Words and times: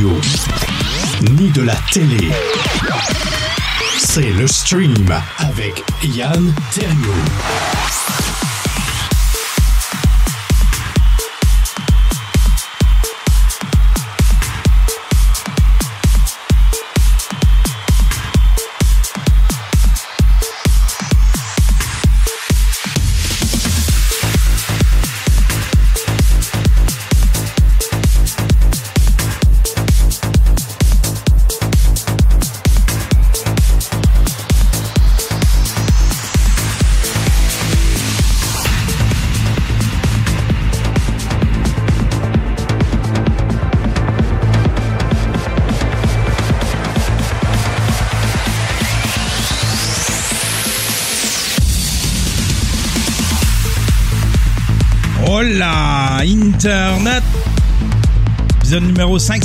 ni 0.00 1.50
de 1.50 1.62
la 1.62 1.74
télé. 1.92 2.30
C'est 3.98 4.30
le 4.30 4.46
stream 4.46 4.94
avec 5.38 5.84
Yann 6.02 6.54
Terriot. 6.72 7.91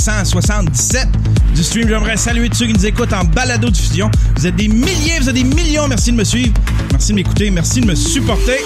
277 0.08 1.06
du 1.54 1.62
stream. 1.62 1.86
J'aimerais 1.88 2.16
saluer 2.16 2.48
tous 2.48 2.56
ceux 2.58 2.66
qui 2.66 2.72
nous 2.72 2.86
écoutent 2.86 3.12
en 3.12 3.24
balado 3.24 3.68
diffusion. 3.68 4.10
Vous 4.36 4.46
êtes 4.46 4.56
des 4.56 4.68
milliers, 4.68 5.18
vous 5.20 5.28
êtes 5.28 5.34
des 5.34 5.44
millions. 5.44 5.86
Merci 5.86 6.12
de 6.12 6.16
me 6.16 6.24
suivre. 6.24 6.54
Merci 6.90 7.10
de 7.10 7.16
m'écouter. 7.16 7.50
Merci 7.50 7.82
de 7.82 7.86
me 7.86 7.94
supporter. 7.94 8.58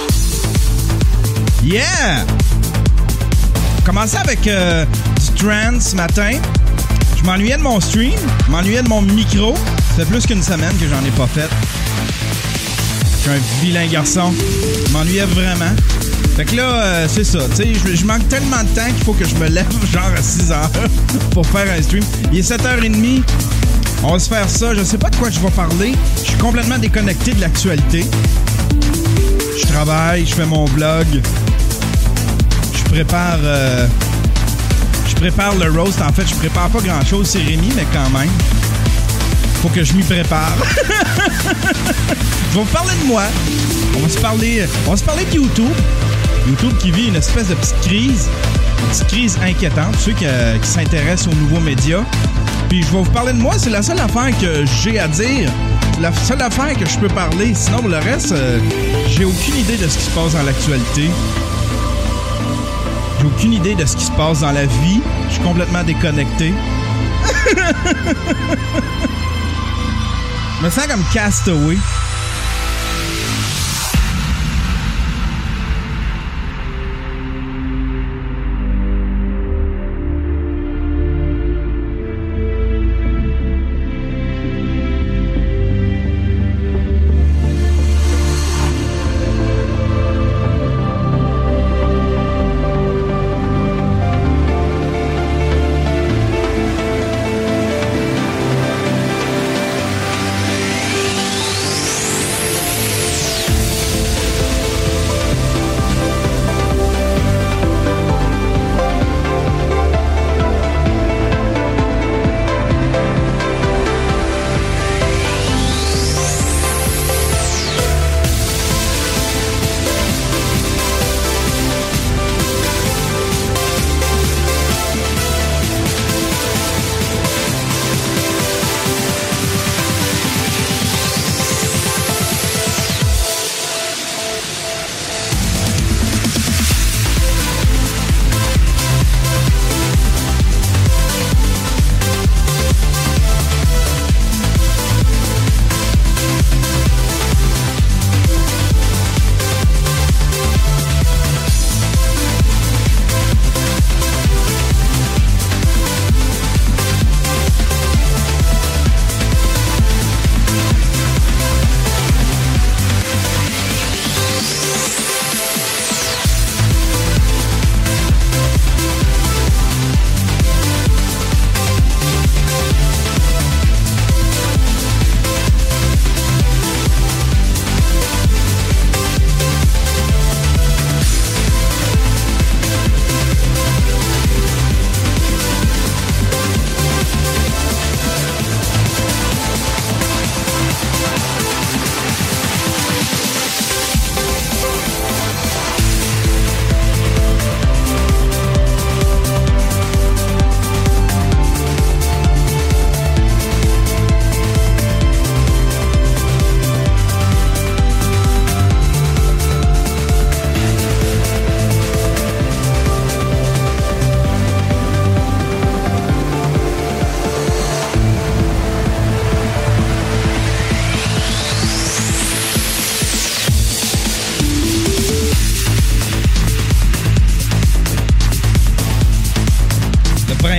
Yeah! 1.65 2.25
Commencez 3.85 4.19
avec 4.19 4.47
euh, 4.47 4.85
du 4.85 5.43
trend 5.43 5.81
ce 5.81 5.97
matin. 5.97 6.31
Je 7.17 7.25
m'ennuyais 7.25 7.57
de 7.57 7.63
mon 7.63 7.81
stream, 7.81 8.13
je 8.47 8.51
m'ennuyais 8.51 8.83
de 8.83 8.89
mon 8.89 9.03
micro. 9.03 9.55
Ça 9.97 10.05
fait 10.05 10.11
plus 10.11 10.25
qu'une 10.27 10.43
semaine 10.43 10.77
que 10.79 10.87
j'en 10.89 11.05
ai 11.05 11.11
pas 11.11 11.27
fait. 11.27 11.49
Je 13.17 13.19
suis 13.19 13.31
un 13.31 13.61
vilain 13.61 13.87
garçon. 13.89 14.33
Je 14.87 14.93
m'ennuyais 14.93 15.25
vraiment. 15.25 15.75
Fait 16.37 16.47
que 16.47 16.57
là, 16.57 16.83
euh, 16.83 17.07
c'est 17.09 17.25
ça. 17.25 17.41
Tu 17.51 17.57
sais, 17.57 17.95
je, 17.95 18.07
manque 18.07 18.27
tellement 18.29 18.63
de 18.63 18.69
temps 18.69 18.87
qu'il 18.87 19.05
faut 19.05 19.13
que 19.13 19.27
je 19.27 19.35
me 19.37 19.49
lève 19.49 19.67
genre 19.93 20.11
à 20.17 20.23
6 20.23 20.51
heures 20.51 20.71
pour 21.33 21.47
faire 21.47 21.67
un 21.71 21.83
stream. 21.83 22.03
Il 22.33 22.39
est 22.39 22.51
7h30. 22.51 23.23
On 24.03 24.13
va 24.13 24.19
se 24.19 24.29
faire 24.29 24.49
ça. 24.49 24.75
Je 24.75 24.83
sais 24.83 24.99
pas 24.99 25.11
de 25.11 25.17
quoi 25.17 25.31
je 25.31 25.39
vais 25.39 25.51
parler. 25.51 25.93
Je 26.17 26.31
suis 26.31 26.39
complètement 26.39 26.79
déconnecté 26.79 27.33
de 27.33 27.41
l'actualité. 27.41 28.07
Je 29.61 29.67
travaille, 29.67 30.27
je 30.27 30.35
fais 30.35 30.47
mon 30.47 30.65
vlog. 30.65 31.07
Je 32.75 32.83
prépare. 32.91 33.39
euh, 33.43 33.87
je 35.09 35.15
prépare 35.15 35.55
le 35.57 35.71
roast. 35.71 36.01
En 36.01 36.13
fait, 36.13 36.27
je 36.27 36.35
prépare 36.35 36.71
pas 36.71 36.81
grand 36.81 37.05
chose, 37.05 37.29
c'est 37.29 37.43
Rémi, 37.43 37.71
mais 37.77 37.87
quand 37.93 38.11
même. 38.19 38.31
Faut 39.61 39.69
que 39.69 39.85
je 39.85 39.93
m'y 39.93 40.03
prépare. 40.03 40.57
je 42.51 42.55
vais 42.57 42.65
vous 42.65 42.65
parler 42.65 42.95
de 43.03 43.07
moi. 43.07 43.25
On 43.97 44.01
va 44.01 44.09
se 44.09 44.19
parler, 44.19 44.65
on 44.87 44.91
va 44.91 44.97
se 44.97 45.05
parler 45.05 45.25
de 45.27 45.37
YouTube. 45.37 45.73
YouTube 46.47 46.77
qui 46.79 46.91
vit 46.91 47.09
une 47.09 47.17
espèce 47.17 47.49
de 47.49 47.55
petite 47.55 47.81
crise, 47.81 48.29
une 48.81 48.89
petite 48.89 49.09
crise 49.09 49.39
inquiétante, 49.43 49.95
ceux 49.99 50.13
qui, 50.13 50.27
euh, 50.27 50.59
qui 50.59 50.69
s'intéressent 50.69 51.29
aux 51.33 51.37
nouveaux 51.37 51.61
médias. 51.61 52.03
Puis 52.69 52.83
je 52.83 52.87
vais 52.91 52.99
vous 53.03 53.11
parler 53.11 53.33
de 53.33 53.39
moi, 53.39 53.55
c'est 53.59 53.71
la 53.71 53.83
seule 53.83 54.01
affaire 54.01 54.31
que 54.41 54.65
j'ai 54.83 54.99
à 54.99 55.09
dire, 55.09 55.51
la 56.01 56.13
seule 56.13 56.43
affaire 56.43 56.77
que 56.77 56.87
je 56.87 56.99
peux 56.99 57.09
parler. 57.09 57.55
Sinon, 57.55 57.87
le 57.87 57.99
reste, 57.99 58.33
euh, 58.33 58.59
j'ai 59.09 59.25
aucune 59.25 59.57
idée 59.57 59.77
de 59.77 59.89
ce 59.89 59.99
qui 59.99 60.05
se 60.05 60.11
passe 60.11 60.33
dans 60.33 60.43
l'actualité. 60.43 61.11
J'ai 63.21 63.27
aucune 63.27 63.53
idée 63.53 63.75
de 63.75 63.87
ce 63.87 63.97
qui 63.97 64.05
se 64.05 64.13
passe 64.13 64.41
dans 64.41 64.53
la 64.53 64.67
vie. 64.67 65.01
Je 65.29 65.35
suis 65.35 65.43
complètement 65.43 65.85
déconnecté. 65.85 66.53
Je 70.59 70.65
me 70.65 70.71
sens 70.71 70.87
comme 70.87 71.05
castaway. 71.13 71.77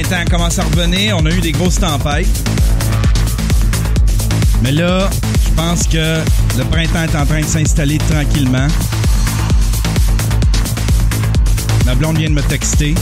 Printemps 0.04 0.30
commence 0.30 0.60
à 0.60 0.64
revenir. 0.64 1.18
On 1.18 1.26
a 1.26 1.30
eu 1.30 1.40
des 1.40 1.52
grosses 1.52 1.80
tempêtes. 1.80 2.28
Mais 4.62 4.72
là, 4.72 5.10
je 5.46 5.50
pense 5.52 5.84
que 5.88 6.20
le 6.58 6.64
printemps 6.66 7.04
est 7.04 7.16
en 7.16 7.26
train 7.26 7.42
de 7.42 7.46
s'installer 7.46 7.98
tranquillement. 7.98 8.68
Ma 11.86 11.96
blonde 11.96 12.18
vient 12.18 12.30
de 12.30 12.36
me 12.36 12.42
texter. 12.42 12.96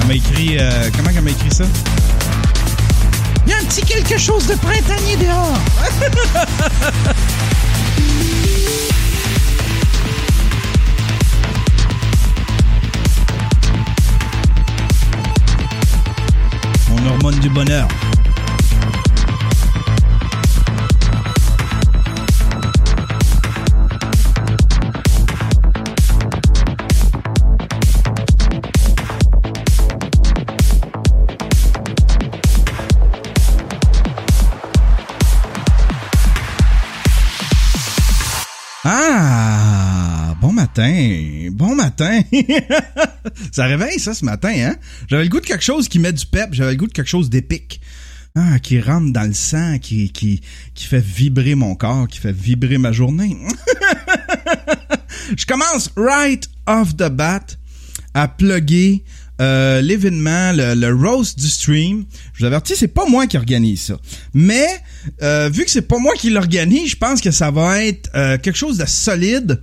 Elle 0.00 0.06
m'a 0.06 0.14
écrit... 0.14 0.56
euh, 0.58 0.90
comment 0.96 1.10
elle 1.14 1.22
m'a 1.22 1.30
écrit 1.30 1.52
ça? 1.52 1.64
Il 3.46 3.50
y 3.50 3.54
a 3.54 3.58
un 3.58 3.64
petit 3.64 3.82
quelque 3.82 4.18
chose 4.18 4.46
de 4.46 4.54
printanier 4.54 5.16
dehors. 5.16 5.58
hormone 17.06 17.38
du 17.40 17.48
bonheur. 17.50 17.88
Ah, 38.88 40.34
bon 40.40 40.52
matin, 40.52 41.50
bon 41.52 41.74
matin. 41.74 42.22
ça 43.52 43.66
réveille 43.66 43.98
ça 43.98 44.14
ce 44.14 44.24
matin, 44.24 44.52
hein? 44.56 44.76
J'avais 45.08 45.24
le 45.24 45.28
goût 45.28 45.40
de 45.40 45.46
quelque 45.46 45.64
chose 45.64 45.88
qui 45.88 45.98
met 45.98 46.12
du 46.12 46.26
pep, 46.26 46.50
j'avais 46.52 46.72
le 46.72 46.76
goût 46.76 46.86
de 46.86 46.92
quelque 46.92 47.08
chose 47.08 47.30
d'épique. 47.30 47.80
Ah, 48.38 48.58
qui 48.58 48.80
rentre 48.80 49.14
dans 49.14 49.26
le 49.26 49.32
sang, 49.32 49.78
qui, 49.78 50.10
qui, 50.10 50.42
qui 50.74 50.84
fait 50.84 51.02
vibrer 51.02 51.54
mon 51.54 51.74
corps, 51.74 52.06
qui 52.06 52.18
fait 52.18 52.36
vibrer 52.36 52.76
ma 52.76 52.92
journée. 52.92 53.34
Je 55.36 55.46
commence 55.46 55.90
right 55.96 56.46
off 56.66 56.94
the 56.96 57.08
bat 57.08 57.40
à 58.12 58.28
plugger 58.28 59.04
euh, 59.40 59.80
l'événement, 59.80 60.52
le, 60.52 60.92
roast 60.92 61.38
du 61.38 61.48
stream. 61.48 62.04
Je 62.34 62.40
vous 62.40 62.44
avertis, 62.46 62.74
c'est 62.76 62.88
pas 62.88 63.06
moi 63.06 63.26
qui 63.26 63.36
organise 63.36 63.82
ça. 63.82 63.98
Mais 64.32 64.66
euh, 65.22 65.50
vu 65.52 65.64
que 65.64 65.70
c'est 65.70 65.88
pas 65.88 65.98
moi 65.98 66.14
qui 66.14 66.30
l'organise, 66.30 66.90
je 66.90 66.96
pense 66.96 67.20
que 67.20 67.30
ça 67.30 67.50
va 67.50 67.84
être 67.84 68.10
euh, 68.14 68.38
quelque 68.38 68.56
chose 68.56 68.78
de 68.78 68.86
solide. 68.86 69.60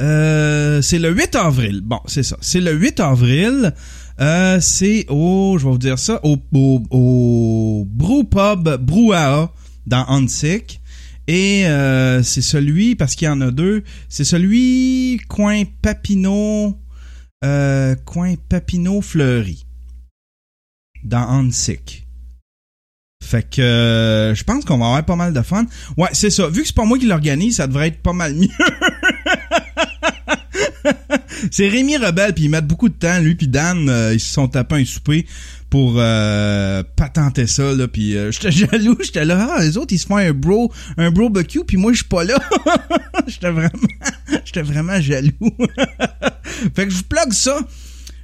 Euh, 0.00 0.82
c'est 0.82 0.98
le 0.98 1.10
8 1.10 1.34
avril. 1.36 1.80
Bon, 1.82 2.00
c'est 2.06 2.22
ça. 2.22 2.36
C'est 2.40 2.60
le 2.60 2.72
8 2.72 3.00
avril. 3.00 3.74
Euh, 4.20 4.60
c'est 4.60 5.06
au, 5.08 5.56
je 5.58 5.64
vais 5.64 5.70
vous 5.70 5.78
dire 5.78 5.98
ça, 5.98 6.20
au, 6.22 6.38
au, 6.52 6.82
au 6.90 7.86
Brouhaha 7.86 9.52
dans 9.86 10.04
Antic. 10.08 10.80
Et 11.28 11.66
euh, 11.66 12.22
c'est 12.22 12.42
celui, 12.42 12.94
parce 12.94 13.14
qu'il 13.16 13.26
y 13.26 13.30
en 13.30 13.40
a 13.40 13.50
deux, 13.50 13.82
c'est 14.08 14.24
celui 14.24 15.20
coin 15.28 15.64
Papineau, 15.82 16.78
coin 18.04 18.34
Papineau 18.48 19.00
Fleury 19.00 19.66
dans 21.02 21.26
Antic. 21.28 22.05
Fait 23.22 23.48
que 23.48 23.60
euh, 23.60 24.34
je 24.34 24.44
pense 24.44 24.64
qu'on 24.64 24.78
va 24.78 24.86
avoir 24.86 25.04
pas 25.04 25.16
mal 25.16 25.32
de 25.32 25.42
fun. 25.42 25.66
Ouais, 25.96 26.08
c'est 26.12 26.30
ça. 26.30 26.48
Vu 26.48 26.60
que 26.60 26.68
c'est 26.68 26.76
pas 26.76 26.84
moi 26.84 26.98
qui 26.98 27.06
l'organise, 27.06 27.56
ça 27.56 27.66
devrait 27.66 27.88
être 27.88 28.00
pas 28.00 28.12
mal 28.12 28.34
mieux. 28.34 28.48
c'est 31.50 31.68
Rémi 31.68 31.96
Rebelle, 31.96 32.34
puis 32.34 32.44
ils 32.44 32.50
mettent 32.50 32.66
beaucoup 32.66 32.88
de 32.88 32.94
temps. 32.94 33.18
Lui 33.18 33.34
puis 33.34 33.48
Dan, 33.48 33.88
euh, 33.88 34.14
ils 34.14 34.20
se 34.20 34.32
sont 34.32 34.48
tapés 34.48 34.76
un 34.76 34.84
souper 34.84 35.26
pour 35.70 35.94
euh, 35.96 36.82
patenter 36.94 37.46
ça 37.46 37.72
là 37.72 37.88
puis 37.88 38.16
euh, 38.16 38.30
j'étais 38.30 38.52
jaloux 38.52 38.96
j'étais 39.02 39.24
là 39.24 39.56
ah 39.56 39.62
les 39.62 39.76
autres 39.76 39.92
ils 39.92 39.98
se 39.98 40.06
font 40.06 40.16
un 40.16 40.32
bro 40.32 40.72
un 40.96 41.10
bro 41.10 41.28
barbecue 41.28 41.64
puis 41.64 41.76
moi 41.76 41.92
je 41.92 41.98
suis 41.98 42.06
pas 42.06 42.22
là 42.22 42.38
j'étais 43.26 43.50
vraiment 43.50 43.70
j'étais 44.44 44.62
vraiment 44.62 45.00
jaloux 45.00 45.32
fait 46.74 46.84
que 46.84 46.90
je 46.90 46.96
vous 46.96 47.02
plug 47.02 47.32
ça 47.32 47.58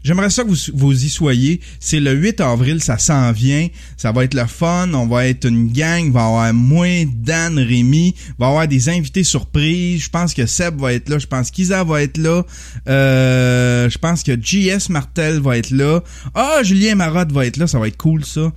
J'aimerais 0.04 0.31
ça 0.31 0.43
que 0.43 0.49
vous, 0.49 0.72
vous 0.75 1.04
y 1.04 1.08
soyez. 1.08 1.60
C'est 1.78 2.00
le 2.00 2.12
8 2.12 2.40
avril, 2.40 2.82
ça 2.82 2.99
s'en 2.99 3.31
vient. 3.32 3.69
Ça 3.96 4.10
va 4.10 4.25
être 4.25 4.34
le 4.34 4.46
fun. 4.46 4.93
On 4.94 5.06
va 5.06 5.26
être 5.26 5.46
une 5.46 5.72
gang. 5.72 6.10
Va 6.10 6.20
y 6.20 6.25
avoir 6.25 6.54
moi, 6.54 7.04
Dan, 7.06 7.58
Rémi. 7.58 8.14
Va 8.38 8.49
avoir 8.49 8.66
des 8.66 8.88
invités 8.88 9.25
surprises. 9.25 10.04
Je 10.04 10.10
pense 10.10 10.34
que 10.34 10.46
Seb 10.46 10.81
va 10.81 10.93
être 10.93 11.08
là. 11.08 11.19
Je 11.19 11.26
pense 11.26 11.50
qu'Isa 11.50 11.84
va 11.84 12.02
être 12.02 12.19
là. 12.19 12.43
Euh, 12.88 13.88
je 13.88 13.99
pense 13.99 14.22
que 14.22 14.32
JS 14.32 14.88
Martel 14.90 15.40
va 15.40 15.58
être 15.58 15.70
là. 15.70 16.02
Ah, 16.34 16.60
Julien 16.62 16.96
Marotte 16.96 17.31
va 17.31 17.46
être 17.46 17.56
là. 17.56 17.66
Ça 17.66 17.78
va 17.78 17.87
être 17.87 17.96
cool, 17.96 18.25
ça. 18.25 18.52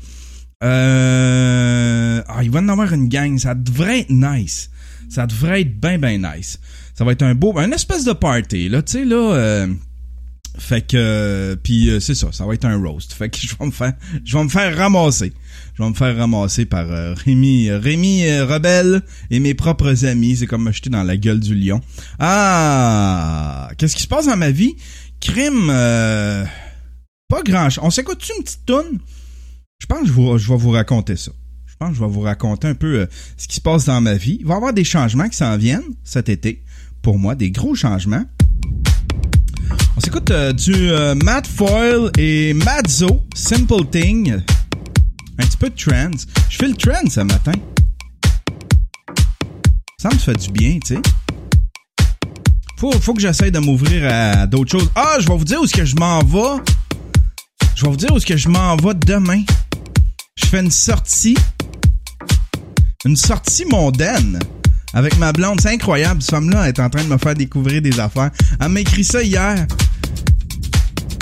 Euh, 0.64 2.22
ah, 2.28 2.44
il 2.44 2.50
va 2.50 2.60
en 2.60 2.70
avoir 2.70 2.92
une 2.92 3.08
gang. 3.08 3.38
Ça 3.38 3.54
devrait 3.54 4.02
être 4.02 4.10
nice. 4.10 4.72
Ça 5.10 5.28
devrait 5.28 5.62
être 5.62 5.80
bien, 5.80 6.00
bien 6.00 6.18
nice. 6.18 6.60
Ça 6.98 7.04
va 7.04 7.12
être 7.12 7.24
un 7.24 7.36
beau, 7.36 7.58
un 7.58 7.72
espèce 7.72 8.04
de 8.04 8.14
party, 8.14 8.70
là. 8.70 8.82
Tu 8.82 8.94
sais, 8.94 9.06
là... 9.06 9.34
Euh, 9.34 9.68
fait 10.58 10.82
que 10.82 10.98
euh, 10.98 11.56
puis 11.56 11.90
euh, 11.90 12.00
c'est 12.00 12.16
ça, 12.16 12.28
ça 12.32 12.46
va 12.46 12.54
être 12.54 12.66
un 12.66 12.78
roast. 12.78 13.14
Fait 13.14 13.30
que 13.30 13.38
je 13.42 13.56
vais 13.58 13.66
me 13.66 13.72
faire 13.72 13.94
je 14.24 14.38
vais 14.38 14.44
me 14.44 14.50
faire 14.50 14.76
ramasser. 14.78 15.34
Je 15.78 15.84
vais 15.84 15.90
me 15.90 15.94
faire 15.94 16.16
ramasser 16.16 16.66
par 16.66 16.90
euh, 16.90 17.14
Rémi 17.14 17.70
Rémi 17.70 18.26
euh, 18.26 18.46
Rebelle 18.46 19.02
et 19.30 19.40
mes 19.40 19.54
propres 19.54 20.06
amis, 20.06 20.38
c'est 20.38 20.48
comme 20.48 20.64
me 20.64 20.72
jeter 20.72 20.90
dans 20.90 21.04
la 21.04 21.18
gueule 21.18 21.40
du 21.40 21.54
lion. 21.54 21.82
Ah, 22.20 23.70
qu'est-ce 23.78 23.96
qui 23.96 24.04
se 24.04 24.08
passe 24.08 24.28
dans 24.28 24.38
ma 24.38 24.52
vie? 24.52 24.76
Crime 25.20 25.70
euh, 25.70 26.46
pas 27.28 27.42
grand 27.44 27.70
chose. 27.70 27.84
On 27.84 27.90
s'écoute-tu 27.90 28.32
une 28.38 28.44
petite 28.44 28.66
toune? 28.66 29.00
Je 29.80 29.86
pense 29.88 30.02
que 30.02 30.08
je, 30.08 30.38
je 30.38 30.50
vais 30.50 30.58
vous 30.58 30.72
raconter 30.72 31.18
ça. 31.18 31.32
Je 31.66 31.76
pense 31.78 31.90
que 31.90 31.96
je 31.96 32.00
vais 32.00 32.10
vous 32.10 32.22
raconter 32.22 32.70
un 32.70 32.76
peu 32.76 33.02
euh, 33.02 33.06
ce 33.36 33.48
qui 33.48 33.56
se 33.56 33.62
passe 33.62 33.86
dans 33.86 34.00
ma 34.00 34.14
vie. 34.14 34.38
Il 34.40 34.46
va 34.46 34.54
y 34.54 34.58
avoir 34.58 34.72
des 34.72 34.86
changements 34.86 35.28
qui 35.28 35.36
s'en 35.36 35.58
viennent 35.58 35.84
cet 36.06 36.30
été. 36.30 36.64
Pour 37.02 37.20
moi, 37.20 37.36
des 37.36 37.52
gros 37.52 37.76
changements. 37.76 38.24
On 39.98 40.02
s'écoute 40.02 40.30
euh, 40.32 40.52
du 40.52 40.90
euh, 40.90 41.16
Matt 41.16 41.48
Foyle 41.48 42.12
et 42.18 42.54
Mazzo, 42.54 43.24
Simple 43.34 43.86
Thing. 43.90 44.34
Un 45.40 45.46
petit 45.46 45.56
peu 45.56 45.70
de 45.70 45.76
trance. 45.76 46.28
Je 46.50 46.58
fais 46.58 46.68
le 46.68 46.76
trance 46.76 47.14
ce 47.14 47.22
matin. 47.22 47.54
Ça 49.98 50.10
me 50.10 50.18
fait 50.18 50.36
du 50.36 50.52
bien, 50.52 50.80
tu 50.86 50.96
sais. 50.96 51.02
Faut, 52.78 52.92
faut 52.92 53.14
que 53.14 53.22
j'essaye 53.22 53.52
de 53.52 53.60
m'ouvrir 53.60 54.12
à 54.12 54.48
d'autres 54.48 54.72
choses. 54.72 54.92
Ah, 54.96 55.16
je 55.22 55.28
vais 55.28 55.38
vous 55.38 55.46
dire 55.46 55.62
où 55.62 55.64
est-ce 55.64 55.74
que 55.74 55.86
je 55.86 55.96
m'en 55.96 56.20
vais. 56.20 56.62
Je 57.76 57.86
vais 57.86 57.90
vous 57.90 57.96
dire 57.96 58.12
où 58.12 58.18
est-ce 58.18 58.26
que 58.26 58.36
je 58.36 58.50
m'en 58.50 58.76
vais 58.76 58.94
demain. 58.96 59.44
Je 60.36 60.46
fais 60.46 60.60
une 60.60 60.72
sortie. 60.72 61.38
Une 63.06 63.16
sortie 63.16 63.64
mondaine 63.66 64.40
avec 64.96 65.20
ma 65.20 65.32
blonde. 65.32 65.60
C'est 65.62 65.70
incroyable. 65.74 66.24
Cette 66.24 66.32
femme-là 66.32 66.68
est 66.70 66.80
en 66.80 66.90
train 66.90 67.04
de 67.04 67.10
me 67.10 67.18
faire 67.20 67.36
découvrir 67.36 67.84
des 67.84 68.00
affaires. 68.00 68.32
Elle 68.60 68.70
m'a 68.70 68.80
écrit 68.80 69.04
ça 69.04 69.22
hier. 69.22 69.68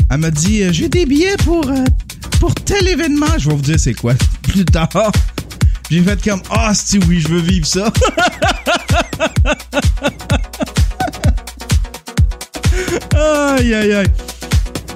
Elle 0.10 0.18
m'a 0.20 0.32
dit 0.32 0.64
euh, 0.64 0.72
J'ai 0.72 0.88
des 0.88 1.06
billets 1.06 1.36
pour, 1.44 1.68
euh, 1.68 1.84
pour 2.40 2.56
tel 2.56 2.88
événement. 2.88 3.26
Je 3.38 3.50
vais 3.50 3.56
vous 3.56 3.62
dire 3.62 3.80
c'est 3.80 3.96
quoi. 3.96 4.14
Plus 4.44 4.64
tard. 4.64 5.12
J'ai 5.90 6.02
fait 6.02 6.24
comme 6.24 6.42
Ah, 6.50 6.72
si 6.74 7.00
oui, 7.00 7.20
je 7.20 7.28
veux 7.28 7.42
vivre 7.42 7.66
ça. 7.66 7.92
aïe, 13.58 13.74
aïe, 13.74 13.94
aïe. 13.94 14.08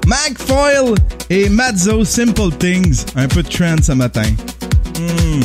Mac 0.05 0.37
Foyle 0.37 0.93
et 1.29 1.49
Mazzo 1.49 2.05
Simple 2.05 2.51
Things. 2.59 3.03
Un 3.15 3.27
peu 3.27 3.43
de 3.43 3.49
trend 3.49 3.75
ce 3.81 3.91
matin. 3.91 4.29
Hmm. 4.97 5.41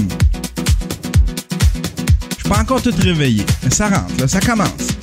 Pas 2.52 2.60
encore 2.60 2.82
tout 2.82 2.92
réveillé, 2.98 3.46
mais 3.64 3.70
ça 3.70 3.88
rentre, 3.88 4.28
ça 4.28 4.38
commence. 4.38 5.01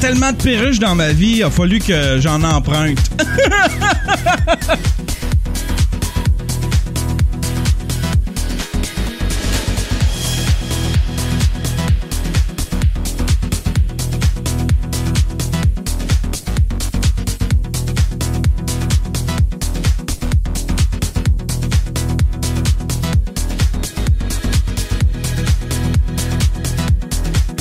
Tellement 0.00 0.32
de 0.32 0.36
perruches 0.36 0.78
dans 0.78 0.94
ma 0.94 1.12
vie, 1.12 1.36
il 1.36 1.42
a 1.42 1.50
fallu 1.50 1.78
que 1.78 2.18
j'en 2.20 2.42
emprunte. 2.42 2.98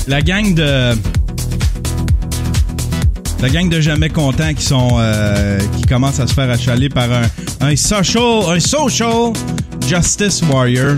La 0.07 0.21
gang 0.21 0.53
de. 0.53 1.14
La 3.45 3.51
gang 3.51 3.69
de 3.69 3.79
jamais 3.79 4.09
contents 4.09 4.55
qui 4.55 4.63
sont. 4.65 4.87
euh, 4.97 5.59
qui 5.77 5.83
commencent 5.83 6.19
à 6.19 6.25
se 6.25 6.33
faire 6.33 6.49
achaler 6.49 6.89
par 6.89 7.11
un, 7.11 7.21
un 7.61 7.75
social. 7.75 8.23
Un 8.49 8.59
social 8.59 9.33
justice 9.87 10.41
warrior. 10.49 10.95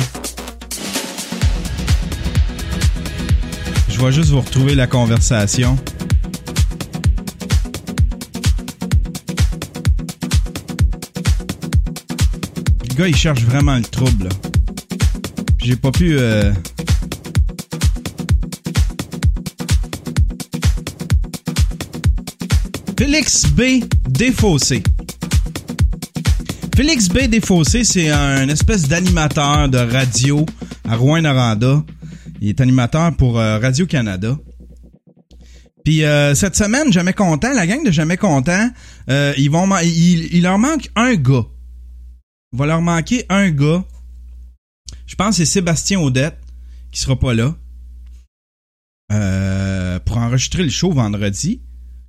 Je 3.90 4.00
vais 4.00 4.12
juste 4.14 4.30
vous 4.30 4.40
retrouver 4.40 4.76
la 4.76 4.88
conversation. 4.88 5.78
Le 12.90 12.96
gars, 12.96 13.08
il 13.10 13.16
cherche 13.18 13.42
vraiment 13.42 13.76
le 13.76 13.84
trouble. 13.84 14.30
J'ai 15.62 15.76
pas 15.76 15.92
pu. 15.92 16.16
euh, 16.18 16.54
Félix 22.98 23.46
B. 23.52 23.84
Défaussé. 24.10 24.82
Félix 26.76 27.10
B. 27.10 27.28
Défaussé, 27.28 27.84
c'est 27.84 28.10
un 28.10 28.50
espèce 28.50 28.88
d'animateur 28.88 29.70
de 29.70 29.78
radio 29.78 30.46
à 30.88 30.96
Rouen-Noranda. 30.96 31.84
Il 32.42 32.50
est 32.50 32.60
animateur 32.60 33.16
pour 33.16 33.40
euh, 33.40 33.60
Radio-Canada. 33.60 34.38
Puis 35.86 36.04
euh, 36.04 36.34
cette 36.34 36.56
semaine, 36.56 36.92
Jamais 36.92 37.14
Content, 37.14 37.54
la 37.54 37.68
gang 37.68 37.84
de 37.86 37.92
Jamais 37.92 38.18
Content, 38.18 38.70
euh, 39.10 39.34
ils 39.38 39.50
vont, 39.50 39.70
il, 39.78 40.36
il 40.36 40.42
leur 40.44 40.58
manque 40.58 40.90
un 40.96 41.14
gars. 41.16 41.46
Il 42.52 42.60
va 42.60 42.66
leur 42.66 42.82
manquer 42.82 43.26
un 43.30 43.52
gars. 43.52 43.86
Je 45.06 45.16
pense 45.16 45.38
que 45.38 45.46
c'est 45.46 45.54
Sébastien 45.54 46.00
Audette 46.00 46.40
qui 46.92 47.00
sera 47.00 47.18
pas 47.18 47.34
là 47.34 47.56
euh, 49.12 50.00
pour 50.00 50.18
enregistrer 50.18 50.64
le 50.64 50.70
show 50.70 50.92
vendredi. 50.92 51.62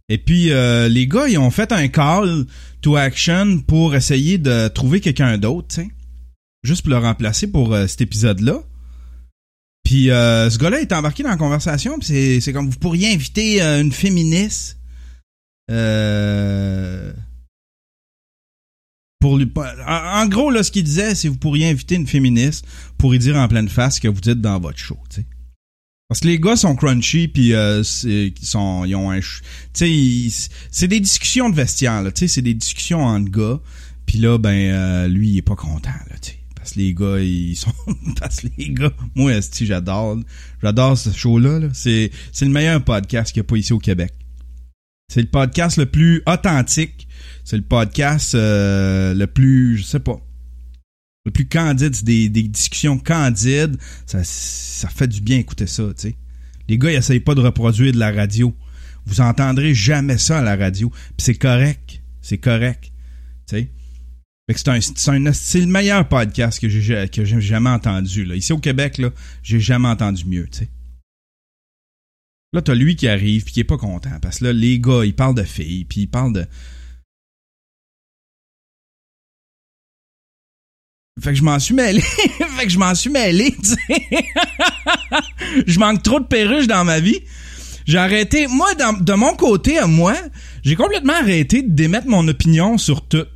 Et 0.08 0.18
puis 0.18 0.52
euh, 0.52 0.88
les 0.88 1.06
gars, 1.06 1.28
ils 1.28 1.38
ont 1.38 1.50
fait 1.50 1.72
un 1.72 1.88
call 1.88 2.46
to 2.80 2.96
action 2.96 3.60
pour 3.60 3.94
essayer 3.94 4.38
de 4.38 4.68
trouver 4.68 5.00
quelqu'un 5.00 5.36
d'autre, 5.38 5.68
tu 5.68 5.82
sais. 5.82 5.88
Juste 6.62 6.82
pour 6.82 6.90
le 6.90 6.98
remplacer 6.98 7.46
pour 7.46 7.74
euh, 7.74 7.86
cet 7.86 8.00
épisode-là. 8.00 8.62
Puis 9.88 10.10
euh, 10.10 10.50
ce 10.50 10.58
gars-là 10.58 10.82
est 10.82 10.92
embarqué 10.92 11.22
dans 11.22 11.30
la 11.30 11.38
conversation, 11.38 11.98
puis 11.98 12.42
c'est, 12.42 12.52
comme 12.52 12.68
vous 12.68 12.78
pourriez 12.78 13.10
inviter 13.10 13.62
euh, 13.62 13.80
une 13.80 13.90
féministe 13.90 14.76
euh, 15.70 17.10
pour 19.18 19.38
lui 19.38 19.50
en, 19.86 20.26
gros 20.26 20.50
là 20.50 20.62
ce 20.62 20.70
qu'il 20.70 20.84
disait 20.84 21.14
c'est 21.14 21.28
vous 21.28 21.38
pourriez 21.38 21.70
inviter 21.70 21.94
une 21.94 22.06
féministe 22.06 22.66
pour 22.98 23.12
lui 23.12 23.18
dire 23.18 23.36
en 23.36 23.48
pleine 23.48 23.70
face 23.70 23.96
ce 23.96 24.02
que 24.02 24.08
vous 24.08 24.20
dites 24.20 24.42
dans 24.42 24.60
votre 24.60 24.76
show, 24.76 24.98
tu 25.08 25.22
sais. 25.22 25.26
Parce 26.08 26.20
que 26.20 26.26
les 26.28 26.40
gars 26.40 26.56
sont 26.56 26.74
crunchy 26.74 27.28
puis 27.28 27.52
euh, 27.52 27.82
c'est- 27.82 28.32
ils 28.40 28.46
sont 28.46 28.86
ils 28.86 28.94
ont 28.94 29.10
un 29.10 29.20
tu 29.20 29.30
sais 29.74 30.48
c'est 30.70 30.88
des 30.88 31.00
discussions 31.00 31.50
de 31.50 31.54
vestiaire 31.54 32.02
là, 32.02 32.10
tu 32.10 32.20
sais 32.20 32.28
c'est 32.28 32.42
des 32.42 32.54
discussions 32.54 33.04
entre 33.04 33.30
gars. 33.30 33.60
Puis 34.06 34.18
là 34.18 34.38
ben 34.38 34.72
euh, 34.72 35.08
lui 35.08 35.28
il 35.28 35.36
est 35.36 35.42
pas 35.42 35.54
content 35.54 35.90
là, 35.90 36.16
tu 36.22 36.30
sais. 36.30 36.38
Parce 36.56 36.70
que 36.72 36.78
les 36.78 36.94
gars 36.94 37.18
ils 37.20 37.56
sont 37.56 37.74
parce 38.20 38.40
que 38.40 38.46
les 38.56 38.70
gars 38.70 38.90
moi 39.14 39.32
j'adore 39.60 40.16
j'adore 40.62 40.96
ce 40.96 41.12
show 41.12 41.38
là, 41.38 41.58
là. 41.58 41.68
c'est 41.74 42.10
c'est 42.32 42.46
le 42.46 42.52
meilleur 42.52 42.82
podcast 42.82 43.30
qu'il 43.32 43.40
y 43.40 43.42
a 43.42 43.44
pas 43.44 43.56
ici 43.56 43.74
au 43.74 43.78
Québec. 43.78 44.12
C'est 45.12 45.20
le 45.22 45.28
podcast 45.28 45.76
le 45.76 45.86
plus 45.86 46.22
authentique, 46.26 47.06
c'est 47.44 47.56
le 47.56 47.62
podcast 47.62 48.34
euh, 48.34 49.12
le 49.12 49.26
plus 49.26 49.76
je 49.76 49.82
sais 49.82 50.00
pas 50.00 50.18
le 51.28 51.32
plus 51.32 51.46
candide, 51.46 51.94
des, 52.02 52.28
discussions 52.28 52.98
candides. 52.98 53.76
Ça, 54.06 54.88
fait 54.88 55.06
du 55.06 55.20
bien 55.20 55.38
écouter 55.38 55.66
ça, 55.66 55.84
tu 55.88 56.08
sais. 56.08 56.16
Les 56.68 56.78
gars, 56.78 56.90
ils 56.90 56.96
essayent 56.96 57.20
pas 57.20 57.34
de 57.34 57.40
reproduire 57.40 57.92
de 57.92 57.98
la 57.98 58.10
radio. 58.10 58.54
Vous 59.06 59.20
entendrez 59.20 59.74
jamais 59.74 60.18
ça 60.18 60.38
à 60.38 60.42
la 60.42 60.56
radio. 60.56 60.92
C'est 61.16 61.34
correct. 61.34 62.02
C'est 62.20 62.38
correct. 62.38 62.92
Tu 63.46 63.56
sais. 63.56 63.70
C'est 64.54 64.68
un, 64.68 64.80
c'est 64.80 65.10
un- 65.10 65.18
le 65.18 65.66
meilleur 65.66 66.08
podcast 66.08 66.58
que 66.58 66.68
j'ai, 66.68 67.40
jamais 67.40 67.70
entendu. 67.70 68.34
Ici 68.34 68.52
au 68.52 68.58
Québec, 68.58 68.96
là, 68.98 69.10
j'ai 69.42 69.60
jamais 69.60 69.88
entendu 69.88 70.24
mieux, 70.24 70.48
tu 70.50 70.60
sais. 70.60 70.70
Là, 72.54 72.62
t'as 72.62 72.74
lui 72.74 72.96
qui 72.96 73.08
arrive 73.08 73.44
puis 73.44 73.52
qui 73.52 73.60
est 73.60 73.64
pas 73.64 73.76
content. 73.76 74.18
Parce 74.22 74.38
que 74.38 74.44
là, 74.46 74.52
les 74.54 74.78
gars, 74.78 75.04
ils 75.04 75.14
parlent 75.14 75.34
de 75.34 75.42
filles, 75.42 75.84
puis 75.84 76.02
ils 76.02 76.06
parlent 76.06 76.32
de, 76.32 76.46
Fait 81.20 81.30
que 81.30 81.36
je 81.36 81.42
m'en 81.42 81.58
suis 81.58 81.74
mêlé. 81.74 82.00
fait 82.58 82.64
que 82.64 82.70
je 82.70 82.78
m'en 82.78 82.94
suis 82.94 83.10
mêlé, 83.10 83.54
je 85.66 85.78
manque 85.78 86.02
trop 86.02 86.20
de 86.20 86.26
perruches 86.26 86.66
dans 86.66 86.84
ma 86.84 87.00
vie. 87.00 87.20
J'ai 87.86 87.98
arrêté. 87.98 88.46
Moi, 88.46 88.68
de 88.74 89.12
mon 89.14 89.34
côté, 89.34 89.78
à 89.78 89.86
moi, 89.86 90.14
j'ai 90.62 90.76
complètement 90.76 91.14
arrêté 91.14 91.62
démettre 91.62 92.06
mon 92.06 92.26
opinion 92.28 92.76
sur 92.76 93.06
tout. 93.08 93.26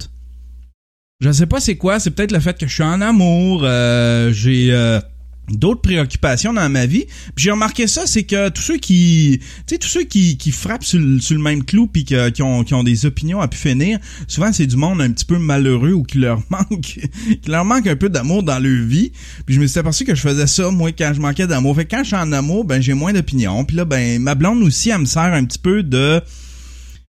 Je 1.21 1.31
sais 1.33 1.47
pas 1.47 1.61
c'est 1.61 1.77
quoi. 1.77 1.99
C'est 2.01 2.11
peut-être 2.11 2.33
le 2.33 2.41
fait 2.41 2.59
que 2.59 2.67
je 2.67 2.75
suis 2.75 2.83
en 2.83 3.01
amour. 3.01 3.63
euh, 3.65 4.33
j'ai 4.33 4.69
euh, 4.73 5.01
d'autres 5.49 5.81
préoccupations 5.81 6.53
dans 6.53 6.69
ma 6.71 6.87
vie. 6.87 7.05
Puis 7.35 7.45
j'ai 7.45 7.51
remarqué 7.51 7.87
ça, 7.87 8.07
c'est 8.07 8.23
que 8.23 8.49
tous 8.49 8.63
ceux 8.63 8.79
qui, 8.79 9.41
tu 9.41 9.75
sais, 9.75 9.79
tous 9.79 9.89
ceux 9.89 10.05
qui, 10.05 10.37
qui 10.37 10.51
frappent 10.51 10.85
sur, 10.85 10.99
le- 11.01 11.39
même 11.39 11.65
clou 11.65 11.87
puis 11.87 12.05
qui 12.05 12.15
ont, 12.43 12.65
qui 12.65 12.75
ont 12.75 12.85
des 12.85 13.07
opinions 13.07 13.41
à 13.41 13.49
pu 13.49 13.59
finir, 13.59 13.99
souvent 14.29 14.53
c'est 14.53 14.67
du 14.67 14.77
monde 14.77 15.01
un 15.03 15.11
petit 15.11 15.25
peu 15.25 15.39
malheureux 15.39 15.93
ou 15.93 16.03
qui 16.05 16.19
leur 16.19 16.41
manque, 16.51 17.01
qui 17.43 17.51
leur 17.51 17.65
manque 17.65 17.87
un 17.87 17.97
peu 17.97 18.09
d'amour 18.09 18.43
dans 18.43 18.59
leur 18.59 18.87
vie. 18.87 19.13
Puis 19.47 19.55
je 19.57 19.61
me 19.61 19.67
suis 19.67 19.79
aperçu 19.79 20.05
que 20.05 20.15
je 20.15 20.21
faisais 20.21 20.47
ça 20.47 20.71
moi 20.71 20.93
quand 20.93 21.13
je 21.15 21.21
manquais 21.21 21.47
d'amour. 21.47 21.75
Fait 21.77 21.85
que 21.85 21.97
quand 21.97 22.03
je 22.03 22.09
suis 22.09 22.17
en 22.17 22.33
amour, 22.33 22.65
ben 22.65 22.81
j'ai 22.81 22.95
moins 22.95 23.13
d'opinions. 23.13 23.65
Puis 23.65 23.77
là, 23.77 23.85
ben 23.85 24.21
ma 24.23 24.35
blonde 24.35 24.63
aussi, 24.63 24.91
elle 24.91 24.99
me 24.99 25.05
sert 25.07 25.23
un 25.23 25.45
petit 25.45 25.59
peu 25.59 25.83
de 25.83 26.21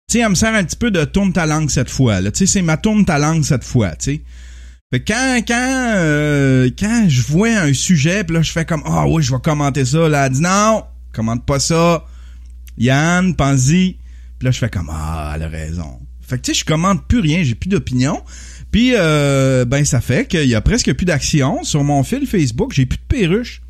tu 0.08 0.18
sais, 0.18 0.24
elle 0.24 0.30
me 0.30 0.34
sert 0.34 0.54
un 0.54 0.64
petit 0.64 0.76
peu 0.76 0.90
de 0.90 1.04
tourne 1.04 1.32
ta 1.32 1.46
langue 1.46 1.70
cette 1.70 1.90
fois. 1.90 2.20
Tu 2.22 2.30
sais, 2.34 2.46
c'est 2.46 2.62
ma 2.62 2.76
tourne 2.76 3.04
ta 3.04 3.18
langue 3.18 3.44
cette 3.44 3.62
fois, 3.64 3.90
tu 3.90 3.96
sais. 4.14 4.22
Fait 4.92 4.98
que 5.00 5.12
quand 5.12 5.40
quand 5.46 5.92
euh, 5.94 6.68
quand 6.76 7.04
je 7.08 7.22
vois 7.22 7.50
un 7.50 7.72
sujet, 7.72 8.24
puis 8.24 8.34
là 8.34 8.42
je 8.42 8.50
fais 8.50 8.64
comme 8.64 8.82
ah 8.84 9.06
oui, 9.06 9.22
je 9.22 9.32
vais 9.32 9.40
commenter 9.40 9.84
ça. 9.84 10.08
Là, 10.08 10.26
elle 10.26 10.32
dit 10.32 10.40
non, 10.40 10.82
commente 11.12 11.46
pas 11.46 11.60
ça. 11.60 12.04
Yann, 12.76 13.36
pense-y. 13.36 13.98
Puis 14.38 14.46
là 14.46 14.50
je 14.50 14.58
fais 14.58 14.68
comme 14.68 14.90
ah, 14.92 15.32
elle 15.36 15.44
a 15.44 15.48
raison. 15.48 16.00
Fait 16.20 16.38
que 16.38 16.42
tu 16.42 16.54
sais, 16.54 16.60
je 16.60 16.64
commente 16.64 17.06
plus 17.06 17.20
rien, 17.20 17.44
j'ai 17.44 17.54
plus 17.54 17.68
d'opinion. 17.68 18.20
Puis 18.72 18.94
euh, 18.96 19.64
ben 19.64 19.84
ça 19.84 20.00
fait 20.00 20.26
qu'il 20.26 20.48
y 20.48 20.56
a 20.56 20.60
presque 20.60 20.92
plus 20.94 21.04
d'action 21.04 21.62
sur 21.62 21.84
mon 21.84 22.02
fil 22.02 22.26
Facebook, 22.26 22.72
j'ai 22.72 22.86
plus 22.86 22.98
de 22.98 23.04
perruches. 23.06 23.62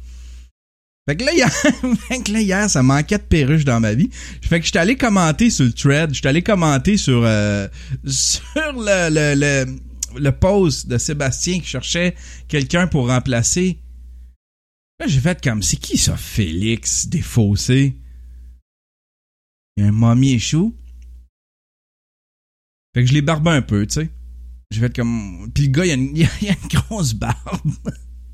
Fait 1.06 1.16
que 1.16 1.24
là, 1.24 1.34
hier, 1.34 1.50
fait 2.08 2.22
que 2.22 2.32
là, 2.32 2.40
hier, 2.40 2.70
ça 2.70 2.82
manquait 2.82 3.18
de 3.18 3.22
perruches 3.22 3.64
dans 3.64 3.80
ma 3.80 3.94
vie. 3.94 4.10
Fait 4.42 4.60
que 4.60 4.66
j'étais 4.66 4.78
allé 4.78 4.96
commenter 4.96 5.50
sur 5.50 5.64
le 5.64 5.72
thread, 5.72 6.14
j'étais 6.14 6.28
allé 6.28 6.42
commenter 6.42 6.96
sur 6.96 7.22
euh, 7.24 7.68
sur 8.06 8.72
le, 8.74 9.10
le, 9.10 9.34
le, 9.34 9.89
le 10.16 10.32
post 10.32 10.88
de 10.88 10.98
Sébastien 10.98 11.60
qui 11.60 11.66
cherchait 11.66 12.14
quelqu'un 12.48 12.86
pour 12.86 13.08
remplacer. 13.08 13.78
Là, 14.98 15.06
j'ai 15.06 15.20
fait 15.20 15.42
comme, 15.42 15.62
c'est 15.62 15.78
qui 15.78 15.96
ça, 15.96 16.16
Félix 16.16 17.08
défaussé? 17.08 17.96
Il 19.76 19.84
y 19.84 19.86
a 19.86 19.88
un 19.88 19.92
mommy 19.92 20.38
chou. 20.38 20.74
Fait 22.94 23.02
que 23.02 23.08
je 23.08 23.14
l'ai 23.14 23.22
barbé 23.22 23.50
un 23.50 23.62
peu, 23.62 23.86
tu 23.86 23.94
sais. 23.94 24.10
J'ai 24.70 24.80
fait 24.80 24.94
comme... 24.94 25.50
Puis 25.54 25.64
le 25.64 25.70
gars, 25.70 25.84
il 25.84 25.88
y 25.88 25.92
a 25.92 25.94
une, 25.94 26.16
il 26.16 26.48
a 26.48 26.52
une 26.52 26.68
grosse 26.68 27.14
barbe. 27.14 27.70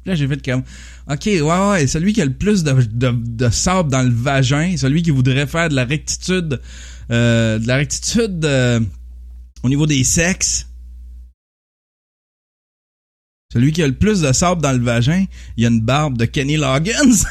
Là, 0.07 0.15
j'ai 0.15 0.29
fait 0.29 0.45
comme, 0.45 0.63
OK, 1.11 1.27
ouais, 1.27 1.41
ouais, 1.43 1.87
celui 1.89 2.13
qui 2.13 2.23
a 2.23 2.25
le 2.25 2.33
plus 2.33 2.63
de, 2.63 2.73
de, 2.73 3.11
de 3.11 3.51
sable 3.51 3.91
dans 3.91 4.03
le 4.03 4.11
vagin, 4.11 4.77
celui 4.77 5.03
qui 5.03 5.11
voudrait 5.11 5.49
faire 5.49 5.69
de 5.69 5.75
la 5.75 5.85
rectitude, 5.85 6.61
euh, 7.11 7.59
de 7.59 7.67
la 7.67 7.77
rectitude 7.77 8.45
euh, 8.45 8.81
au 9.65 9.69
niveau 9.69 9.87
des 9.87 10.05
sexes, 10.05 10.69
celui 13.53 13.73
qui 13.73 13.83
a 13.83 13.87
le 13.87 13.95
plus 13.95 14.21
de 14.21 14.33
sable 14.33 14.63
dans 14.63 14.73
le 14.73 14.83
vagin, 14.83 15.25
il 15.57 15.63
y 15.63 15.67
a 15.67 15.71
une 15.71 15.81
barbe 15.81 16.19
de 16.19 16.25
Kenny 16.25 16.57
Loggins. 16.57 16.93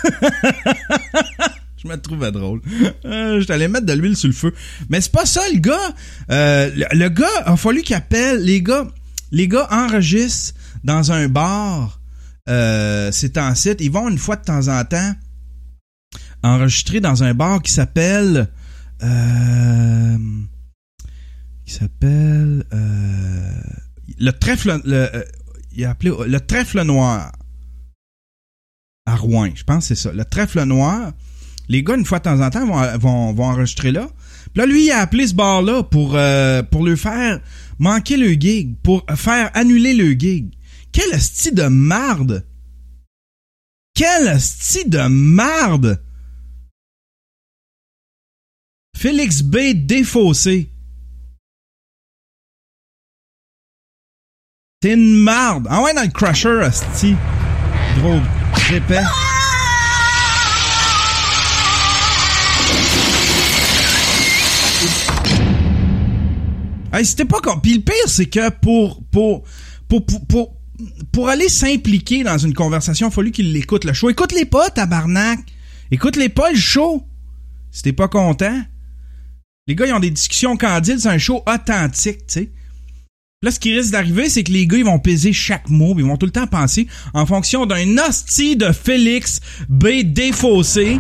Je 1.78 1.88
me 1.88 1.95
trouvais 1.97 2.32
drôle. 2.32 2.62
Euh, 3.06 3.39
je 3.39 3.45
t'allais 3.45 3.67
mettre 3.67 3.86
de 3.86 3.93
l'huile 3.93 4.17
sur 4.17 4.28
le 4.28 4.34
feu. 4.34 4.51
Mais 4.89 5.01
c'est 5.01 5.12
pas 5.12 5.28
ça, 5.28 5.41
le 5.54 5.60
gars. 5.60 5.93
Euh, 6.32 6.71
le, 6.93 7.10
gars, 7.10 7.28
il 7.45 7.51
a 7.51 7.58
fallu 7.58 7.84
qu'il 7.84 7.95
appelle. 7.95 8.43
Les 8.43 8.63
gars, 8.63 8.88
les 9.32 9.47
gars 9.47 9.67
enregistrent 9.69 10.56
dans 10.84 11.12
un 11.12 11.28
bar. 11.28 11.99
C'est 12.47 13.38
en 13.38 13.54
site. 13.54 13.82
Ils 13.82 13.91
vont 13.91 14.10
une 14.10 14.17
fois 14.17 14.36
de 14.36 14.43
temps 14.43 14.67
en 14.67 14.84
temps 14.84 15.13
enregistrer 16.41 17.01
dans 17.01 17.23
un 17.23 17.36
bar 17.36 17.62
qui 17.62 17.71
s'appelle 17.71 18.49
Euh, 19.04 20.17
qui 21.65 21.73
s'appelle 21.73 22.63
euh, 22.73 23.62
le 24.19 24.32
trèfle. 24.32 24.80
Le, 24.86 25.25
il 25.75 25.85
a 25.85 25.91
appelé 25.91 26.11
le 26.27 26.39
trèfle 26.39 26.81
noir 26.83 27.31
à 29.05 29.15
Rouen. 29.15 29.49
Je 29.53 29.63
pense 29.63 29.88
que 29.88 29.95
c'est 29.95 30.01
ça. 30.01 30.11
Le 30.11 30.25
trèfle 30.25 30.63
noir. 30.63 31.13
Les 31.67 31.83
gars, 31.83 31.95
une 31.95 32.05
fois 32.05 32.19
de 32.19 32.23
temps 32.23 32.41
en 32.41 32.49
temps, 32.49 32.65
vont, 32.65 32.97
vont, 32.97 33.33
vont 33.33 33.45
enregistrer 33.45 33.91
là. 33.91 34.07
Puis 34.53 34.61
là, 34.61 34.65
lui, 34.65 34.85
il 34.85 34.91
a 34.91 34.99
appelé 34.99 35.27
ce 35.27 35.33
bar-là 35.33 35.83
pour, 35.83 36.15
euh, 36.15 36.63
pour 36.63 36.85
lui 36.85 36.97
faire 36.97 37.41
manquer 37.79 38.17
le 38.17 38.29
gig, 38.33 38.75
pour 38.83 39.03
faire 39.15 39.51
annuler 39.53 39.93
le 39.93 40.11
gig. 40.11 40.53
Quel 40.91 41.19
style 41.19 41.55
de 41.55 41.67
marde! 41.67 42.45
Quel 43.95 44.39
style 44.39 44.89
de 44.89 45.07
marde! 45.07 46.01
Félix 48.95 49.41
B. 49.41 49.73
défaussé. 49.73 50.69
T'es 54.86 54.93
une 54.93 55.15
marde. 55.17 55.65
Ah 55.67 55.82
ouais, 55.82 55.95
dans 55.95 56.04
le 56.04 56.10
crusher, 56.10 56.62
asti. 56.62 57.15
Gros 57.98 58.19
épais. 58.71 59.00
Hey, 66.93 67.04
c'était 67.04 67.26
pas 67.26 67.39
comme. 67.39 67.62
Puis 67.62 67.74
le 67.74 67.82
pire, 67.82 67.95
c'est 68.06 68.28
que 68.28 68.52
pour, 68.52 69.04
pour, 69.06 69.43
pour, 69.88 70.06
pour, 70.06 70.28
pour, 70.28 70.56
pour 71.12 71.30
aller 71.30 71.50
s'impliquer 71.50 72.24
dans 72.24 72.38
une 72.38 72.54
conversation, 72.54 73.08
il 73.08 73.10
a 73.10 73.12
fallu 73.12 73.32
qu'il 73.32 73.54
l'écoute 73.54 73.86
le 73.86 73.93
show. 73.93 74.12
Écoute-les 74.12 74.45
pas, 74.45 74.69
tabarnak. 74.69 75.39
Écoute-les 75.89 76.30
pas 76.30 76.52
le 76.52 76.58
show. 76.58 77.04
Si 77.71 77.82
t'es 77.82 77.91
pas 77.91 78.08
content. 78.08 78.62
Les 79.65 79.74
gars, 79.74 79.88
ils 79.88 79.93
ont 79.93 80.00
des 80.00 80.12
discussions 80.12 80.56
candides, 80.58 81.00
c'est 81.00 81.10
un 81.10 81.17
show 81.17 81.41
authentique, 81.48 82.28
tu 82.28 82.34
sais. 82.34 82.52
Là, 83.43 83.52
ce 83.52 83.60
qui 83.60 83.78
risque 83.78 83.91
d'arriver, 83.91 84.30
c'est 84.30 84.43
que 84.43 84.52
les 84.52 84.65
gars, 84.65 84.78
ils 84.78 84.86
vont 84.86 84.98
peser 84.98 85.34
chaque 85.34 85.69
mot, 85.69 85.93
ils 85.98 86.06
vont 86.06 86.17
tout 86.17 86.26
le 86.26 86.32
temps 86.32 86.48
penser 86.48 86.88
en 87.13 87.26
fonction 87.26 87.65
d'un 87.65 87.98
hostie 87.98 88.56
de 88.56 88.71
Félix 88.71 89.39
B. 89.69 90.04
défaussé. 90.04 91.00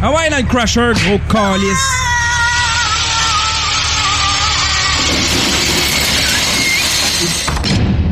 Ah 0.00 0.12
ouais, 0.12 0.30
le 0.30 0.42
crusher, 0.46 0.92
gros 0.94 1.18
calice. 1.30 1.76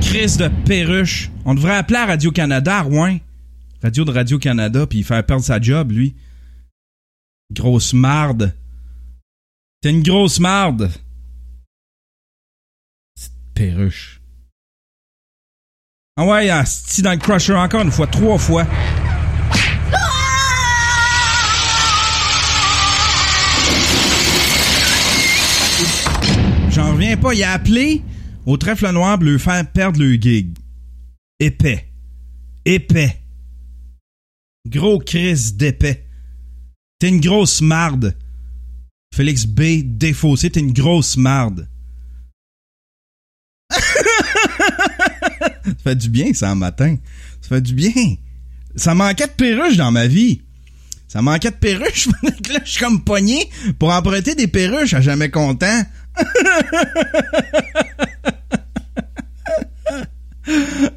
Chris 0.03 0.37
de 0.39 0.49
perruche. 0.67 1.31
On 1.45 1.55
devrait 1.55 1.77
appeler 1.77 1.99
à 1.99 2.07
Radio-Canada 2.07 2.83
Rouen. 2.83 3.19
Radio 3.83 4.05
de 4.05 4.13
Radio-Canada, 4.13 4.87
puis 4.87 5.03
faire 5.03 5.25
perdre 5.25 5.45
sa 5.45 5.61
job, 5.61 5.93
lui. 5.93 6.15
Grosse 7.53 7.93
marde. 7.93 8.55
T'es 9.81 9.91
une 9.91 10.03
grosse 10.03 10.41
marde. 10.41 10.91
Perruche. 13.57 14.21
Ah 16.19 16.27
ouais, 16.27 16.51
asti 16.51 17.01
dans 17.01 17.13
le 17.13 17.17
crusher 17.17 17.55
encore 17.55 17.81
une 17.81 17.91
fois, 17.91 18.07
trois 18.07 18.37
fois. 18.37 18.67
J'en 26.71 26.93
reviens 26.93 27.17
pas, 27.17 27.33
il 27.33 27.43
a 27.45 27.53
appelé 27.53 28.03
au 28.45 28.59
trèfle 28.59 28.93
noir 28.93 29.19
pour 29.19 29.27
lui 29.27 29.39
faire 29.39 29.73
perdre 29.73 30.01
le 30.01 30.13
gig. 30.17 30.55
Épais. 31.41 31.89
Épais. 32.67 33.23
Gros 34.69 34.99
crise 34.99 35.57
d'épais. 35.57 36.05
T'es 36.99 37.09
une 37.09 37.21
grosse 37.21 37.63
marde. 37.63 38.19
Félix 39.15 39.47
B. 39.47 39.83
défaussé, 39.83 40.51
t'es 40.51 40.61
une 40.61 40.75
grosse 40.75 41.17
marde. 41.17 41.71
Ça 43.71 43.79
fait 45.85 45.97
du 45.97 46.09
bien, 46.09 46.33
ça, 46.33 46.53
en 46.53 46.57
matin. 46.57 46.97
Ça 47.43 47.49
fait 47.49 47.61
du 47.61 47.75
bien. 47.75 47.93
Ça 48.75 48.95
manquait 48.95 49.27
de 49.27 49.33
perruches 49.33 49.77
dans 49.77 49.91
ma 49.91 50.07
vie. 50.07 50.43
Ça 51.09 51.23
manquait 51.23 51.51
de 51.51 51.57
perruches. 51.57 52.09
là, 52.23 52.61
je 52.65 52.71
suis 52.71 52.81
comme 52.81 53.03
pogné 53.03 53.49
pour 53.79 53.91
emprunter 53.91 54.35
des 54.35 54.49
perruches 54.49 54.95
à 54.95 55.01
jamais 55.01 55.31
content. 55.31 55.83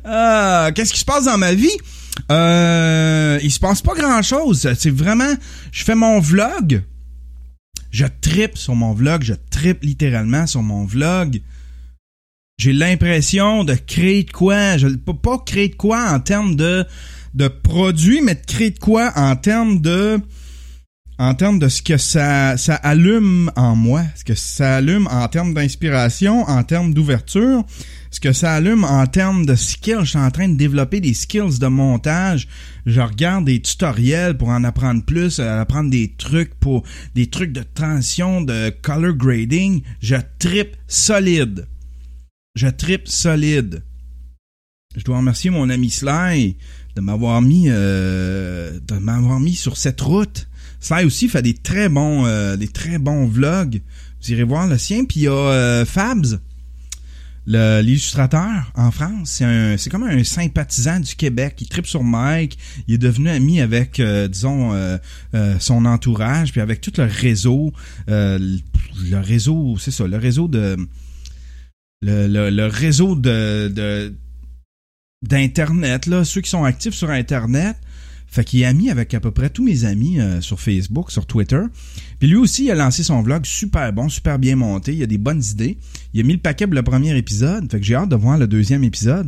Ah, 0.05 0.69
Qu'est-ce 0.75 0.93
qui 0.93 0.99
se 0.99 1.05
passe 1.05 1.25
dans 1.25 1.37
ma 1.37 1.53
vie? 1.53 1.75
Euh, 2.31 3.39
il 3.41 3.51
se 3.51 3.59
passe 3.59 3.81
pas 3.81 3.95
grand 3.95 4.21
chose. 4.21 4.71
C'est 4.77 4.91
vraiment, 4.91 5.33
je 5.71 5.83
fais 5.83 5.95
mon 5.95 6.19
vlog. 6.19 6.83
Je 7.91 8.05
tripe 8.21 8.57
sur 8.57 8.75
mon 8.75 8.93
vlog. 8.93 9.23
Je 9.23 9.33
tripe 9.49 9.83
littéralement 9.83 10.45
sur 10.45 10.61
mon 10.61 10.85
vlog. 10.85 11.41
J'ai 12.59 12.73
l'impression 12.73 13.63
de 13.63 13.73
créer 13.73 14.23
de 14.25 14.31
quoi. 14.31 14.75
Je 14.75 14.89
pas 14.89 15.37
créer 15.45 15.69
de 15.69 15.75
quoi 15.75 16.11
en 16.11 16.19
termes 16.19 16.57
de, 16.57 16.85
de 17.33 17.47
produits, 17.47 18.19
mais 18.21 18.35
de 18.35 18.45
créer 18.45 18.71
de 18.71 18.79
quoi 18.79 19.13
en 19.15 19.37
termes 19.37 19.79
de, 19.79 20.19
en 21.17 21.35
termes 21.35 21.57
de 21.57 21.69
ce 21.69 21.81
que 21.81 21.95
ça, 21.95 22.57
ça 22.57 22.75
allume 22.75 23.49
en 23.55 23.77
moi, 23.77 24.03
ce 24.13 24.25
que 24.25 24.35
ça 24.35 24.75
allume 24.75 25.07
en 25.09 25.25
termes 25.29 25.53
d'inspiration, 25.53 26.41
en 26.49 26.61
termes 26.63 26.93
d'ouverture, 26.93 27.63
ce 28.11 28.19
que 28.19 28.33
ça 28.33 28.55
allume 28.55 28.83
en 28.83 29.07
termes 29.07 29.45
de 29.45 29.55
skills. 29.55 30.01
Je 30.01 30.09
suis 30.09 30.19
en 30.19 30.29
train 30.29 30.49
de 30.49 30.57
développer 30.57 30.99
des 30.99 31.13
skills 31.13 31.59
de 31.59 31.67
montage. 31.67 32.49
Je 32.85 32.99
regarde 32.99 33.45
des 33.45 33.61
tutoriels 33.61 34.35
pour 34.35 34.49
en 34.49 34.65
apprendre 34.65 35.05
plus, 35.05 35.39
euh, 35.39 35.61
apprendre 35.61 35.91
des 35.91 36.13
trucs 36.17 36.55
pour 36.55 36.83
des 37.15 37.27
trucs 37.27 37.53
de 37.53 37.63
transition, 37.73 38.41
de 38.41 38.69
color 38.81 39.13
grading. 39.13 39.81
Je 40.01 40.17
tripe 40.39 40.75
solide. 40.89 41.65
Je 42.59 42.67
tripe 42.67 43.07
solide. 43.07 43.83
Je 44.93 45.05
dois 45.05 45.19
remercier 45.19 45.49
mon 45.49 45.69
ami 45.69 45.89
Sly 45.89 46.57
de 46.93 46.99
m'avoir 46.99 47.41
mis 47.41 47.67
euh, 47.69 48.77
sur 49.53 49.77
cette 49.77 50.01
route. 50.01 50.49
Sly 50.81 51.05
aussi 51.05 51.29
fait 51.29 51.41
des 51.41 51.53
très 51.53 51.87
bons 51.87 52.25
euh, 52.25 52.57
des 52.57 52.67
très 52.67 52.97
bons 52.97 53.27
vlogs. 53.27 53.81
Vous 54.21 54.31
irez 54.33 54.43
voir 54.43 54.67
le 54.67 54.77
sien. 54.77 55.05
Puis 55.05 55.21
il 55.21 55.23
y 55.23 55.27
a 55.29 55.31
euh, 55.31 55.85
Fabs, 55.85 56.41
l'illustrateur 57.47 58.73
en 58.75 58.91
France. 58.91 59.35
C'est 59.37 59.77
c'est 59.77 59.89
comme 59.89 60.03
un 60.03 60.21
sympathisant 60.25 60.99
du 60.99 61.15
Québec. 61.15 61.55
Il 61.61 61.69
tripe 61.69 61.87
sur 61.87 62.03
Mike. 62.03 62.57
Il 62.89 62.95
est 62.95 62.97
devenu 62.97 63.29
ami 63.29 63.61
avec 63.61 64.01
disons 64.01 64.73
son 65.61 65.85
entourage 65.85 66.51
puis 66.51 66.59
avec 66.59 66.81
tout 66.81 66.91
le 66.97 67.05
réseau 67.05 67.71
le 68.07 69.17
réseau 69.17 69.77
c'est 69.79 69.91
ça 69.91 70.05
le 70.05 70.17
réseau 70.17 70.49
de 70.49 70.75
le, 72.01 72.49
le, 72.49 72.65
réseau 72.65 73.15
de, 73.15 73.67
de 73.67 74.13
d'internet 75.21 76.05
là 76.05 76.23
ceux 76.23 76.39
qui 76.39 76.49
sont 76.49 76.63
actifs 76.63 76.93
sur 76.93 77.09
internet 77.09 77.75
fait 78.29 78.43
qu'il 78.43 78.61
est 78.61 78.65
ami 78.65 78.89
avec 78.89 79.13
à 79.13 79.19
peu 79.19 79.31
près 79.31 79.49
tous 79.49 79.63
mes 79.63 79.85
amis 79.85 80.19
euh, 80.19 80.39
sur 80.39 80.59
Facebook, 80.59 81.11
sur 81.11 81.25
Twitter. 81.25 81.61
Puis 82.19 82.27
lui 82.27 82.35
aussi, 82.35 82.65
il 82.65 82.71
a 82.71 82.75
lancé 82.75 83.01
son 83.01 83.23
vlog 83.23 83.43
super 83.43 83.91
bon, 83.91 84.07
super 84.07 84.37
bien 84.37 84.55
monté. 84.55 84.93
Il 84.93 85.01
a 85.01 85.07
des 85.07 85.17
bonnes 85.17 85.41
idées. 85.43 85.77
Il 86.13 86.19
a 86.19 86.23
mis 86.23 86.33
le 86.33 86.39
paquet 86.39 86.67
pour 86.67 86.75
le 86.75 86.83
premier 86.83 87.17
épisode. 87.17 87.69
Fait 87.71 87.79
que 87.79 87.85
j'ai 87.85 87.95
hâte 87.95 88.09
de 88.09 88.15
voir 88.15 88.37
le 88.37 88.45
deuxième 88.45 88.83
épisode. 88.83 89.27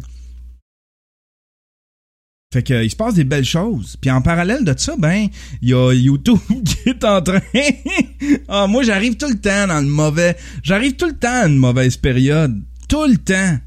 Fait 2.54 2.64
que, 2.64 2.74
euh, 2.74 2.84
il 2.84 2.90
se 2.90 2.98
passe 2.98 3.14
des 3.14 3.24
belles 3.24 3.46
choses. 3.46 3.96
Puis 4.02 4.12
en 4.12 4.22
parallèle 4.22 4.66
de 4.66 4.74
ça, 4.78 4.96
ben, 4.98 5.28
il 5.62 5.70
y 5.70 5.74
a 5.74 5.94
YouTube 5.94 6.38
qui 6.66 6.90
est 6.90 7.04
en 7.06 7.22
train. 7.22 7.40
ah, 8.50 8.68
moi, 8.68 8.84
j'arrive 8.84 9.16
tout 9.16 9.30
le 9.30 9.40
temps 9.40 9.68
dans 9.68 9.80
le 9.80 9.88
mauvais. 9.88 10.36
J'arrive 10.62 10.94
tout 10.94 11.08
le 11.08 11.16
temps 11.16 11.44
à 11.44 11.48
une 11.48 11.58
mauvaise 11.58 11.96
période. 11.96 12.62
Tout 12.90 13.06
le 13.06 13.18
temps. 13.18 13.58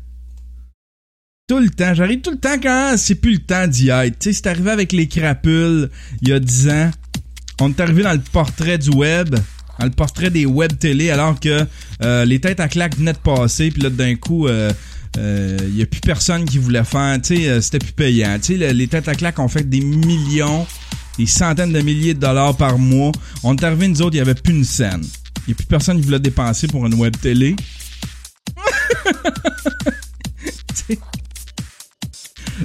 Tout 1.48 1.60
le 1.60 1.70
temps. 1.70 1.94
J'arrive 1.94 2.20
tout 2.20 2.32
le 2.32 2.38
temps 2.38 2.58
quand 2.62 2.94
c'est 2.98 3.14
plus 3.14 3.32
le 3.32 3.38
temps 3.38 3.66
d'y 3.66 3.88
être. 3.88 4.18
Tu 4.18 4.28
sais, 4.28 4.32
c'est 4.34 4.48
arrivé 4.48 4.70
avec 4.70 4.92
les 4.92 5.08
crapules 5.08 5.90
il 6.20 6.28
y 6.28 6.32
a 6.32 6.38
10 6.38 6.68
ans. 6.68 6.90
On 7.60 7.70
est 7.70 7.80
arrivé 7.80 8.02
dans 8.02 8.12
le 8.12 8.20
portrait 8.32 8.76
du 8.76 8.90
web. 8.90 9.34
Dans 9.78 9.86
le 9.86 9.92
portrait 9.92 10.30
des 10.30 10.44
web 10.44 10.72
télé 10.78 11.10
alors 11.10 11.40
que 11.40 11.66
euh, 12.02 12.24
les 12.26 12.38
têtes 12.38 12.60
à 12.60 12.68
claques 12.68 12.96
venaient 12.96 13.14
de 13.14 13.18
passer. 13.18 13.70
Puis 13.70 13.82
là, 13.82 13.88
d'un 13.88 14.14
coup, 14.14 14.46
euh, 14.46 14.70
euh, 15.18 15.56
il 15.62 15.76
y 15.76 15.82
a 15.82 15.86
plus 15.86 16.00
personne 16.00 16.44
qui 16.44 16.58
voulait 16.58 16.84
faire. 16.84 17.20
Tu 17.22 17.36
sais, 17.36 17.48
euh, 17.48 17.60
c'était 17.60 17.78
plus 17.78 17.92
payant. 17.92 18.36
Tu 18.40 18.52
sais, 18.54 18.58
le- 18.58 18.72
les 18.72 18.88
têtes 18.88 19.08
à 19.08 19.14
claques 19.14 19.38
ont 19.38 19.48
fait 19.48 19.68
des 19.68 19.80
millions, 19.80 20.66
des 21.18 21.26
centaines 21.26 21.72
de 21.72 21.80
milliers 21.80 22.14
de 22.14 22.20
dollars 22.20 22.56
par 22.56 22.78
mois. 22.78 23.12
On 23.42 23.54
est 23.56 23.62
arrivé, 23.64 23.88
nous 23.88 24.02
autres, 24.02 24.14
il 24.14 24.18
y 24.18 24.20
avait 24.20 24.34
plus 24.34 24.54
une 24.54 24.64
scène. 24.64 25.02
Il 25.46 25.50
y 25.50 25.52
a 25.52 25.56
plus 25.56 25.66
personne 25.66 25.98
qui 25.98 26.04
voulait 26.06 26.18
dépenser 26.20 26.66
pour 26.66 26.86
une 26.86 26.94
web 26.94 27.14
télé. 27.20 27.54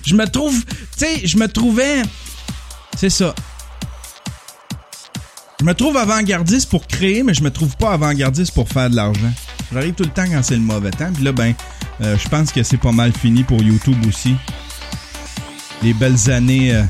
Je 0.06 0.16
me 0.16 0.26
trouve, 0.28 0.64
tu 0.66 0.76
sais, 0.98 1.26
je 1.28 1.38
me 1.38 1.48
trouvais, 1.48 2.02
c'est 2.96 3.10
ça. 3.10 3.34
Je 5.60 5.66
me 5.66 5.74
trouve 5.74 5.98
avant-gardiste 5.98 6.70
pour 6.70 6.88
créer, 6.88 7.22
mais 7.22 7.34
je 7.34 7.44
me 7.44 7.52
trouve 7.52 7.76
pas 7.76 7.92
avant-gardiste 7.92 8.54
pour 8.54 8.70
faire 8.70 8.90
de 8.90 8.96
l'argent. 8.96 9.32
J'arrive 9.74 9.94
tout 9.94 10.06
le 10.06 10.10
temps 10.10 10.24
quand 10.26 10.42
c'est 10.42 10.56
le 10.56 10.62
mauvais 10.62 10.90
temps. 10.90 11.12
Puis 11.14 11.24
là, 11.24 11.34
ben, 11.34 11.54
euh, 12.00 12.18
je 12.18 12.30
pense 12.30 12.54
que 12.54 12.64
c'est 12.64 12.78
pas 12.78 12.94
mal 12.94 13.12
fini 13.12 13.44
pour 13.44 13.62
YouTube 13.62 13.98
aussi. 14.08 14.36
Les 15.84 15.94
belles 15.94 16.32
années, 16.32 16.74
euh, 16.74 16.84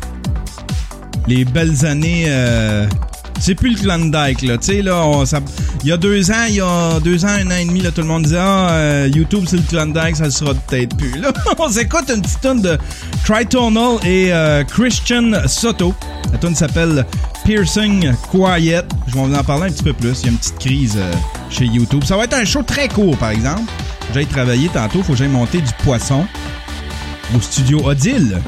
les 1.25 1.45
belles 1.45 1.83
années 1.83 2.25
euh, 2.27 2.87
C'est 3.39 3.55
plus 3.55 3.71
le 3.71 3.77
Klondike, 3.77 4.41
là. 4.41 4.57
Tu 4.57 4.65
sais, 4.65 4.81
là, 4.81 5.23
il 5.83 5.89
y 5.89 5.91
a 5.91 5.97
deux 5.97 6.29
ans, 6.31 6.45
il 6.47 6.55
y 6.55 6.61
a 6.61 6.99
deux 6.99 7.23
ans, 7.25 7.29
un 7.29 7.47
an 7.47 7.57
et 7.57 7.65
demi, 7.65 7.81
là, 7.81 7.91
tout 7.91 8.01
le 8.01 8.07
monde 8.07 8.23
disait, 8.23 8.37
ah, 8.39 8.69
euh, 8.71 9.09
YouTube, 9.13 9.45
c'est 9.47 9.57
le 9.57 9.63
Klondike, 9.63 10.15
ça 10.15 10.25
le 10.25 10.31
sera 10.31 10.53
peut-être 10.53 10.95
plus. 10.97 11.19
Là, 11.19 11.31
on 11.57 11.69
s'écoute 11.69 12.11
une 12.13 12.21
petite 12.21 12.41
tune 12.41 12.61
de 12.61 12.77
Tritonal 13.25 13.97
et 14.05 14.33
euh, 14.33 14.63
Christian 14.63 15.47
Soto. 15.47 15.93
La 16.31 16.37
tune 16.37 16.55
s'appelle 16.55 17.05
Piercing 17.45 18.13
Quiet. 18.29 18.83
Je 19.07 19.13
vais 19.15 19.21
vous 19.21 19.33
en 19.33 19.43
parler 19.43 19.67
un 19.67 19.71
petit 19.71 19.83
peu 19.83 19.93
plus. 19.93 20.21
Il 20.21 20.25
y 20.25 20.29
a 20.29 20.31
une 20.31 20.37
petite 20.37 20.59
crise 20.59 20.95
euh, 20.97 21.13
chez 21.49 21.65
YouTube. 21.65 22.03
Ça 22.03 22.17
va 22.17 22.25
être 22.25 22.35
un 22.35 22.45
show 22.45 22.61
très 22.61 22.87
court, 22.87 23.17
par 23.17 23.29
exemple. 23.29 23.71
J'ai 24.13 24.25
travaillé 24.25 24.69
tantôt, 24.69 25.01
faut 25.03 25.13
que 25.13 25.19
j'aille 25.19 25.27
monter 25.27 25.59
du 25.61 25.71
poisson 25.83 26.25
au 27.35 27.39
studio 27.39 27.79
Odile. 27.85 28.39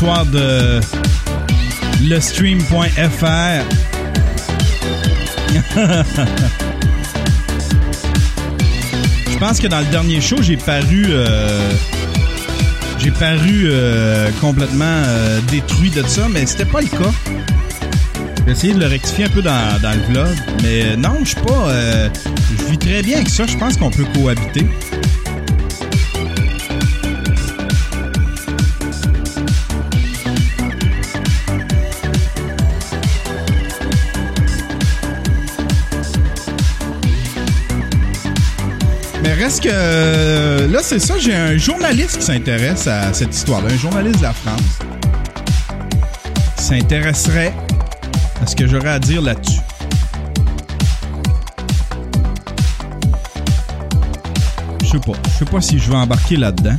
De 0.00 0.80
lestream.fr. 2.02 3.26
Je 9.30 9.38
pense 9.38 9.60
que 9.60 9.66
dans 9.66 9.80
le 9.80 9.84
dernier 9.86 10.22
show, 10.22 10.40
j'ai 10.40 10.56
paru 10.56 11.04
euh, 11.08 11.70
j'ai 12.98 13.10
paru 13.10 13.64
euh, 13.66 14.30
complètement 14.40 14.84
euh, 14.86 15.40
détruit 15.50 15.90
de 15.90 16.02
ça, 16.06 16.28
mais 16.30 16.46
c'était 16.46 16.64
pas 16.64 16.80
le 16.80 16.86
cas. 16.86 17.12
J'ai 18.46 18.52
essayé 18.52 18.72
de 18.72 18.80
le 18.80 18.86
rectifier 18.86 19.26
un 19.26 19.28
peu 19.28 19.42
dans, 19.42 19.78
dans 19.82 19.92
le 19.92 20.00
vlog, 20.12 20.34
mais 20.62 20.96
non, 20.96 21.18
je 21.20 21.28
suis 21.28 21.40
pas. 21.40 21.74
je 22.58 22.64
vis 22.70 22.78
très 22.78 23.02
bien 23.02 23.16
avec 23.16 23.28
ça. 23.28 23.44
Je 23.46 23.58
pense 23.58 23.76
qu'on 23.76 23.90
peut 23.90 24.06
cohabiter. 24.14 24.66
Reste 39.50 39.64
que 39.64 39.68
euh, 39.72 40.68
là, 40.68 40.78
c'est 40.80 41.00
ça, 41.00 41.18
j'ai 41.18 41.34
un 41.34 41.56
journaliste 41.56 42.18
qui 42.18 42.24
s'intéresse 42.24 42.86
à 42.86 43.12
cette 43.12 43.34
histoire-là, 43.34 43.68
un 43.72 43.76
journaliste 43.76 44.18
de 44.18 44.22
la 44.22 44.32
France. 44.32 44.78
s'intéresserait 46.56 47.52
à 48.40 48.46
ce 48.46 48.54
que 48.54 48.68
j'aurais 48.68 48.90
à 48.90 49.00
dire 49.00 49.20
là-dessus. 49.20 49.58
Je 54.84 54.86
sais 54.86 54.98
pas. 55.00 55.18
Je 55.32 55.38
sais 55.44 55.50
pas 55.50 55.60
si 55.60 55.80
je 55.80 55.90
vais 55.90 55.96
embarquer 55.96 56.36
là-dedans. 56.36 56.76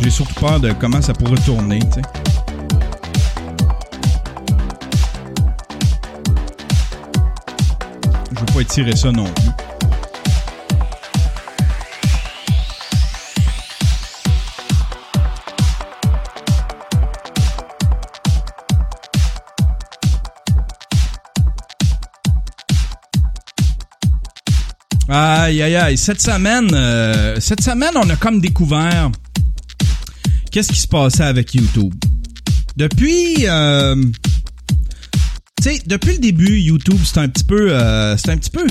J'ai 0.00 0.10
surtout 0.10 0.34
peur 0.34 0.60
de 0.60 0.70
comment 0.72 1.02
ça 1.02 1.14
pourrait 1.14 1.40
tourner, 1.44 1.80
tu 1.80 1.94
sais. 1.94 2.02
Je 8.30 8.38
veux 8.38 8.46
pas 8.54 8.60
étirer 8.60 8.94
ça 8.94 9.10
non 9.10 9.24
plus. 9.24 9.57
Aïe, 25.08 25.62
aïe, 25.62 25.74
aïe. 25.74 25.96
Cette 25.96 26.20
semaine, 26.20 26.68
euh, 26.74 27.40
cette 27.40 27.62
semaine, 27.62 27.92
on 27.96 28.10
a 28.10 28.16
comme 28.16 28.40
découvert 28.40 29.10
qu'est-ce 30.50 30.68
qui 30.68 30.78
se 30.78 30.88
passait 30.88 31.24
avec 31.24 31.54
YouTube. 31.54 31.94
Depuis, 32.76 33.46
euh, 33.46 33.96
tu 35.56 35.62
sais, 35.62 35.82
depuis 35.86 36.12
le 36.12 36.18
début, 36.18 36.58
YouTube, 36.58 37.00
c'est 37.04 37.20
un 37.20 37.28
petit 37.28 37.44
peu, 37.44 37.72
euh, 37.72 38.18
c'est 38.18 38.30
un 38.30 38.36
petit 38.36 38.50
peu, 38.50 38.66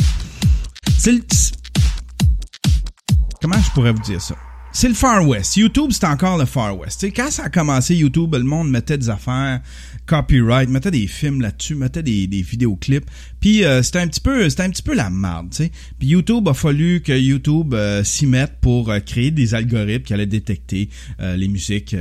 comment 3.41 3.59
je 3.59 3.71
pourrais 3.71 3.91
vous 3.91 4.03
dire 4.03 4.21
ça? 4.21 4.35
C'est 4.71 4.89
le 4.89 4.93
Far 4.93 5.27
West. 5.27 5.57
YouTube, 5.57 5.89
c'est 5.91 6.05
encore 6.05 6.37
le 6.37 6.45
Far 6.45 6.77
West. 6.77 6.99
Tu 6.99 7.07
sais, 7.07 7.11
quand 7.11 7.31
ça 7.31 7.45
a 7.45 7.49
commencé, 7.49 7.95
YouTube, 7.95 8.35
le 8.35 8.43
monde 8.43 8.69
mettait 8.69 8.99
des 8.99 9.09
affaires, 9.09 9.59
copyright, 10.07 10.69
mettait 10.69 10.89
des 10.89 11.05
films 11.05 11.41
là-dessus, 11.41 11.75
mettait 11.75 12.01
des, 12.01 12.25
des 12.25 12.41
vidéoclips. 12.41 13.05
Puis 13.39 13.63
euh, 13.63 13.83
c'était 13.83 13.99
un 13.99 14.07
petit 14.07 14.21
peu, 14.21 14.49
c'était 14.49 14.63
un 14.63 14.71
petit 14.71 14.81
peu 14.81 14.95
la 14.95 15.09
merde, 15.11 15.49
tu 15.51 15.57
sais. 15.65 15.71
Puis 15.99 16.07
YouTube 16.07 16.47
a 16.47 16.53
fallu 16.55 17.01
que 17.01 17.11
YouTube 17.11 17.73
euh, 17.75 18.03
s'y 18.03 18.25
mette 18.25 18.53
pour 18.61 18.89
euh, 18.89 18.99
créer 18.99 19.29
des 19.31 19.53
algorithmes 19.53 20.03
qui 20.03 20.13
allaient 20.13 20.25
détecter 20.25 20.89
euh, 21.19 21.35
les 21.37 21.47
musiques, 21.47 21.95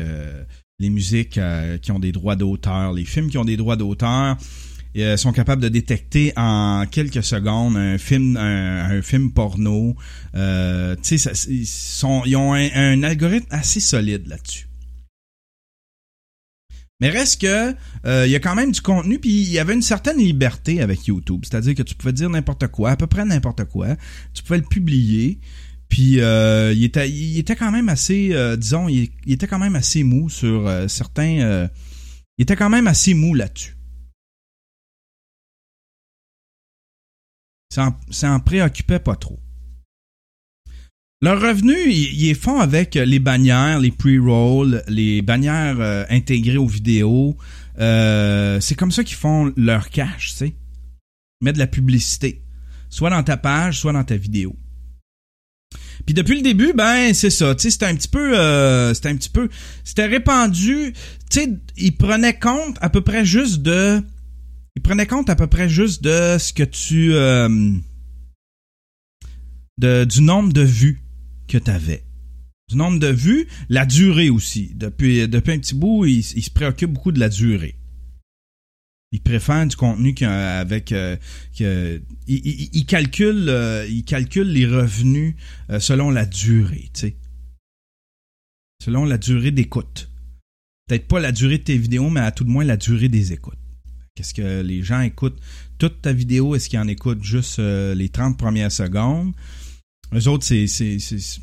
les 0.79 0.91
musiques 0.91 1.39
qui 1.83 1.93
ont 1.93 1.99
des 1.99 2.13
droits 2.13 2.37
d'auteur, 2.37 2.93
les 2.93 3.05
films 3.05 3.29
qui 3.29 3.39
ont 3.39 3.45
des 3.45 3.57
droits 3.57 3.77
d'auteur. 3.77 4.37
sont 5.17 5.33
capables 5.33 5.61
de 5.63 5.69
détecter 5.69 6.33
en 6.37 6.85
quelques 6.91 7.23
secondes 7.23 7.77
un 7.77 7.99
film 7.99 8.37
un, 8.39 8.99
un 8.99 9.03
film 9.03 9.31
porno 9.33 9.95
euh, 10.35 10.97
ça- 11.03 11.33
ils 11.51 11.67
sont 11.67 12.23
ils 12.25 12.37
ont 12.37 12.55
un, 12.55 12.69
un 12.75 13.03
algorithme 13.03 13.47
assez 13.51 13.81
solide 13.81 14.27
là-dessus 14.27 14.66
mais 17.01 17.11
reste 17.11 17.43
que 17.43 17.75
euh, 18.07 18.27
il 18.27 18.31
y 18.31 18.37
a 18.37 18.41
quand 18.41 18.55
même 18.55 18.73
du 18.73 18.81
contenu 18.81 19.19
puis 19.19 19.31
il 19.31 19.51
y 19.51 19.59
avait 19.59 19.75
une 19.75 19.83
certaine 19.83 20.19
liberté 20.19 20.81
avec 20.81 21.07
YouTube, 21.07 21.45
c'est-à-dire 21.45 21.75
que 21.75 21.83
tu 21.83 21.95
pouvais 21.95 22.13
dire 22.13 22.31
n'importe 22.31 22.67
quoi, 22.69 22.91
à 22.91 22.97
peu 22.97 23.07
près 23.07 23.25
n'importe 23.25 23.65
quoi, 23.65 23.97
tu 24.35 24.43
pouvais 24.43 24.59
le 24.59 24.65
publier. 24.65 25.41
Puis 25.89 26.21
euh, 26.21 26.73
il 26.73 26.83
était 26.83 27.09
était 27.09 27.55
quand 27.55 27.71
même 27.71 27.89
assez 27.89 28.31
euh, 28.33 28.57
disons 28.57 28.89
il, 28.89 29.11
il 29.25 29.35
était 29.35 29.47
quand 29.47 29.61
même 29.61 29.77
assez 29.77 30.03
mou 30.03 30.29
sur 30.29 30.67
euh, 30.67 30.89
certains 30.89 31.39
euh, 31.41 31.69
il 32.39 32.43
était 32.43 32.57
quand 32.57 32.71
même 32.71 32.87
assez 32.89 33.15
mou 33.15 33.35
là-dessus. 33.35 33.77
Ça 37.73 37.89
en, 37.89 38.01
ça 38.11 38.33
en 38.33 38.41
préoccupait 38.41 38.99
pas 38.99 39.17
trop. 39.17 39.39
Leur 41.23 41.41
revenu, 41.41 41.75
ils 41.91 42.35
font 42.35 42.61
avec 42.61 42.95
les 42.95 43.19
bannières, 43.19 43.81
les 43.81 43.91
pre-rolls, 43.91 44.83
les 44.87 45.23
bannières 45.23 45.81
euh, 45.81 46.05
intégrées 46.11 46.59
aux 46.59 46.67
vidéos. 46.67 47.39
Euh, 47.79 48.61
c'est 48.61 48.75
comme 48.75 48.91
ça 48.91 49.03
qu'ils 49.03 49.17
font 49.17 49.51
leur 49.57 49.89
cash, 49.89 50.33
tu 50.33 50.37
sais. 50.37 50.55
Ils 51.41 51.45
mettent 51.45 51.55
de 51.55 51.61
la 51.61 51.67
publicité. 51.67 52.43
Soit 52.91 53.11
dans 53.11 53.23
ta 53.23 53.39
page, 53.39 53.81
soit 53.81 53.95
dans 53.95 54.05
ta 54.05 54.17
vidéo. 54.17 54.55
Puis 56.05 56.15
depuis 56.15 56.37
le 56.37 56.43
début, 56.43 56.75
ben 56.75 57.15
c'est 57.15 57.31
ça, 57.31 57.55
tu 57.55 57.63
sais, 57.63 57.71
c'était 57.71 57.87
un 57.87 57.97
petit 57.97 58.09
peu, 58.09 58.39
euh, 58.39 58.93
c'était 58.93 59.09
un 59.09 59.17
petit 59.17 59.31
peu, 59.31 59.49
c'était 59.83 60.05
répandu, 60.05 60.93
tu 61.31 61.41
sais, 61.41 61.59
ils 61.77 61.97
prenaient 61.97 62.39
compte 62.39 62.77
à 62.81 62.91
peu 62.91 63.01
près 63.01 63.25
juste 63.25 63.63
de, 63.63 64.03
ils 64.77 64.83
prenaient 64.83 65.07
compte 65.07 65.31
à 65.31 65.35
peu 65.35 65.47
près 65.47 65.69
juste 65.69 66.05
de 66.05 66.37
ce 66.39 66.53
que 66.53 66.63
tu, 66.63 67.15
euh, 67.15 67.49
de, 69.79 70.05
du 70.05 70.21
nombre 70.21 70.53
de 70.53 70.63
vues 70.63 71.01
que 71.47 71.59
tu 71.59 71.71
avais. 71.71 72.05
Du 72.69 72.77
nombre 72.77 72.99
de 72.99 73.09
vues, 73.09 73.47
la 73.69 73.87
durée 73.87 74.31
aussi. 74.31 74.73
Depuis, 74.75 75.29
depuis 75.29 75.53
un 75.53 75.59
petit 75.59 75.75
bout, 75.75 76.05
ils, 76.05 76.19
ils 76.19 76.43
se 76.43 76.51
préoccupent 76.51 76.93
beaucoup 76.93 77.13
de 77.13 77.21
la 77.21 77.29
durée. 77.29 77.77
Ils 79.13 79.21
préfèrent 79.21 79.67
du 79.67 79.77
contenu 79.77 80.15
qu'avec 80.15 80.91
euh, 80.91 81.17
que 81.57 82.03
calculent 82.87 83.49
euh, 83.49 83.87
ils 83.89 84.05
calculent 84.05 84.51
les 84.51 84.67
revenus 84.67 85.37
euh, 85.71 85.79
selon 85.79 86.11
la 86.11 86.27
durée, 86.27 86.91
tu 86.93 87.01
sais. 87.01 87.17
Selon 88.85 89.05
la 89.05 89.17
durée 89.17 89.53
d'écoute. 89.53 90.11
Peut-être 90.89 91.07
pas 91.07 91.21
la 91.21 91.33
durée 91.33 91.59
de 91.59 91.63
tes 91.63 91.79
vidéos, 91.79 92.11
mais 92.11 92.21
à 92.21 92.31
tout 92.33 92.45
le 92.45 92.51
moins 92.51 92.65
la 92.65 92.77
durée 92.77 93.09
des 93.09 93.33
écoutes. 93.33 93.59
Qu'est-ce 94.17 94.35
que 94.35 94.63
les 94.63 94.83
gens 94.83 95.01
écoutent? 95.01 95.39
Toute 95.79 96.03
ta 96.03 96.13
vidéo, 96.13 96.55
est-ce 96.55 96.69
qu'ils 96.69 96.79
en 96.79 96.89
écoutent 96.89 97.23
juste 97.23 97.59
euh, 97.59 97.95
les 97.95 98.09
30 98.09 98.39
premières 98.39 98.73
secondes? 98.73 99.35
Eux 100.15 100.29
autres, 100.29 100.45
c'est, 100.45 100.67
c'est, 100.69 100.99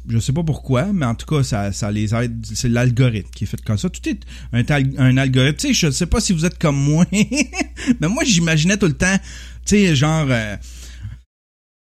je 0.07 0.19
sais 0.19 0.31
pas 0.31 0.43
pourquoi, 0.43 0.93
mais 0.93 1.05
en 1.05 1.15
tout 1.15 1.25
cas, 1.25 1.43
ça, 1.43 1.71
ça 1.71 1.91
les 1.91 2.15
aide. 2.15 2.45
C'est 2.53 2.69
l'algorithme 2.69 3.29
qui 3.35 3.43
est 3.43 3.47
fait 3.47 3.61
comme 3.61 3.77
ça. 3.77 3.89
Tout 3.89 4.07
est 4.07 4.19
un, 4.53 4.63
un 4.97 5.17
algorithme. 5.17 5.57
Tu 5.57 5.67
sais, 5.67 5.73
je 5.73 5.91
sais 5.91 6.05
pas 6.05 6.21
si 6.21 6.33
vous 6.33 6.45
êtes 6.45 6.57
comme 6.57 6.77
moi, 6.77 7.05
mais 7.11 8.07
moi, 8.07 8.23
j'imaginais 8.23 8.77
tout 8.77 8.87
le 8.87 8.93
temps, 8.93 9.17
tu 9.65 9.75
sais, 9.75 9.95
genre 9.95 10.27
euh, 10.29 10.55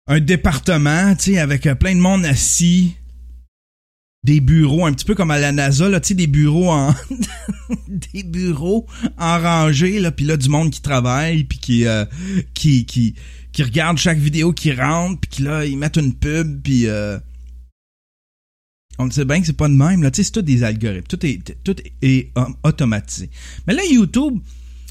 un 0.08 0.20
département, 0.20 1.16
tu 1.16 1.34
sais, 1.34 1.40
avec 1.40 1.66
euh, 1.68 1.76
plein 1.76 1.96
de 1.96 2.00
monde 2.00 2.26
assis, 2.26 2.96
des 4.24 4.42
bureaux, 4.42 4.86
un 4.86 4.94
petit 4.94 5.06
peu 5.06 5.16
comme 5.16 5.32
à 5.32 5.40
la 5.40 5.52
NASA, 5.52 5.88
là, 5.88 6.00
tu 6.00 6.10
sais, 6.10 6.14
des 6.14 6.28
bureaux 6.28 6.70
en, 6.70 6.94
des 7.88 8.24
bureaux 8.24 8.86
en 9.18 9.40
rangée, 9.40 10.00
là, 10.00 10.12
puis 10.12 10.26
là, 10.26 10.36
du 10.36 10.50
monde 10.50 10.72
qui 10.72 10.82
travaille, 10.82 11.46
puis 11.46 11.58
qui, 11.58 11.88
euh, 11.88 12.06
qui, 12.54 12.86
qui, 12.86 13.16
qui 13.52 13.64
regardent 13.64 13.98
chaque 13.98 14.18
vidéo 14.18 14.52
qui 14.52 14.74
rentre, 14.74 15.22
puis 15.22 15.30
qui 15.30 15.42
là, 15.44 15.66
ils 15.66 15.78
mettent 15.78 15.98
une 15.98 16.14
pub, 16.14 16.62
puis 16.62 16.88
euh, 16.88 17.18
on 18.98 19.10
sait 19.10 19.24
bien 19.24 19.40
que 19.40 19.46
c'est 19.46 19.54
pas 19.54 19.70
de 19.70 19.74
même. 19.74 20.04
Là, 20.04 20.12
tu 20.12 20.18
sais, 20.18 20.24
c'est 20.24 20.34
tout 20.34 20.42
des 20.42 20.64
algorithmes, 20.64 21.08
tout 21.08 21.26
est 21.26 21.56
tout 21.64 21.76
est 22.02 22.38
euh, 22.38 22.46
automatisé. 22.64 23.30
Mais 23.66 23.74
là, 23.74 23.84
YouTube, 23.90 24.40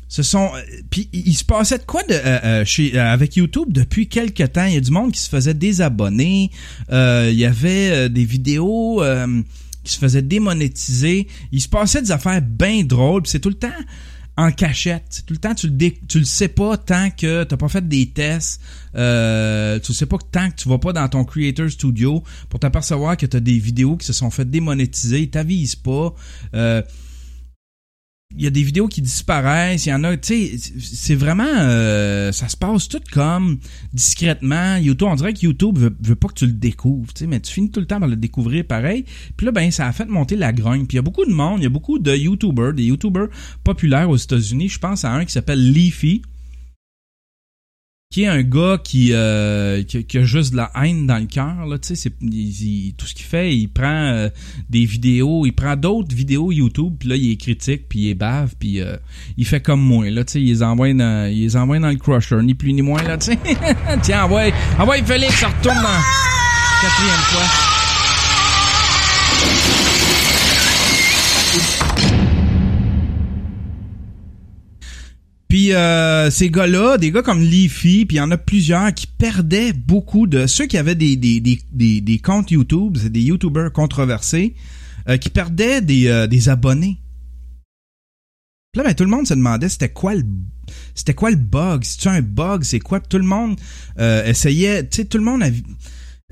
ce 0.08 0.22
sont, 0.22 0.50
euh, 0.54 0.60
puis 0.90 1.08
il 1.12 1.34
se 1.34 1.44
passait 1.44 1.78
de 1.78 1.84
quoi 1.84 2.02
de, 2.02 2.14
euh, 2.14 2.38
euh, 2.44 2.64
chez 2.64 2.98
euh, 2.98 3.12
avec 3.12 3.36
YouTube 3.36 3.68
depuis 3.70 4.08
quelques 4.08 4.52
temps? 4.52 4.64
Il 4.64 4.74
y 4.74 4.76
a 4.78 4.80
du 4.80 4.90
monde 4.90 5.12
qui 5.12 5.20
se 5.20 5.28
faisait 5.28 5.54
désabonner. 5.54 6.50
Euh, 6.90 7.28
il 7.30 7.38
y 7.38 7.44
avait 7.44 7.90
euh, 7.90 8.08
des 8.08 8.24
vidéos. 8.24 9.02
qui 9.84 9.92
se 9.94 9.98
faisaient 9.98 10.22
démonétiser. 10.22 11.28
Il 11.50 11.62
se 11.62 11.68
passait 11.68 12.02
des 12.02 12.10
affaires 12.10 12.42
bien 12.42 12.84
drôles. 12.84 13.22
C'est 13.24 13.40
tout 13.40 13.48
le 13.48 13.54
temps 13.54 13.68
en 14.36 14.52
cachette. 14.52 15.24
Tout 15.26 15.34
le 15.34 15.38
temps, 15.38 15.54
tu 15.54 15.68
le, 15.68 15.90
tu 16.06 16.18
le 16.18 16.24
sais 16.24 16.48
pas 16.48 16.76
tant 16.76 17.10
que 17.10 17.44
t'as 17.44 17.56
pas 17.56 17.68
fait 17.68 17.86
des 17.86 18.06
tests. 18.06 18.60
Euh, 18.94 19.78
tu 19.80 19.92
le 19.92 19.94
sais 19.96 20.06
pas 20.06 20.18
tant 20.30 20.50
que 20.50 20.56
tu 20.56 20.68
vas 20.68 20.78
pas 20.78 20.92
dans 20.92 21.08
ton 21.08 21.24
Creator 21.24 21.70
Studio 21.70 22.22
pour 22.48 22.60
t'apercevoir 22.60 23.16
que 23.16 23.26
t'as 23.26 23.40
des 23.40 23.58
vidéos 23.58 23.96
qui 23.96 24.06
se 24.06 24.12
sont 24.12 24.30
fait 24.30 24.48
démonétiser. 24.48 25.22
Ils 25.22 25.30
t'avisent 25.30 25.76
pas. 25.76 26.14
Euh, 26.54 26.82
il 28.36 28.44
y 28.44 28.46
a 28.46 28.50
des 28.50 28.62
vidéos 28.62 28.88
qui 28.88 29.00
disparaissent, 29.00 29.86
il 29.86 29.88
y 29.88 29.94
en 29.94 30.04
a, 30.04 30.16
tu 30.16 30.48
sais, 30.48 30.72
c'est 30.80 31.14
vraiment, 31.14 31.46
euh, 31.46 32.30
ça 32.30 32.48
se 32.48 32.56
passe 32.56 32.88
tout 32.88 33.00
comme 33.10 33.58
discrètement. 33.94 34.76
YouTube, 34.76 35.08
on 35.10 35.14
dirait 35.14 35.32
que 35.32 35.40
YouTube 35.40 35.78
veut, 35.78 35.96
veut 36.00 36.14
pas 36.14 36.28
que 36.28 36.34
tu 36.34 36.46
le 36.46 36.52
découvres, 36.52 37.12
tu 37.14 37.20
sais, 37.20 37.26
mais 37.26 37.40
tu 37.40 37.52
finis 37.52 37.70
tout 37.70 37.80
le 37.80 37.86
temps 37.86 37.98
par 37.98 38.08
le 38.08 38.16
découvrir 38.16 38.66
pareil. 38.66 39.06
Puis 39.36 39.46
là, 39.46 39.52
ben, 39.52 39.70
ça 39.70 39.86
a 39.86 39.92
fait 39.92 40.06
monter 40.06 40.36
la 40.36 40.52
grogne. 40.52 40.86
Puis 40.86 40.94
il 40.94 40.96
y 40.96 40.98
a 40.98 41.02
beaucoup 41.02 41.24
de 41.24 41.32
monde, 41.32 41.60
il 41.60 41.64
y 41.64 41.66
a 41.66 41.70
beaucoup 41.70 41.98
de 41.98 42.14
YouTubers, 42.14 42.74
des 42.74 42.84
YouTubers 42.84 43.28
populaires 43.64 44.10
aux 44.10 44.16
États-Unis. 44.16 44.68
Je 44.68 44.78
pense 44.78 45.04
à 45.04 45.12
un 45.12 45.24
qui 45.24 45.32
s'appelle 45.32 45.72
Leafy 45.72 46.22
qui 48.10 48.22
est 48.22 48.26
un 48.26 48.42
gars 48.42 48.78
qui, 48.82 49.10
euh, 49.12 49.82
qui, 49.82 50.02
qui 50.04 50.16
a 50.16 50.22
juste 50.22 50.52
de 50.52 50.56
la 50.56 50.70
haine 50.82 51.06
dans 51.06 51.18
le 51.18 51.26
cœur 51.26 51.66
là 51.66 51.78
tu 51.78 51.94
sais 51.94 52.10
tout 52.10 53.06
ce 53.06 53.14
qu'il 53.14 53.26
fait 53.26 53.54
il 53.54 53.68
prend 53.68 53.86
euh, 53.86 54.30
des 54.70 54.86
vidéos 54.86 55.44
il 55.44 55.52
prend 55.52 55.76
d'autres 55.76 56.16
vidéos 56.16 56.50
YouTube 56.50 56.94
puis 56.98 57.10
là 57.10 57.16
il 57.16 57.32
est 57.32 57.36
critique 57.36 57.86
puis 57.86 58.00
il 58.00 58.10
est 58.10 58.14
bave 58.14 58.54
puis 58.58 58.80
euh, 58.80 58.96
il 59.36 59.44
fait 59.44 59.60
comme 59.60 59.82
moi 59.82 60.08
là 60.08 60.24
tu 60.24 60.32
sais 60.32 60.40
il 60.40 60.46
les 60.46 60.62
envoie 60.62 60.94
dans 60.94 61.30
il 61.30 61.38
les 61.38 61.56
envoie 61.56 61.78
dans 61.80 61.90
le 61.90 61.96
crusher 61.96 62.42
ni 62.42 62.54
plus 62.54 62.72
ni 62.72 62.80
moins 62.80 63.02
là 63.02 63.18
tu 63.18 63.32
sais. 63.32 63.38
Tiens 64.02 64.24
envoie 64.24 64.44
envoie 64.78 64.96
Félix 65.04 65.34
ça 65.34 65.48
retourne 65.48 65.76
dans 65.76 66.80
quatrième 66.80 67.24
fois 67.26 67.67
Puis 75.48 75.72
euh, 75.72 76.30
ces 76.30 76.50
gars-là, 76.50 76.98
des 76.98 77.10
gars 77.10 77.22
comme 77.22 77.40
Leafy, 77.40 78.04
puis 78.04 78.16
il 78.16 78.20
y 78.20 78.22
en 78.22 78.30
a 78.30 78.36
plusieurs 78.36 78.92
qui 78.92 79.06
perdaient 79.06 79.72
beaucoup 79.72 80.26
de 80.26 80.46
ceux 80.46 80.66
qui 80.66 80.76
avaient 80.76 80.94
des 80.94 81.16
des 81.16 81.40
des 81.40 81.58
des, 81.72 82.00
des 82.02 82.18
comptes 82.18 82.50
YouTube, 82.50 82.98
c'est 83.00 83.10
des 83.10 83.22
YouTubers 83.22 83.72
controversés, 83.72 84.54
euh, 85.08 85.16
qui 85.16 85.30
perdaient 85.30 85.80
des 85.80 86.08
euh, 86.08 86.26
des 86.26 86.50
abonnés. 86.50 86.98
Là, 88.74 88.84
ben, 88.84 88.94
tout 88.94 89.04
le 89.04 89.10
monde 89.10 89.26
se 89.26 89.32
demandait 89.32 89.70
c'était 89.70 89.88
quoi 89.88 90.14
le 90.14 90.22
c'était 90.94 91.14
quoi 91.14 91.30
le 91.30 91.36
bug, 91.36 91.82
c'est 91.82 92.08
un 92.08 92.20
bug, 92.20 92.62
c'est 92.62 92.80
quoi? 92.80 93.00
Tout 93.00 93.16
le 93.16 93.24
monde 93.24 93.58
euh, 93.98 94.24
essayait, 94.26 94.86
tu 94.86 94.96
sais, 94.96 95.04
tout 95.06 95.16
le 95.16 95.24
monde 95.24 95.42
avait, 95.42 95.62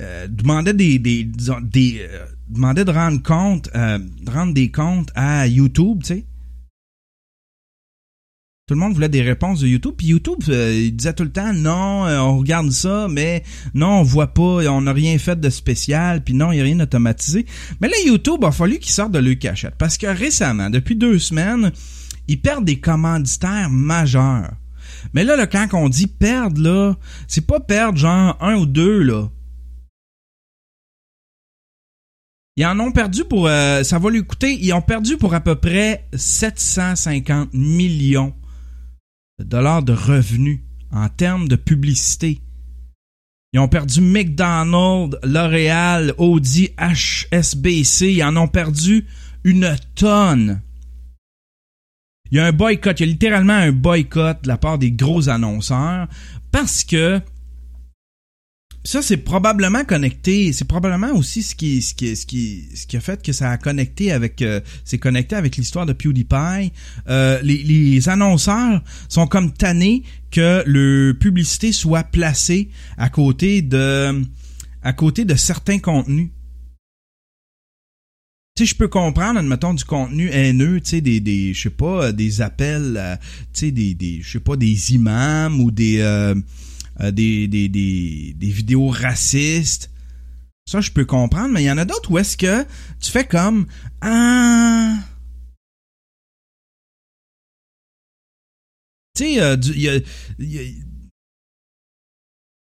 euh, 0.02 0.28
demandait 0.28 0.74
des 0.74 0.98
des 0.98 1.24
des 1.24 2.00
euh, 2.00 2.26
demandait 2.48 2.84
de 2.84 2.90
rendre 2.90 3.22
compte, 3.22 3.70
de 3.72 4.30
rendre 4.30 4.52
des 4.52 4.70
comptes 4.70 5.10
à 5.14 5.46
YouTube, 5.46 6.02
tu 6.02 6.08
sais. 6.08 6.24
Tout 8.68 8.74
le 8.74 8.80
monde 8.80 8.94
voulait 8.94 9.08
des 9.08 9.22
réponses 9.22 9.60
de 9.60 9.68
YouTube. 9.68 9.94
Puis 9.96 10.08
YouTube, 10.08 10.40
euh, 10.48 10.74
il 10.74 10.96
disait 10.96 11.12
tout 11.12 11.22
le 11.22 11.30
temps, 11.30 11.52
non, 11.52 12.04
euh, 12.04 12.18
on 12.18 12.38
regarde 12.38 12.72
ça, 12.72 13.06
mais 13.08 13.44
non, 13.74 14.00
on 14.00 14.02
voit 14.02 14.34
pas, 14.34 14.42
on 14.42 14.80
n'a 14.80 14.92
rien 14.92 15.16
fait 15.18 15.38
de 15.38 15.50
spécial, 15.50 16.24
puis 16.24 16.34
non, 16.34 16.50
il 16.50 16.56
n'y 16.56 16.60
a 16.62 16.64
rien 16.64 16.80
automatisé. 16.80 17.46
Mais 17.80 17.86
là, 17.86 17.94
YouTube 18.04 18.44
a 18.44 18.50
fallu 18.50 18.80
qu'il 18.80 18.90
sorte 18.90 19.12
de 19.12 19.20
leur 19.20 19.38
cachette. 19.38 19.76
Parce 19.78 19.96
que 19.96 20.08
récemment, 20.08 20.68
depuis 20.68 20.96
deux 20.96 21.20
semaines, 21.20 21.70
ils 22.26 22.40
perdent 22.40 22.64
des 22.64 22.80
commanditaires 22.80 23.70
majeurs. 23.70 24.50
Mais 25.14 25.22
là, 25.22 25.36
là, 25.36 25.46
quand 25.46 25.68
on 25.74 25.88
dit 25.88 26.08
perdre, 26.08 26.60
là, 26.60 26.96
c'est 27.28 27.46
pas 27.46 27.60
perdre 27.60 27.98
genre 27.98 28.36
un 28.40 28.56
ou 28.56 28.66
deux, 28.66 29.00
là. 29.00 29.30
Ils 32.56 32.66
en 32.66 32.80
ont 32.80 32.90
perdu 32.90 33.22
pour, 33.22 33.46
euh, 33.46 33.84
ça 33.84 34.00
va 34.00 34.10
lui 34.10 34.24
coûter, 34.24 34.58
ils 34.60 34.72
ont 34.72 34.82
perdu 34.82 35.16
pour 35.18 35.34
à 35.34 35.40
peu 35.40 35.54
près 35.54 36.08
750 36.14 37.54
millions 37.54 38.34
dollars 39.44 39.82
de 39.82 39.92
revenus 39.92 40.60
en 40.92 41.08
termes 41.08 41.48
de 41.48 41.56
publicité. 41.56 42.40
Ils 43.52 43.60
ont 43.60 43.68
perdu 43.68 44.00
McDonald's, 44.00 45.16
L'Oréal, 45.22 46.14
Audi, 46.18 46.70
HSBC. 46.78 48.12
Ils 48.12 48.24
en 48.24 48.36
ont 48.36 48.48
perdu 48.48 49.06
une 49.44 49.76
tonne. 49.94 50.60
Il 52.30 52.38
y 52.38 52.40
a 52.40 52.46
un 52.46 52.52
boycott. 52.52 52.98
Il 52.98 53.06
y 53.06 53.08
a 53.08 53.12
littéralement 53.12 53.54
un 53.54 53.72
boycott 53.72 54.42
de 54.42 54.48
la 54.48 54.58
part 54.58 54.78
des 54.78 54.90
gros 54.90 55.28
annonceurs 55.28 56.08
parce 56.50 56.84
que 56.84 57.20
ça, 58.86 59.02
c'est 59.02 59.16
probablement 59.16 59.84
connecté. 59.84 60.52
C'est 60.52 60.64
probablement 60.64 61.12
aussi 61.12 61.42
ce 61.42 61.54
qui, 61.54 61.82
ce 61.82 61.94
qui, 61.94 62.14
ce 62.14 62.24
qui, 62.24 62.68
ce 62.74 62.86
qui 62.86 62.96
a 62.96 63.00
fait 63.00 63.22
que 63.22 63.32
ça 63.32 63.50
a 63.50 63.58
connecté 63.58 64.12
avec, 64.12 64.42
euh, 64.42 64.60
c'est 64.84 64.98
connecté 64.98 65.34
avec 65.34 65.56
l'histoire 65.56 65.86
de 65.86 65.92
PewDiePie. 65.92 66.72
Euh, 67.08 67.40
les, 67.42 67.62
les 67.62 68.08
annonceurs 68.08 68.82
sont 69.08 69.26
comme 69.26 69.52
tannés 69.52 70.04
que 70.30 70.62
le 70.66 71.16
publicité 71.18 71.72
soit 71.72 72.04
placée 72.04 72.70
à 72.96 73.08
côté 73.08 73.60
de, 73.60 74.22
à 74.82 74.92
côté 74.92 75.24
de 75.24 75.34
certains 75.34 75.80
contenus. 75.80 76.30
Tu 78.56 78.64
sais, 78.64 78.70
je 78.70 78.76
peux 78.76 78.88
comprendre, 78.88 79.38
admettons, 79.38 79.74
du 79.74 79.84
contenu 79.84 80.30
haineux, 80.30 80.80
tu 80.80 80.90
sais, 80.90 81.00
des, 81.02 81.20
des, 81.20 81.52
je 81.52 81.62
sais 81.62 81.70
pas, 81.70 82.12
des 82.12 82.40
appels, 82.40 82.96
à, 82.96 83.18
tu 83.18 83.26
sais, 83.52 83.70
des, 83.70 83.92
des, 83.94 84.22
je 84.22 84.30
sais 84.30 84.40
pas, 84.40 84.56
des 84.56 84.94
imams 84.94 85.60
ou 85.60 85.70
des, 85.70 85.98
euh, 85.98 86.34
euh, 87.00 87.10
des, 87.10 87.48
des, 87.48 87.68
des, 87.68 88.34
des 88.34 88.50
vidéos 88.50 88.88
racistes. 88.88 89.90
Ça, 90.68 90.80
je 90.80 90.90
peux 90.90 91.04
comprendre, 91.04 91.52
mais 91.52 91.62
il 91.62 91.66
y 91.66 91.70
en 91.70 91.78
a 91.78 91.84
d'autres 91.84 92.10
où 92.10 92.18
est-ce 92.18 92.36
que 92.36 92.64
tu 93.00 93.10
fais 93.10 93.26
comme 93.26 93.66
Ah. 94.00 94.98
Tu 99.14 99.24
sais, 99.24 99.40
euh, 99.40 99.56
il 99.68 99.80
y 99.80 99.88
a, 99.88 100.00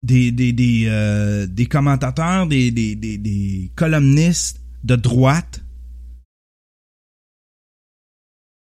des, 0.02 0.32
des, 0.32 0.52
des, 0.52 0.84
euh, 0.88 1.46
des 1.46 1.66
commentateurs, 1.66 2.46
des, 2.46 2.70
des, 2.70 2.94
des, 2.94 3.16
des 3.16 3.72
columnistes 3.74 4.60
de 4.82 4.96
droite. 4.96 5.62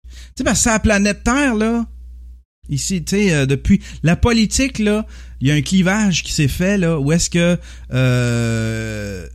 Tu 0.08 0.14
sais, 0.38 0.44
parce 0.44 0.64
que 0.64 0.70
la 0.70 0.80
planète 0.80 1.24
Terre, 1.24 1.56
là. 1.56 1.86
Ici, 2.70 3.04
tu 3.04 3.16
sais, 3.16 3.34
euh, 3.34 3.46
depuis 3.46 3.82
la 4.04 4.16
politique, 4.16 4.80
là, 4.80 5.06
il 5.42 5.48
y 5.48 5.52
a 5.52 5.54
un 5.54 5.62
clivage 5.62 6.24
qui 6.24 6.34
s'est 6.34 6.48
fait, 6.48 6.78
là, 6.78 7.00
où 7.00 7.12
est-ce 7.12 7.30
que 7.30 7.58
euh, 7.94 9.28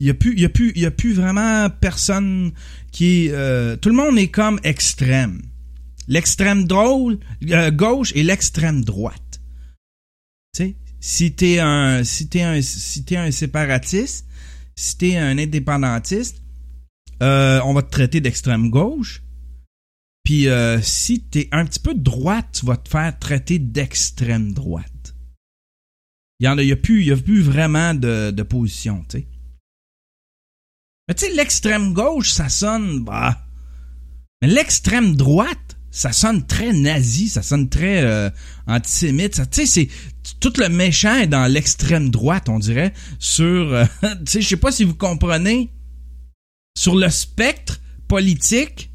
il 0.00 0.06
y 0.06 0.10
a 0.10 0.14
plus, 0.14 0.32
il 0.34 0.40
y 0.40 0.44
a 0.44 0.48
plus, 0.48 0.72
il 0.76 0.82
y 0.82 0.86
a 0.86 0.90
plus 0.90 1.14
vraiment 1.14 1.68
personne 1.70 2.52
qui 2.92 3.26
est, 3.26 3.30
euh, 3.32 3.76
tout 3.76 3.88
le 3.88 3.96
monde 3.96 4.18
est 4.18 4.28
comme 4.28 4.60
extrême. 4.62 5.42
L'extrême 6.06 6.64
drôle, 6.64 7.18
euh, 7.50 7.70
gauche 7.70 8.12
et 8.14 8.22
l'extrême 8.22 8.84
droite. 8.84 9.40
Tu 10.54 10.62
sais, 10.62 10.76
si 11.00 11.32
t'es 11.32 11.58
un, 11.58 12.04
si 12.04 12.28
t'es 12.28 12.42
un, 12.42 12.62
si 12.62 13.04
t'es 13.04 13.16
un 13.16 13.30
séparatiste, 13.30 14.26
si 14.76 14.96
t'es 14.96 15.16
un 15.16 15.36
indépendantiste, 15.36 16.40
euh, 17.22 17.60
on 17.64 17.74
va 17.74 17.82
te 17.82 17.90
traiter 17.90 18.20
d'extrême 18.20 18.70
gauche. 18.70 19.22
Puis 20.28 20.46
euh, 20.46 20.78
si 20.82 21.20
t'es 21.20 21.48
un 21.52 21.64
petit 21.64 21.80
peu 21.80 21.94
droite, 21.94 22.58
tu 22.60 22.66
vas 22.66 22.76
te 22.76 22.90
faire 22.90 23.18
traiter 23.18 23.58
d'extrême 23.58 24.52
droite. 24.52 25.14
Il 26.38 26.44
y 26.44 26.48
en 26.50 26.58
a, 26.58 26.62
y 26.62 26.70
a 26.70 26.76
plus, 26.76 27.02
y 27.02 27.10
a 27.10 27.16
plus 27.16 27.40
vraiment 27.40 27.94
de, 27.94 28.30
de 28.30 28.42
position, 28.42 29.02
tu 29.08 29.20
sais. 29.20 29.26
Mais 31.08 31.14
tu 31.14 31.24
sais, 31.24 31.32
l'extrême 31.32 31.94
gauche, 31.94 32.28
ça 32.28 32.50
sonne, 32.50 33.04
bah. 33.04 33.40
Mais 34.42 34.48
l'extrême 34.48 35.16
droite, 35.16 35.78
ça 35.90 36.12
sonne 36.12 36.46
très 36.46 36.74
nazi, 36.74 37.30
ça 37.30 37.40
sonne 37.40 37.70
très 37.70 38.02
euh, 38.02 38.28
antisémite. 38.66 39.40
Tu 39.50 39.66
sais, 39.66 39.66
c'est 39.66 39.88
tout 40.40 40.52
le 40.58 40.68
méchant 40.68 41.20
est 41.20 41.26
dans 41.26 41.50
l'extrême 41.50 42.10
droite, 42.10 42.50
on 42.50 42.58
dirait, 42.58 42.92
sur, 43.18 43.44
euh, 43.44 43.86
tu 44.02 44.08
sais, 44.26 44.42
je 44.42 44.48
sais 44.48 44.56
pas 44.58 44.72
si 44.72 44.84
vous 44.84 44.94
comprenez, 44.94 45.72
sur 46.76 46.96
le 46.96 47.08
spectre 47.08 47.80
politique. 48.08 48.87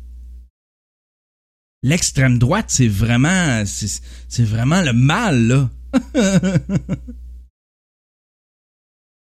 L'extrême 1.83 2.39
droite, 2.39 2.65
c'est 2.69 2.87
vraiment, 2.87 3.63
c'est 3.65 4.45
vraiment 4.45 4.81
le 4.81 4.93
mal 4.93 5.47
là. 5.47 5.69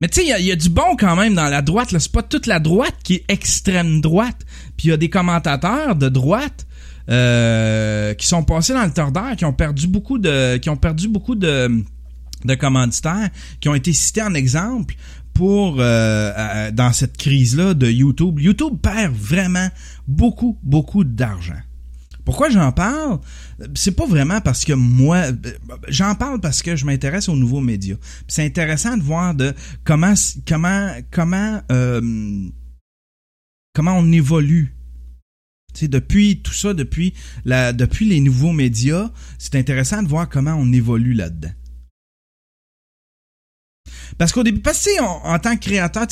Mais 0.02 0.08
tu 0.10 0.22
sais, 0.22 0.28
il 0.40 0.46
y 0.46 0.52
a- 0.52 0.56
du 0.56 0.70
bon 0.70 0.96
quand 0.98 1.16
même 1.16 1.34
dans 1.34 1.50
la 1.50 1.62
droite. 1.62 1.92
là. 1.92 2.00
C'est 2.00 2.12
pas 2.12 2.22
toute 2.24 2.46
la 2.46 2.60
droite 2.60 2.96
qui 3.04 3.16
est 3.16 3.26
extrême 3.30 4.02
droite. 4.02 4.46
Puis 4.78 4.88
il 4.88 4.90
y 4.92 4.94
a 4.94 4.98
des 4.98 5.10
commentateurs 5.10 5.96
de 5.96 6.08
droite 6.10 6.68
euh, 7.10 8.14
qui 8.14 8.28
sont 8.28 8.44
passés 8.44 8.74
dans 8.74 8.86
le 8.86 8.92
tordeur, 8.92 9.36
qui 9.36 9.46
ont 9.46 9.54
perdu 9.54 9.88
beaucoup 9.88 10.20
de, 10.20 10.58
qui 10.58 10.70
ont 10.70 10.78
perdu 10.78 11.08
beaucoup 11.08 11.36
de, 11.36 11.84
commanditaires, 12.60 13.30
qui 13.60 13.70
ont 13.70 13.76
été 13.76 13.92
cités 13.94 14.22
en 14.22 14.36
exemple 14.36 14.96
pour 15.34 15.78
euh, 15.80 16.70
dans 16.72 16.94
cette 16.94 17.18
crise-là 17.18 17.74
de 17.74 17.90
YouTube. 17.90 18.40
YouTube 18.40 18.78
perd 18.82 19.16
vraiment 19.16 19.70
beaucoup, 20.08 20.60
beaucoup 20.64 21.04
d'argent. 21.04 21.54
Pourquoi 22.28 22.50
j'en 22.50 22.74
parle? 22.74 23.20
C'est 23.74 23.96
pas 23.96 24.06
vraiment 24.06 24.42
parce 24.42 24.66
que 24.66 24.74
moi, 24.74 25.28
j'en 25.88 26.14
parle 26.14 26.42
parce 26.42 26.62
que 26.62 26.76
je 26.76 26.86
m'intéresse 26.86 27.30
aux 27.30 27.38
nouveaux 27.38 27.62
médias. 27.62 27.96
C'est 28.28 28.44
intéressant 28.44 28.98
de 28.98 29.02
voir 29.02 29.34
de 29.34 29.54
comment 29.86 30.14
comment 30.46 30.92
comment 31.10 31.62
euh, 31.72 32.50
comment 33.74 33.98
on 33.98 34.12
évolue. 34.12 34.76
Tu 35.74 35.80
sais, 35.80 35.88
depuis 35.88 36.42
tout 36.42 36.52
ça, 36.52 36.74
depuis 36.74 37.14
la 37.46 37.72
depuis 37.72 38.06
les 38.06 38.20
nouveaux 38.20 38.52
médias, 38.52 39.10
c'est 39.38 39.56
intéressant 39.56 40.04
de 40.04 40.10
voir 40.10 40.28
comment 40.28 40.56
on 40.56 40.74
évolue 40.74 41.14
là-dedans. 41.14 41.54
Parce 44.18 44.32
qu'au 44.32 44.42
début, 44.44 44.62
parce 44.62 44.84
que 44.84 45.02
on- 45.02 45.26
en 45.26 45.38
tant 45.40 45.56
que 45.56 45.62
créateur, 45.62 46.08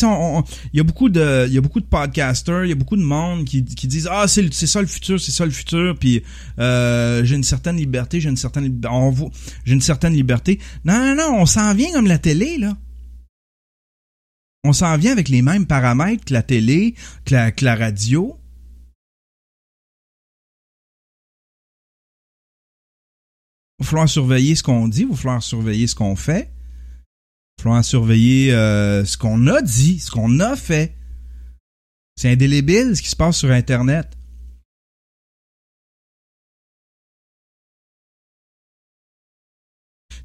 il 0.73 0.77
y 0.77 0.79
a 0.79 0.83
beaucoup 0.83 1.09
de, 1.09 1.45
il 1.47 1.53
y 1.53 1.57
a 1.57 1.61
beaucoup 1.61 1.79
de 1.79 1.85
podcasters, 1.85 2.65
il 2.65 2.69
y 2.69 2.71
a 2.71 2.75
beaucoup 2.75 2.97
de 2.97 3.01
monde 3.03 3.45
qui, 3.45 3.65
qui 3.65 3.87
disent 3.87 4.07
ah 4.11 4.27
c'est 4.27 4.51
ça 4.51 4.79
le 4.81 4.87
futur, 4.87 5.19
c'est 5.19 5.31
ça 5.31 5.43
le 5.45 5.51
futur, 5.51 5.97
puis 5.97 6.21
euh, 6.59 7.23
j'ai 7.23 7.35
une 7.35 7.43
certaine 7.43 7.77
liberté, 7.77 8.21
j'ai 8.21 8.29
une 8.29 8.37
certaine, 8.37 8.79
on 8.89 9.13
j'ai 9.65 9.73
une 9.73 9.81
certaine 9.81 10.13
liberté. 10.13 10.59
Non 10.85 10.99
non 10.99 11.15
non, 11.15 11.41
on 11.41 11.45
s'en 11.47 11.73
vient 11.73 11.91
comme 11.93 12.07
la 12.07 12.19
télé 12.19 12.57
là. 12.57 12.77
On 14.63 14.73
s'en 14.73 14.97
vient 14.97 15.11
avec 15.11 15.29
les 15.29 15.41
mêmes 15.43 15.65
paramètres 15.67 16.25
que 16.25 16.33
la 16.33 16.41
télé, 16.41 16.95
que 17.25 17.33
la, 17.35 17.51
que 17.51 17.63
la 17.65 17.75
radio. 17.75 18.35
Il 23.79 23.83
va 23.83 23.89
falloir 23.89 24.09
surveiller 24.09 24.55
ce 24.55 24.63
qu'on 24.63 24.87
dit, 24.87 25.01
il 25.01 25.07
va 25.09 25.15
falloir 25.15 25.43
surveiller 25.43 25.85
ce 25.87 25.95
qu'on 25.95 26.15
fait. 26.15 26.49
Falloir 27.65 27.83
surveiller 27.83 28.53
euh, 28.53 29.03
ce 29.05 29.17
qu'on 29.17 29.47
a 29.47 29.59
dit, 29.59 29.97
ce 29.97 30.11
qu'on 30.11 30.39
a 30.39 30.55
fait. 30.55 30.95
C'est 32.15 32.29
indélébile 32.31 32.95
ce 32.95 33.01
qui 33.01 33.09
se 33.09 33.15
passe 33.15 33.39
sur 33.39 33.49
Internet. 33.49 34.15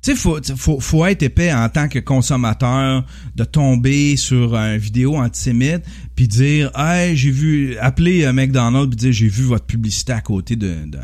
Tu 0.02 0.14
sais, 0.14 0.14
faut, 0.14 0.80
faut, 0.80 1.06
être 1.06 1.22
épais 1.22 1.50
en 1.50 1.70
tant 1.70 1.88
que 1.88 1.98
consommateur 1.98 3.06
de 3.34 3.44
tomber 3.44 4.18
sur 4.18 4.54
une 4.54 4.76
vidéo 4.76 5.16
antisémite 5.16 5.84
puis 6.14 6.28
dire 6.28 6.70
Hey, 6.78 7.16
j'ai 7.16 7.30
vu 7.30 7.78
appeler 7.78 8.24
euh, 8.24 8.34
McDonald's 8.34 8.88
puis 8.88 8.96
dire 8.96 9.12
j'ai 9.12 9.28
vu 9.28 9.44
votre 9.44 9.64
publicité 9.64 10.12
à 10.12 10.20
côté 10.20 10.56
de- 10.56 10.84
de- 10.84 10.98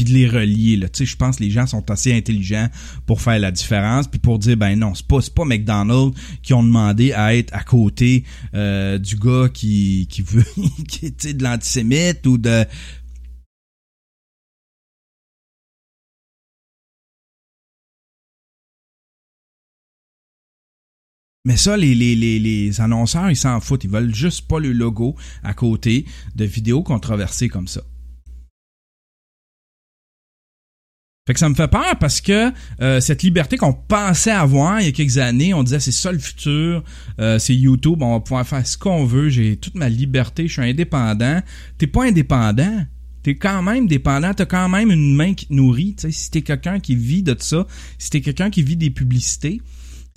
puis 0.00 0.12
de 0.12 0.18
les 0.18 0.26
relier 0.26 0.76
là. 0.78 0.86
Je 0.98 1.16
pense 1.16 1.36
que 1.36 1.42
les 1.42 1.50
gens 1.50 1.66
sont 1.66 1.90
assez 1.90 2.14
intelligents 2.14 2.68
pour 3.04 3.20
faire 3.20 3.38
la 3.38 3.50
différence 3.50 4.08
puis 4.08 4.18
pour 4.18 4.38
dire 4.38 4.56
ben 4.56 4.78
non, 4.78 4.94
c'est 4.94 5.06
pas 5.06 5.18
pas 5.34 5.44
McDonald's 5.44 6.18
qui 6.42 6.54
ont 6.54 6.62
demandé 6.62 7.12
à 7.12 7.34
être 7.34 7.54
à 7.54 7.62
côté 7.62 8.24
euh, 8.54 8.96
du 8.96 9.16
gars 9.16 9.48
qui 9.52 10.06
qui 10.08 10.22
veut 10.22 10.44
qui 10.88 11.06
est 11.06 11.34
de 11.34 11.42
l'antisémite 11.42 12.26
ou 12.26 12.38
de 12.38 12.64
Mais 21.44 21.56
ça, 21.56 21.76
les, 21.76 21.94
les, 21.94 22.14
les, 22.14 22.38
les 22.38 22.80
annonceurs, 22.80 23.30
ils 23.30 23.36
s'en 23.36 23.60
foutent. 23.60 23.84
Ils 23.84 23.90
veulent 23.90 24.14
juste 24.14 24.46
pas 24.46 24.60
le 24.60 24.72
logo 24.72 25.16
à 25.42 25.54
côté 25.54 26.04
de 26.36 26.44
vidéos 26.44 26.82
controversées 26.82 27.48
comme 27.48 27.66
ça. 27.66 27.80
Fait 31.26 31.34
que 31.34 31.38
ça 31.38 31.48
me 31.48 31.54
fait 31.54 31.68
peur 31.68 31.96
parce 32.00 32.20
que 32.20 32.50
euh, 32.80 32.98
cette 33.00 33.22
liberté 33.22 33.58
qu'on 33.58 33.74
pensait 33.74 34.30
avoir 34.30 34.80
il 34.80 34.86
y 34.86 34.88
a 34.88 34.92
quelques 34.92 35.18
années, 35.18 35.52
on 35.52 35.62
disait 35.62 35.78
c'est 35.78 35.92
ça 35.92 36.12
le 36.12 36.18
futur, 36.18 36.82
euh, 37.20 37.38
c'est 37.38 37.54
YouTube, 37.54 38.02
on 38.02 38.14
va 38.14 38.20
pouvoir 38.20 38.46
faire 38.46 38.66
ce 38.66 38.78
qu'on 38.78 39.04
veut, 39.04 39.28
j'ai 39.28 39.56
toute 39.56 39.74
ma 39.74 39.88
liberté, 39.90 40.48
je 40.48 40.54
suis 40.54 40.62
indépendant. 40.62 41.40
T'es 41.76 41.86
pas 41.86 42.04
indépendant. 42.04 42.86
T'es 43.22 43.34
quand 43.34 43.62
même 43.62 43.86
dépendant, 43.86 44.32
t'as 44.32 44.46
quand 44.46 44.70
même 44.70 44.90
une 44.90 45.14
main 45.14 45.34
qui 45.34 45.46
te 45.46 45.52
nourrit. 45.52 45.94
Tu 45.94 46.06
sais, 46.06 46.10
si 46.10 46.30
t'es 46.30 46.40
quelqu'un 46.40 46.80
qui 46.80 46.96
vit 46.96 47.22
de 47.22 47.36
ça, 47.38 47.66
si 47.98 48.08
t'es 48.08 48.22
quelqu'un 48.22 48.48
qui 48.48 48.62
vit 48.62 48.76
des 48.76 48.88
publicités, 48.88 49.60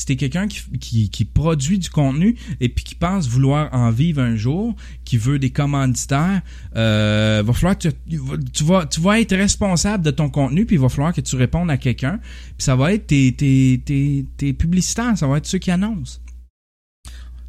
si 0.03 0.07
t'es 0.07 0.15
quelqu'un 0.17 0.47
qui, 0.49 1.09
qui, 1.09 1.23
produit 1.23 1.79
du 1.79 1.89
contenu 1.89 2.35
et 2.59 2.67
puis 2.67 2.83
qui 2.83 2.93
pense 2.93 3.29
vouloir 3.29 3.73
en 3.73 3.89
vivre 3.89 4.21
un 4.21 4.35
jour, 4.35 4.75
qui 5.05 5.17
veut 5.17 5.39
des 5.39 5.49
commanditaires, 5.49 6.41
euh, 6.75 7.41
va 7.45 7.53
falloir 7.53 7.77
que 7.77 7.87
tu, 7.87 8.63
vas 8.65 8.85
tu 8.85 8.99
vas 8.99 9.21
être 9.21 9.33
responsable 9.33 10.03
de 10.03 10.11
ton 10.11 10.29
contenu 10.29 10.65
puis 10.65 10.75
il 10.75 10.81
va 10.81 10.89
falloir 10.89 11.13
que 11.13 11.21
tu 11.21 11.37
répondes 11.37 11.71
à 11.71 11.77
quelqu'un 11.77 12.19
puis 12.21 12.65
ça 12.65 12.75
va 12.75 12.91
être 12.93 13.07
tes, 13.07 13.31
tes, 13.31 14.25
tes, 14.35 14.51
publicitaires, 14.51 15.17
ça 15.17 15.25
va 15.25 15.37
être 15.37 15.45
ceux 15.45 15.59
qui 15.59 15.71
annoncent. 15.71 16.19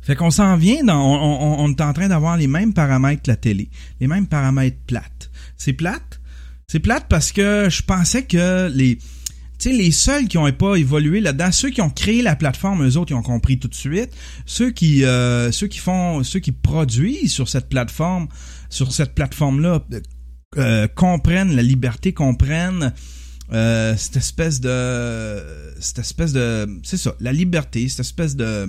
Fait 0.01 0.15
qu'on 0.15 0.31
s'en 0.31 0.57
vient 0.57 0.85
dans, 0.85 1.03
on 1.03 1.69
est 1.71 1.81
en 1.81 1.93
train 1.93 2.09
d'avoir 2.09 2.37
les 2.37 2.47
mêmes 2.47 2.73
paramètres 2.73 3.23
que 3.23 3.31
la 3.33 3.37
télé, 3.37 3.69
les 4.01 4.07
mêmes 4.07 4.29
paramètres 4.29 4.77
plates. 4.87 5.31
C'est 5.57 5.73
plate, 5.73 6.21
c'est 6.69 6.79
plate 6.79 7.07
parce 7.09 7.33
que 7.33 7.69
je 7.69 7.83
pensais 7.83 8.23
que 8.23 8.71
les 8.73 8.99
tu 9.65 9.71
sais, 9.71 9.77
les 9.77 9.93
seuls 9.93 10.29
qui 10.29 10.37
ont 10.37 10.53
pas 10.53 10.77
évolué 10.77 11.21
là-dedans, 11.21 11.51
ceux 11.51 11.71
qui 11.71 11.81
ont 11.81 11.89
créé 11.89 12.21
la 12.21 12.37
plateforme, 12.37 12.87
eux 12.87 12.99
autres, 12.99 13.13
ils 13.13 13.15
ont 13.15 13.23
compris 13.23 13.59
tout 13.59 13.69
de 13.69 13.75
suite. 13.75 14.15
Ceux 14.45 14.71
qui, 14.71 15.05
euh, 15.05 15.51
ceux 15.53 15.69
qui 15.69 15.79
font, 15.79 16.23
ceux 16.23 16.41
qui 16.41 16.53
produisent 16.53 17.33
sur 17.33 17.49
cette 17.49 17.71
plateforme, 17.71 18.29
sur 18.69 18.93
cette 18.93 19.15
plateforme-là, 19.15 19.83
euh, 20.59 20.87
comprennent 20.89 21.57
la 21.57 21.63
liberté, 21.63 22.13
comprennent 22.13 22.93
euh, 23.53 23.97
cette 23.97 24.19
espèce 24.19 24.61
de, 24.61 25.43
cette 25.81 26.01
espèce 26.01 26.35
de, 26.35 26.69
c'est 26.83 26.99
ça, 26.99 27.15
la 27.21 27.33
liberté, 27.33 27.89
cette 27.89 28.01
espèce 28.01 28.37
de, 28.37 28.69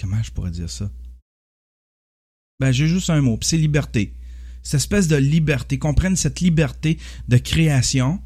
comment 0.00 0.22
je 0.22 0.30
pourrais 0.30 0.52
dire 0.52 0.70
ça? 0.70 0.88
Ben, 2.60 2.70
j'ai 2.70 2.86
juste 2.86 3.10
un 3.10 3.20
mot, 3.20 3.36
c'est 3.42 3.56
liberté 3.56 4.14
cette 4.68 4.80
espèce 4.80 5.08
de 5.08 5.16
liberté, 5.16 5.78
comprennent 5.78 6.14
cette 6.14 6.40
liberté 6.40 6.98
de 7.26 7.38
création, 7.38 8.20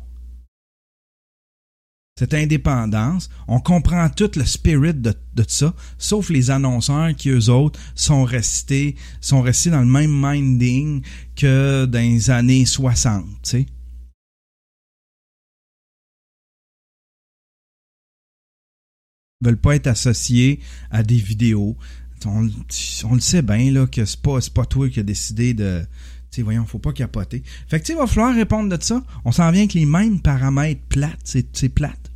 cette 2.18 2.34
indépendance. 2.34 3.30
On 3.47 3.61
comprend 3.61 4.11
tout 4.11 4.32
le 4.34 4.45
spirit 4.45 4.93
de, 4.93 5.14
ça, 5.47 5.72
sauf 5.99 6.30
les 6.30 6.51
annonceurs 6.51 7.14
qui, 7.14 7.28
eux 7.28 7.49
autres, 7.49 7.78
sont 7.95 8.24
restés, 8.24 8.97
sont 9.20 9.40
restés 9.40 9.70
dans 9.70 9.82
le 9.82 9.86
même 9.86 10.11
minding 10.11 11.03
que 11.36 11.84
dans 11.84 12.01
les 12.01 12.30
années 12.30 12.66
60, 12.66 13.24
tu 13.24 13.36
sais. 13.45 13.66
veulent 19.40 19.61
pas 19.61 19.76
être 19.76 19.86
associés 19.86 20.59
à 20.90 21.05
des 21.05 21.18
vidéos. 21.18 21.76
On, 22.24 22.43
le 22.43 23.20
sait 23.20 23.43
bien 23.43 23.70
là 23.70 23.86
que 23.86 24.05
c'est 24.05 24.20
pas 24.20 24.38
pas 24.53 24.66
toi 24.66 24.88
qui 24.88 24.99
a 24.99 25.05
décidé 25.05 25.55
de 25.55 25.84
sais, 26.36 26.42
voyons, 26.42 26.64
faut 26.66 26.78
pas 26.78 26.92
capoter. 26.92 27.42
Fait 27.68 27.78
que, 27.78 27.84
tu 27.84 27.88
sais, 27.88 27.98
il 27.98 27.98
va 27.98 28.06
falloir 28.06 28.34
répondre 28.34 28.76
de 28.76 28.82
ça. 28.82 29.02
On 29.24 29.32
s'en 29.32 29.50
vient 29.50 29.62
avec 29.62 29.74
les 29.74 29.86
mêmes 29.86 30.20
paramètres 30.20 30.80
plates. 30.88 31.20
C'est, 31.24 31.68
plate. 31.68 32.11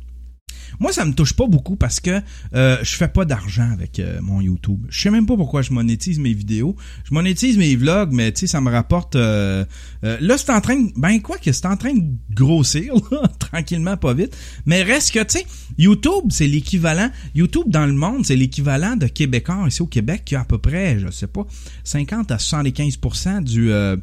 Moi, 0.79 0.91
ça 0.91 1.05
me 1.05 1.13
touche 1.13 1.33
pas 1.33 1.47
beaucoup 1.47 1.75
parce 1.75 1.99
que 1.99 2.21
euh, 2.53 2.77
je 2.81 2.95
fais 2.95 3.07
pas 3.07 3.25
d'argent 3.25 3.69
avec 3.71 3.99
euh, 3.99 4.19
mon 4.21 4.41
YouTube. 4.41 4.85
Je 4.89 4.99
sais 4.99 5.09
même 5.09 5.25
pas 5.25 5.35
pourquoi 5.35 5.61
je 5.61 5.73
monétise 5.73 6.19
mes 6.19 6.33
vidéos. 6.33 6.75
Je 7.03 7.13
monétise 7.13 7.57
mes 7.57 7.75
vlogs, 7.75 8.11
mais 8.11 8.31
tu 8.31 8.41
sais, 8.41 8.47
ça 8.47 8.61
me 8.61 8.71
rapporte. 8.71 9.15
Euh, 9.15 9.65
euh, 10.03 10.17
là, 10.21 10.37
c'est 10.37 10.51
en 10.51 10.61
train, 10.61 10.75
de, 10.75 10.91
ben 10.95 11.21
quoi 11.21 11.37
que 11.37 11.51
c'est 11.51 11.65
en 11.65 11.77
train 11.77 11.93
de 11.93 12.03
grossir, 12.33 12.93
là, 13.11 13.27
tranquillement, 13.39 13.97
pas 13.97 14.13
vite. 14.13 14.37
Mais 14.65 14.83
reste 14.83 15.11
que 15.11 15.23
tu 15.23 15.39
sais, 15.39 15.45
YouTube, 15.77 16.25
c'est 16.29 16.47
l'équivalent. 16.47 17.09
YouTube 17.35 17.67
dans 17.67 17.85
le 17.85 17.93
monde, 17.93 18.25
c'est 18.25 18.35
l'équivalent 18.35 18.95
de 18.95 19.07
Québécois 19.07 19.65
ici 19.67 19.81
au 19.81 19.87
Québec 19.87 20.23
qui 20.25 20.35
a 20.35 20.41
à 20.41 20.45
peu 20.45 20.57
près, 20.57 20.99
je 20.99 21.09
sais 21.09 21.27
pas, 21.27 21.45
50 21.83 22.31
à 22.31 22.37
75% 22.37 23.43
du 23.43 23.71
euh, 23.71 23.97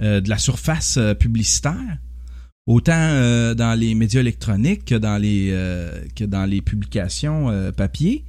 euh, 0.00 0.20
de 0.20 0.28
la 0.28 0.38
surface 0.38 0.98
publicitaire 1.18 1.98
autant 2.68 2.92
euh, 2.94 3.54
dans 3.54 3.76
les 3.76 3.94
médias 3.94 4.20
électroniques 4.20 4.84
que 4.84 4.94
dans 4.94 5.16
les 5.16 5.48
euh, 5.50 6.04
que 6.14 6.24
dans 6.24 6.44
les 6.44 6.60
publications 6.60 7.50
euh, 7.50 7.72
papier. 7.72 8.24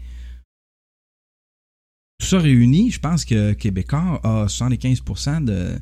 Tout 2.19 2.27
ça 2.27 2.39
réuni, 2.39 2.89
je 2.89 2.99
pense 2.99 3.25
que 3.25 3.53
Québécois 3.53 4.19
a 4.23 4.45
75% 4.47 5.43
de. 5.43 5.77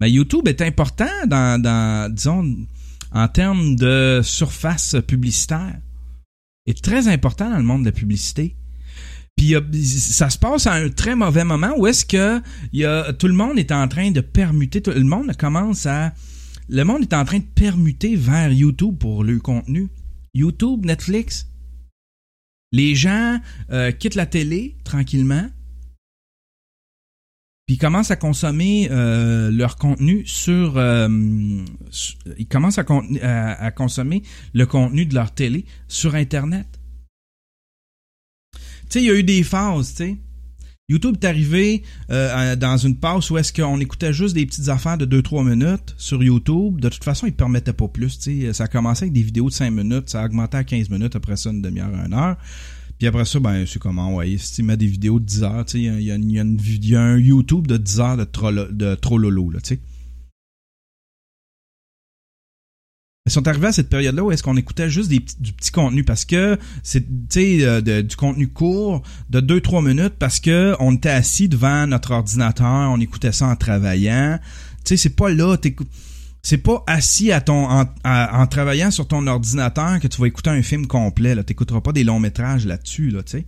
Mais 0.00 0.10
YouTube 0.10 0.48
est 0.48 0.60
important 0.62 1.10
dans, 1.26 1.60
dans 1.62 2.12
disons 2.12 2.56
en 3.12 3.28
termes 3.28 3.76
de 3.76 4.20
surface 4.22 4.96
publicitaire. 5.06 5.78
Est 6.66 6.82
très 6.82 7.08
important 7.08 7.50
dans 7.50 7.56
le 7.56 7.64
monde 7.64 7.80
de 7.82 7.86
la 7.86 7.92
publicité. 7.92 8.54
Puis 9.36 9.54
ça 9.84 10.28
se 10.30 10.38
passe 10.38 10.66
à 10.66 10.74
un 10.74 10.88
très 10.88 11.16
mauvais 11.16 11.44
moment 11.44 11.72
où 11.76 11.86
est-ce 11.86 12.04
que 12.04 12.40
y 12.72 12.84
a, 12.84 13.12
tout 13.12 13.26
le 13.26 13.34
monde 13.34 13.58
est 13.58 13.72
en 13.72 13.88
train 13.88 14.10
de 14.10 14.20
permuter, 14.20 14.82
tout, 14.82 14.90
le 14.90 15.02
monde 15.02 15.34
commence 15.36 15.86
à 15.86 16.12
le 16.68 16.84
monde 16.84 17.02
est 17.02 17.14
en 17.14 17.24
train 17.24 17.38
de 17.38 17.44
permuter 17.44 18.16
vers 18.16 18.52
YouTube 18.52 18.96
pour 18.98 19.24
le 19.24 19.38
contenu. 19.38 19.88
YouTube, 20.34 20.86
Netflix. 20.86 21.48
Les 22.72 22.94
gens 22.94 23.38
euh, 23.70 23.92
quittent 23.92 24.14
la 24.14 24.26
télé 24.26 24.76
tranquillement, 24.82 25.50
puis 27.66 27.76
ils 27.76 27.78
commencent 27.78 28.10
à 28.10 28.16
consommer 28.16 28.88
euh, 28.90 29.50
leur 29.50 29.76
contenu 29.76 30.26
sur. 30.26 30.78
Euh, 30.78 31.08
ils 32.38 32.48
commencent 32.48 32.78
à, 32.78 33.70
consommer 33.70 34.22
le 34.52 34.66
contenu 34.66 35.06
de 35.06 35.14
leur 35.14 35.32
télé 35.32 35.64
sur 35.86 36.16
Internet. 36.16 36.66
Tu 38.52 38.60
sais, 38.88 39.02
il 39.02 39.06
y 39.06 39.10
a 39.10 39.14
eu 39.14 39.22
des 39.22 39.44
phases, 39.44 39.94
tu 39.94 39.96
sais. 39.96 40.16
YouTube 40.88 41.16
est 41.22 41.26
arrivé 41.26 41.82
euh, 42.10 42.56
dans 42.56 42.76
une 42.76 42.96
passe 42.96 43.30
où 43.30 43.38
est-ce 43.38 43.52
qu'on 43.52 43.78
écoutait 43.80 44.12
juste 44.12 44.34
des 44.34 44.44
petites 44.44 44.68
affaires 44.68 44.98
de 44.98 45.06
2-3 45.06 45.48
minutes 45.48 45.94
sur 45.96 46.22
YouTube. 46.22 46.80
De 46.80 46.88
toute 46.88 47.04
façon, 47.04 47.26
il 47.26 47.30
ne 47.30 47.36
permettait 47.36 47.72
pas 47.72 47.88
plus. 47.88 48.18
T'sais. 48.18 48.52
Ça 48.52 48.64
a 48.64 48.66
commencé 48.68 49.04
avec 49.04 49.12
des 49.12 49.22
vidéos 49.22 49.48
de 49.48 49.54
5 49.54 49.70
minutes, 49.70 50.10
ça 50.10 50.22
a 50.22 50.26
augmenté 50.26 50.56
à 50.56 50.64
15 50.64 50.90
minutes, 50.90 51.16
après 51.16 51.36
ça, 51.36 51.50
une 51.50 51.62
demi-heure, 51.62 51.94
une 52.04 52.14
heure. 52.14 52.36
Puis 52.98 53.06
après 53.06 53.24
ça, 53.24 53.40
ben, 53.40 53.64
c'est 53.66 53.78
comment, 53.78 54.14
ouais, 54.16 54.36
si 54.38 54.54
tu 54.54 54.62
mets 54.62 54.76
des 54.76 54.86
vidéos 54.86 55.18
de 55.18 55.24
10 55.24 55.42
heures, 55.44 55.64
il 55.74 55.80
y 55.80 55.88
a, 56.10 56.16
y, 56.16 56.32
y, 56.32 56.96
a 56.96 57.02
un 57.02 57.18
YouTube 57.18 57.66
de 57.66 57.76
10 57.76 58.00
heures 58.00 58.16
de, 58.16 58.24
trollo, 58.24 58.66
de 58.70 58.94
trollolo, 58.94 59.50
là, 59.50 59.60
tu 59.60 59.74
sais. 59.74 59.80
Ils 63.24 63.30
sont 63.30 63.46
arrivés 63.46 63.68
à 63.68 63.72
cette 63.72 63.88
période-là 63.88 64.24
où 64.24 64.32
est-ce 64.32 64.42
qu'on 64.42 64.56
écoutait 64.56 64.90
juste 64.90 65.08
des 65.08 65.20
du 65.38 65.52
petit 65.52 65.70
contenu 65.70 66.02
parce 66.02 66.24
que 66.24 66.58
c'est 66.82 67.04
tu 67.28 67.64
euh, 67.64 67.80
du 68.02 68.16
contenu 68.16 68.48
court 68.48 69.00
de 69.30 69.40
2-3 69.40 69.86
minutes 69.86 70.14
parce 70.18 70.40
que 70.40 70.74
on 70.80 70.92
était 70.96 71.08
assis 71.08 71.48
devant 71.48 71.86
notre 71.86 72.10
ordinateur, 72.10 72.90
on 72.90 72.98
écoutait 72.98 73.30
ça 73.30 73.46
en 73.46 73.54
travaillant. 73.54 74.40
Tu 74.84 74.88
sais, 74.88 74.96
c'est 74.96 75.14
pas 75.14 75.30
là, 75.30 75.56
c'est 76.42 76.58
pas 76.58 76.82
assis 76.88 77.30
à 77.30 77.40
ton 77.40 77.68
en, 78.04 78.46
travaillant 78.48 78.90
sur 78.90 79.06
ton 79.06 79.24
ordinateur 79.28 80.00
que 80.00 80.08
tu 80.08 80.20
vas 80.20 80.26
écouter 80.26 80.50
un 80.50 80.62
film 80.62 80.88
complet. 80.88 81.36
Là, 81.36 81.44
t'écouteras 81.44 81.80
pas 81.80 81.92
des 81.92 82.02
longs 82.02 82.18
métrages 82.18 82.66
là-dessus, 82.66 83.10
là, 83.10 83.22
tu 83.22 83.38
sais. 83.38 83.46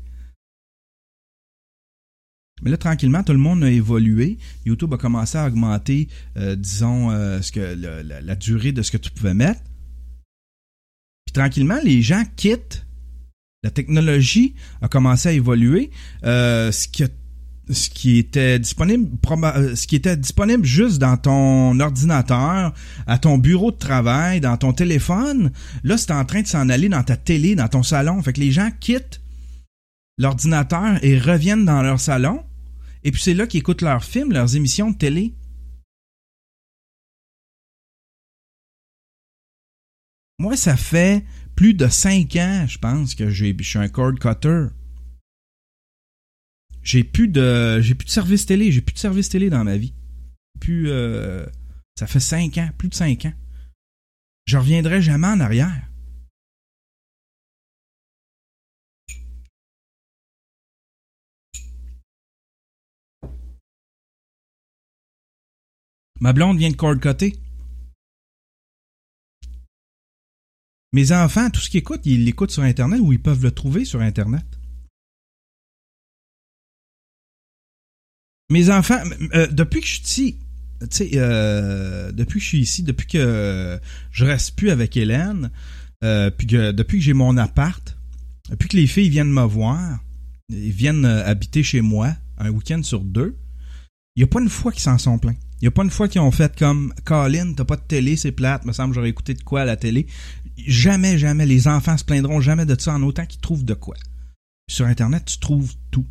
Mais 2.65 2.71
là, 2.71 2.79
tranquillement, 2.79 3.23
tout 3.23 3.33
le 3.33 3.39
monde 3.39 3.63
a 3.63 3.71
évolué. 3.71 4.39
YouTube 4.65 4.93
a 4.95 4.97
commencé 4.97 5.37
à 5.37 5.47
augmenter, 5.47 6.09
euh, 6.39 6.57
disons, 6.57 7.11
euh, 7.11 7.43
ce 7.43 7.53
que 7.53 7.61
la, 7.61 8.35
durée 8.35 8.73
de 8.73 8.83
ce 8.83 8.91
que 8.91 8.97
tu 8.97 9.11
pouvais 9.11 9.35
mettre. 9.35 9.61
Puis 11.27 11.33
tranquillement, 11.35 11.79
les 11.85 12.01
gens 12.03 12.25
quittent. 12.37 12.87
La 13.63 13.71
technologie 13.71 14.55
a 14.83 14.89
commencé 14.89 15.29
à 15.29 15.33
évoluer. 15.33 15.91
Euh, 16.25 16.73
ce 16.73 16.89
qui 16.89 17.05
ce 17.71 17.89
qui 17.89 18.19
était 18.19 18.59
disponible 18.59 19.09
euh, 19.27 19.75
ce 19.75 19.87
qui 19.87 19.97
était 19.97 20.17
disponible 20.17 20.65
juste 20.65 20.99
dans 20.99 21.17
ton 21.17 21.81
ordinateur, 21.81 22.75
à 23.07 23.19
ton 23.19 23.39
bureau 23.39 23.71
de 23.71 23.79
travail, 23.79 24.41
dans 24.41 24.57
ton 24.59 24.73
téléphone, 24.75 25.51
là 25.83 25.97
c'est 25.97 26.11
en 26.11 26.27
train 26.27 26.43
de 26.43 26.47
s'en 26.47 26.69
aller 26.69 26.91
dans 26.91 27.03
ta 27.03 27.17
télé, 27.17 27.55
dans 27.55 27.69
ton 27.69 27.83
salon. 27.83 28.23
Fait 28.23 28.35
que 28.35 28.41
les 28.41 28.53
gens 28.53 28.71
quittent 28.81 29.23
l'ordinateur 30.19 31.03
et 31.03 31.19
reviennent 31.19 31.65
dans 31.65 31.83
leur 31.83 32.01
salon. 32.01 32.43
Et 33.05 33.13
puis 33.13 33.21
c'est 33.21 33.35
là 33.35 33.47
qu'ils 33.47 33.61
écoutent 33.61 33.83
leurs 33.83 34.05
films, 34.05 34.33
leurs 34.33 34.57
émissions 34.57 34.91
de 34.91 34.97
télé. 34.97 35.35
Moi, 40.39 40.57
ça 40.57 40.77
fait 40.77 41.25
plus 41.55 41.75
de 41.75 41.87
cinq 41.87 42.37
ans, 42.37 42.67
je 42.67 42.79
pense, 42.79 43.15
que 43.15 43.31
je 43.31 43.55
suis 43.63 43.79
un 43.79 43.89
cord 43.89 44.15
cutter. 44.15 44.67
J'ai 46.83 47.05
plus 47.05 47.29
de 47.29 47.81
j'ai 47.81 47.95
plus 47.95 48.05
de 48.05 48.11
service 48.11 48.45
télé, 48.45 48.71
j'ai 48.73 48.83
plus 48.83 48.93
de 48.93 48.99
service 48.99 49.29
télé 49.29 49.49
dans 49.49 49.65
ma 49.65 49.77
vie. 49.77 49.95
Plus 50.61 50.91
euh, 50.91 51.47
ça 51.99 52.07
fait 52.07 52.21
cinq 52.21 52.59
ans, 52.59 52.69
plus 52.77 52.89
de 52.89 52.95
cinq 52.95 53.27
ans. 53.27 53.33
Je 54.47 54.59
reviendrai 54.59 55.01
jamais 55.01 55.29
en 55.29 55.41
arrière. 55.41 55.89
Ma 66.21 66.33
blonde 66.33 66.59
vient 66.59 66.71
de 66.71 66.77
cord 66.77 66.99
cutter. 66.99 67.37
Mes 70.93 71.11
enfants, 71.11 71.51
tout 71.51 71.61
ce 71.61 71.69
qu'ils 71.71 71.81
écoutent, 71.81 72.07
ils 72.07 72.25
l'écoutent 72.25 72.53
sur 72.53 72.63
Internet 72.63 73.01
ou 73.01 73.13
ils 73.13 73.21
peuvent 73.21 73.43
le 73.43 73.51
trouver 73.51 73.85
sur 73.85 74.01
Internet. 74.01 74.45
Mes 78.51 78.71
enfants, 78.71 79.03
euh, 79.35 79.49
depuis 79.49 79.81
que 79.81 79.87
je 79.87 79.95
suis 79.95 80.39
ici, 80.81 81.11
euh, 81.15 82.13
depuis 82.13 82.39
que 82.39 82.45
je 82.45 82.49
suis 82.49 82.61
ici, 82.61 82.83
depuis 82.85 83.07
que 83.09 83.81
je 84.13 84.25
reste 84.25 84.55
plus 84.55 84.71
avec 84.71 84.97
Hélène, 84.97 85.51
euh, 86.05 86.31
puis 86.31 86.47
que 86.47 86.71
depuis 86.71 86.99
que 86.99 87.05
j'ai 87.05 87.15
mon 87.15 87.37
appart, 87.39 87.97
depuis 88.51 88.69
que 88.69 88.77
les 88.77 88.87
filles 88.87 89.09
viennent 89.09 89.33
me 89.33 89.43
voir, 89.43 89.99
ils 90.51 90.71
viennent 90.71 91.07
habiter 91.07 91.65
chez 91.65 91.81
moi 91.81 92.15
un 92.39 92.51
week-end 92.51 92.83
sur 92.85 93.01
deux, 93.01 93.35
il 94.17 94.21
n'y 94.21 94.25
a 94.25 94.27
pas 94.29 94.41
une 94.41 94.49
fois 94.49 94.71
qu'ils 94.73 94.83
s'en 94.83 94.99
sont 94.99 95.19
plaints. 95.19 95.37
Il 95.61 95.65
n'y 95.65 95.69
a 95.69 95.71
pas 95.71 95.83
une 95.83 95.91
fois 95.91 96.09
qu'ils 96.09 96.21
ont 96.21 96.31
fait 96.31 96.57
comme 96.57 96.93
Colin, 97.05 97.53
t'as 97.55 97.65
pas 97.65 97.77
de 97.77 97.83
télé, 97.83 98.17
c'est 98.17 98.33
plate, 98.33 98.65
me 98.65 98.73
semble 98.73 98.95
j'aurais 98.95 99.09
écouté 99.09 99.35
de 99.35 99.43
quoi 99.43 99.63
à 99.63 99.65
la 99.65 99.77
télé. 99.77 100.07
Jamais, 100.59 101.19
jamais, 101.19 101.47
les 101.47 101.67
enfants 101.69 101.97
se 101.97 102.05
plaindront 102.05 102.41
jamais 102.41 102.67
de 102.67 102.79
ça 102.79 102.95
en 102.95 103.03
autant 103.03 103.27
qu'ils 103.27 103.41
trouvent 103.41 103.65
de 103.65 103.75
quoi. 103.75 103.97
Sur 104.71 104.87
Internet, 104.87 105.25
tu 105.25 105.39
trouves 105.39 105.73
tout. 105.91 106.07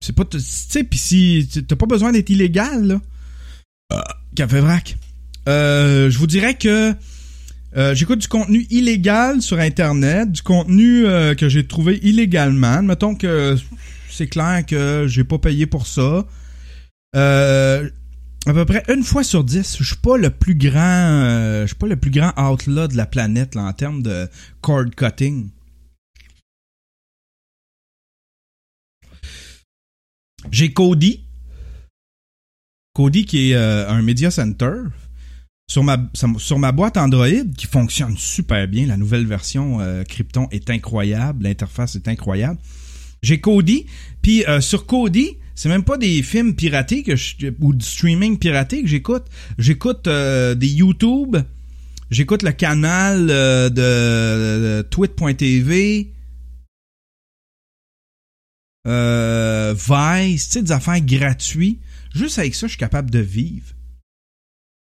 C'est 0.00 0.14
pas. 0.14 0.24
Tu 0.24 0.40
sais, 0.40 0.82
pis 0.82 0.98
si. 0.98 1.48
T'as 1.66 1.76
pas 1.76 1.86
besoin 1.86 2.10
d'être 2.10 2.28
illégal, 2.28 2.86
là. 2.86 4.02
Café 4.34 4.60
Vrac. 4.60 4.96
Euh, 5.48 6.10
je 6.10 6.18
vous 6.18 6.26
dirais 6.26 6.56
que. 6.56 6.94
Euh, 7.76 7.94
J'écoute 7.94 8.20
du 8.20 8.28
contenu 8.28 8.66
illégal 8.70 9.42
sur 9.42 9.58
Internet, 9.58 10.30
du 10.32 10.42
contenu 10.42 11.06
euh, 11.06 11.34
que 11.34 11.48
j'ai 11.48 11.66
trouvé 11.66 11.98
illégalement. 12.02 12.82
Mettons 12.82 13.14
que 13.14 13.56
c'est 14.10 14.26
clair 14.26 14.64
que 14.66 15.06
j'ai 15.08 15.24
pas 15.24 15.38
payé 15.38 15.66
pour 15.66 15.86
ça. 15.86 16.26
Euh, 17.14 17.88
à 18.46 18.52
peu 18.52 18.64
près 18.64 18.82
une 18.88 19.04
fois 19.04 19.22
sur 19.22 19.44
dix, 19.44 19.76
je 19.78 19.84
suis 19.84 19.96
pas 19.96 20.16
le 20.16 20.30
plus 20.30 20.54
grand, 20.54 20.80
euh, 20.80 21.62
je 21.62 21.68
suis 21.68 21.76
pas 21.76 21.86
le 21.86 21.96
plus 21.96 22.10
grand 22.10 22.32
outlaw 22.36 22.88
de 22.88 22.96
la 22.96 23.06
planète 23.06 23.54
là, 23.54 23.62
en 23.62 23.72
termes 23.72 24.02
de 24.02 24.28
cord 24.60 24.86
cutting. 24.96 25.48
J'ai 30.50 30.72
Cody. 30.72 31.24
Cody 32.94 33.24
qui 33.24 33.50
est 33.50 33.54
euh, 33.54 33.88
un 33.88 34.02
media 34.02 34.30
center 34.30 34.72
sur 35.72 36.58
ma 36.58 36.72
boîte 36.72 36.96
Android 36.96 37.28
qui 37.56 37.66
fonctionne 37.66 38.16
super 38.18 38.68
bien. 38.68 38.86
La 38.86 38.96
nouvelle 38.96 39.26
version 39.26 39.80
euh, 39.80 40.04
Krypton 40.04 40.48
est 40.50 40.68
incroyable, 40.68 41.44
l'interface 41.44 41.96
est 41.96 42.08
incroyable. 42.08 42.58
J'ai 43.22 43.40
Cody, 43.40 43.86
puis 44.20 44.44
euh, 44.46 44.60
sur 44.60 44.84
Cody, 44.84 45.38
c'est 45.54 45.68
même 45.68 45.84
pas 45.84 45.96
des 45.96 46.22
films 46.22 46.54
piratés 46.54 47.04
ou 47.60 47.72
du 47.72 47.84
streaming 47.84 48.38
piraté 48.38 48.82
que 48.82 48.88
j'écoute. 48.88 49.24
J'écoute 49.58 50.06
euh, 50.08 50.54
des 50.54 50.68
YouTube, 50.68 51.36
j'écoute 52.10 52.42
le 52.42 52.52
canal 52.52 53.26
de, 53.26 53.68
de 53.68 54.82
twit.tv, 54.90 56.10
Vice, 58.84 60.48
tu 60.48 60.52
sais, 60.52 60.62
des 60.62 60.72
affaires 60.72 61.00
gratuites. 61.00 61.80
Juste 62.14 62.38
avec 62.38 62.54
ça, 62.54 62.66
je 62.66 62.72
suis 62.72 62.78
capable 62.78 63.10
de 63.10 63.20
vivre. 63.20 63.72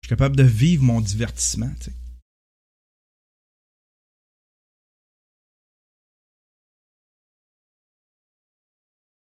Je 0.03 0.07
suis 0.07 0.09
capable 0.09 0.35
de 0.35 0.43
vivre 0.43 0.83
mon 0.83 0.99
divertissement. 0.99 1.71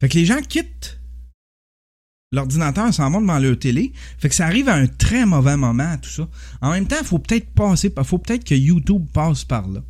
Fait 0.00 0.08
que 0.08 0.14
les 0.14 0.24
gens 0.24 0.42
quittent 0.42 0.98
l'ordinateur, 2.32 2.92
s'en 2.92 3.10
vont 3.12 3.20
devant 3.20 3.38
leur 3.38 3.56
télé. 3.56 3.92
Fait 4.18 4.28
que 4.28 4.34
ça 4.34 4.46
arrive 4.46 4.68
à 4.68 4.74
un 4.74 4.88
très 4.88 5.24
mauvais 5.24 5.56
moment, 5.56 5.96
tout 5.98 6.10
ça. 6.10 6.28
En 6.60 6.72
même 6.72 6.88
temps, 6.88 6.96
il 7.00 7.06
faut 7.06 7.20
peut-être 7.20 7.48
passer, 7.50 7.92
faut 8.04 8.18
peut-être 8.18 8.44
que 8.44 8.56
YouTube 8.56 9.06
passe 9.12 9.44
par 9.44 9.68
là. 9.68 9.84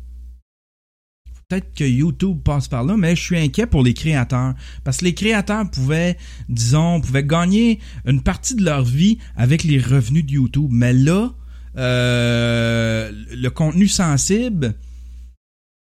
Peut-être 1.49 1.73
que 1.73 1.85
YouTube 1.85 2.39
passe 2.43 2.67
par 2.67 2.83
là, 2.83 2.97
mais 2.97 3.15
je 3.15 3.21
suis 3.21 3.37
inquiet 3.37 3.67
pour 3.67 3.81
les 3.81 3.93
créateurs. 3.93 4.53
Parce 4.83 4.97
que 4.97 5.05
les 5.05 5.13
créateurs 5.13 5.71
pouvaient, 5.71 6.17
disons, 6.49 6.99
pouvaient 6.99 7.23
gagner 7.23 7.79
une 8.05 8.21
partie 8.21 8.53
de 8.53 8.65
leur 8.65 8.83
vie 8.83 9.17
avec 9.37 9.63
les 9.63 9.79
revenus 9.79 10.25
de 10.25 10.31
YouTube. 10.31 10.67
Mais 10.69 10.91
là, 10.91 11.31
euh, 11.77 13.09
le 13.31 13.49
contenu 13.49 13.87
sensible, 13.87 14.75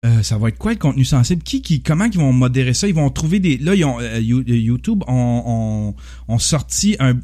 euh, 0.04 0.22
ça 0.22 0.36
va 0.36 0.50
être 0.50 0.58
quoi 0.58 0.72
le 0.72 0.78
contenu 0.78 1.06
sensible? 1.06 1.42
Qui, 1.42 1.62
qui, 1.62 1.82
comment 1.82 2.04
ils 2.04 2.18
vont 2.18 2.34
modérer 2.34 2.74
ça? 2.74 2.86
Ils 2.86 2.94
vont 2.94 3.08
trouver 3.08 3.40
des. 3.40 3.56
Là, 3.56 3.74
ils 3.74 3.84
ont, 3.86 3.98
euh, 3.98 4.20
YouTube 4.20 5.04
ont, 5.08 5.94
ont, 6.28 6.38
sorti 6.38 6.96
un, 6.98 7.14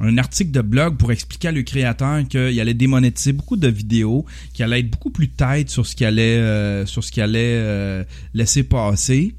un, 0.00 0.18
article 0.18 0.50
de 0.50 0.60
blog 0.60 0.96
pour 0.96 1.12
expliquer 1.12 1.48
à 1.48 1.52
le 1.52 1.62
créateur 1.62 2.26
qu'il 2.28 2.60
allait 2.60 2.74
démonétiser 2.74 3.32
beaucoup 3.32 3.56
de 3.56 3.68
vidéos, 3.68 4.24
qu'il 4.52 4.64
allait 4.64 4.80
être 4.80 4.90
beaucoup 4.90 5.10
plus 5.10 5.28
tête 5.28 5.70
sur 5.70 5.86
ce 5.86 5.94
qu'il 5.96 6.06
allait, 6.06 6.38
euh, 6.38 6.84
euh, 7.18 8.04
laisser 8.34 8.62
passer. 8.62 9.34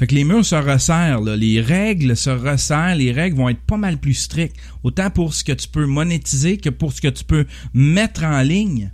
Fait 0.00 0.06
que 0.06 0.14
les 0.14 0.22
murs 0.22 0.44
se 0.44 0.54
resserrent, 0.54 1.22
les 1.22 1.60
règles 1.60 2.16
se 2.16 2.30
resserrent, 2.30 2.94
les 2.94 3.10
règles 3.10 3.36
vont 3.36 3.48
être 3.48 3.60
pas 3.60 3.76
mal 3.76 3.98
plus 3.98 4.14
strictes, 4.14 4.56
autant 4.84 5.10
pour 5.10 5.34
ce 5.34 5.42
que 5.42 5.50
tu 5.50 5.66
peux 5.66 5.86
monétiser 5.86 6.56
que 6.56 6.70
pour 6.70 6.92
ce 6.92 7.00
que 7.00 7.08
tu 7.08 7.24
peux 7.24 7.46
mettre 7.74 8.22
en 8.22 8.40
ligne. 8.42 8.92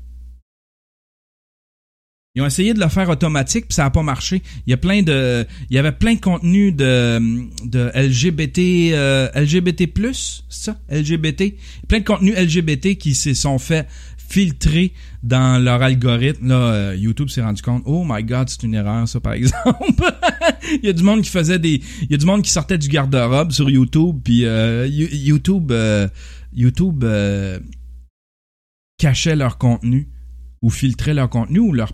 Ils 2.37 2.43
ont 2.43 2.47
essayé 2.47 2.75
de 2.75 2.81
le 2.81 2.89
faire 2.89 3.09
automatique 3.09 3.69
puis 3.69 3.77
ça 3.77 3.85
n'a 3.85 3.91
pas 3.91 4.03
marché. 4.03 4.43
Il 4.67 4.71
y 4.71 4.75
a 4.75 4.77
plein 4.77 5.03
de, 5.03 5.47
il 5.71 5.77
y 5.77 5.79
avait 5.79 5.93
plein 5.93 6.15
de 6.15 6.21
contenu 6.21 6.73
de, 6.73 7.21
de 7.65 7.93
LGBT, 7.95 8.93
euh, 8.93 9.29
LGBT 9.37 9.87
plus, 9.87 10.45
ça, 10.49 10.77
LGBT, 10.91 11.55
plein 11.87 12.01
de 12.01 12.05
contenu 12.05 12.33
LGBT 12.33 12.97
qui 12.97 13.15
se 13.15 13.35
sont 13.35 13.61
fait 13.61 13.87
filtrer 14.17 14.93
dans 15.23 15.63
leur 15.63 15.81
algorithme. 15.81 16.49
Là, 16.49 16.57
euh, 16.57 16.97
YouTube 16.99 17.29
s'est 17.29 17.43
rendu 17.43 17.63
compte, 17.63 17.85
oh 17.87 18.05
my 18.05 18.25
God, 18.25 18.49
c'est 18.49 18.65
une 18.65 18.75
erreur 18.75 19.07
ça 19.07 19.21
par 19.21 19.33
exemple. 19.35 20.13
il 20.73 20.85
y 20.85 20.89
a 20.89 20.93
du 20.93 21.05
monde 21.05 21.23
qui 21.23 21.31
faisait 21.31 21.61
des, 21.61 21.81
il 22.03 22.11
y 22.11 22.15
a 22.15 22.19
du 22.19 22.27
monde 22.27 22.43
qui 22.43 22.51
sortait 22.51 22.79
du 22.79 22.89
garde-robe 22.89 23.53
sur 23.53 23.71
YouTube 23.71 24.19
puis 24.25 24.45
euh, 24.45 24.89
YouTube, 24.89 25.73
YouTube 26.53 27.05
cachait 28.99 29.37
leur 29.37 29.57
contenu 29.57 30.09
ou 30.65 30.71
filtrer 30.71 31.13
leur 31.13 31.29
contenu 31.29 31.59
ou 31.59 31.73
de, 31.77 31.85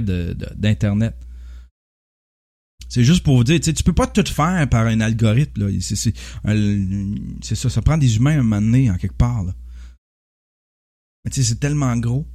de, 0.00 0.32
d'internet. 0.54 1.14
C'est 2.88 3.04
juste 3.04 3.22
pour 3.22 3.36
vous 3.36 3.44
dire, 3.44 3.60
tu 3.60 3.82
peux 3.84 3.92
pas 3.92 4.06
tout 4.06 4.24
faire 4.24 4.66
par 4.70 4.86
un 4.86 4.98
algorithme. 5.00 5.78
C'est, 5.80 6.14
ça, 7.42 7.68
ça 7.68 7.82
prend 7.82 7.98
des 7.98 8.16
humains 8.16 8.36
à 8.36 8.40
un 8.40 8.42
moment 8.42 8.62
donné, 8.62 8.90
en 8.90 8.96
quelque 8.96 9.16
part. 9.16 9.44
Mais 9.44 11.30
tu 11.30 11.42
sais, 11.42 11.50
c'est 11.50 11.60
tellement 11.60 11.94
gros. 11.98 12.26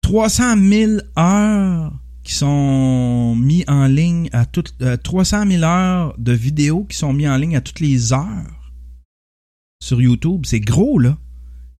300 0.00 0.56
000 0.56 0.92
heures 1.18 1.92
qui 2.22 2.32
sont 2.32 3.36
mis 3.36 3.62
en 3.68 3.86
ligne 3.88 4.30
à 4.32 4.46
toutes... 4.46 4.74
euh, 4.80 4.96
300 4.96 5.46
000 5.46 5.64
heures 5.64 6.14
de 6.18 6.32
vidéos 6.32 6.84
qui 6.84 6.96
sont 6.96 7.12
mis 7.12 7.28
en 7.28 7.36
ligne 7.36 7.56
à 7.56 7.60
toutes 7.60 7.80
les 7.80 8.14
heures 8.14 8.59
sur 9.82 10.00
YouTube. 10.00 10.42
C'est 10.44 10.60
gros, 10.60 10.98
là. 10.98 11.18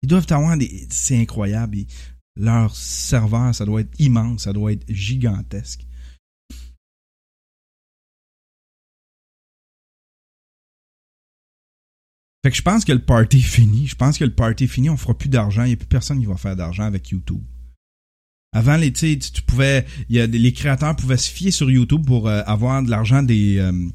Ils 0.03 0.09
doivent 0.09 0.27
avoir 0.31 0.57
des... 0.57 0.87
C'est 0.91 1.21
incroyable. 1.21 1.79
Leur 2.37 2.75
serveur, 2.75 3.55
ça 3.55 3.65
doit 3.65 3.83
être 3.83 4.01
immense. 4.01 4.45
Ça 4.45 4.53
doit 4.53 4.73
être 4.73 4.85
gigantesque. 4.89 5.87
Fait 12.43 12.51
que 12.51 12.57
je 12.57 12.63
pense 12.63 12.87
que 12.87 12.93
le 12.93 13.05
party 13.05 13.39
est 13.39 13.41
fini. 13.41 13.87
Je 13.87 13.95
pense 13.95 14.17
que 14.17 14.25
le 14.25 14.35
party 14.35 14.65
est 14.65 14.69
fini. 14.69 14.89
On 14.89 14.97
fera 14.97 15.17
plus 15.17 15.29
d'argent. 15.29 15.65
Il 15.65 15.69
n'y 15.69 15.75
a 15.75 15.77
plus 15.77 15.87
personne 15.87 16.21
qui 16.21 16.27
va 16.27 16.37
faire 16.37 16.57
d'argent 16.57 16.85
avec 16.85 17.11
YouTube. 17.11 17.43
Avant, 18.53 18.77
les, 18.77 18.93
tu 18.93 19.43
pouvais, 19.47 19.87
y 20.09 20.19
les 20.27 20.53
créateurs 20.53 20.97
pouvaient 20.97 21.19
se 21.19 21.31
fier 21.31 21.53
sur 21.53 21.71
YouTube 21.71 22.05
pour 22.05 22.29
euh, 22.29 22.43
avoir 22.47 22.83
de 22.83 22.91
l'argent 22.91 23.23
des, 23.23 23.59
euh, 23.59 23.89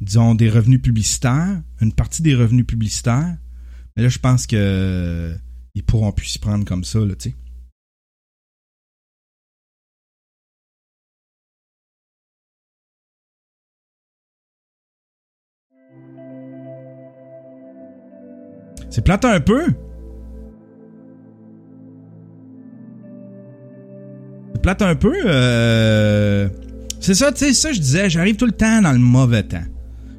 disons, 0.00 0.34
des 0.34 0.50
revenus 0.50 0.82
publicitaires, 0.82 1.62
une 1.80 1.92
partie 1.92 2.22
des 2.22 2.34
revenus 2.34 2.66
publicitaires. 2.66 3.36
Mais 3.96 4.02
là, 4.02 4.08
je 4.08 4.18
pense 4.18 4.46
que 4.46 4.56
euh, 4.58 5.36
ils 5.74 5.82
pourront 5.84 6.12
plus 6.12 6.26
s'y 6.26 6.38
prendre 6.38 6.64
comme 6.64 6.84
ça, 6.84 6.98
là, 7.00 7.14
tu 7.14 7.30
sais. 7.30 7.36
C'est 18.90 19.02
plate 19.02 19.24
un 19.26 19.40
peu. 19.40 19.66
C'est 24.54 24.62
plate 24.62 24.82
un 24.82 24.94
peu. 24.94 25.12
euh, 25.26 26.48
C'est 27.00 27.14
ça, 27.14 27.30
tu 27.32 27.38
sais, 27.38 27.52
ça 27.52 27.72
je 27.72 27.80
disais, 27.80 28.08
j'arrive 28.08 28.36
tout 28.36 28.46
le 28.46 28.52
temps 28.52 28.80
dans 28.80 28.92
le 28.92 28.98
mauvais 28.98 29.42
temps. 29.42 29.64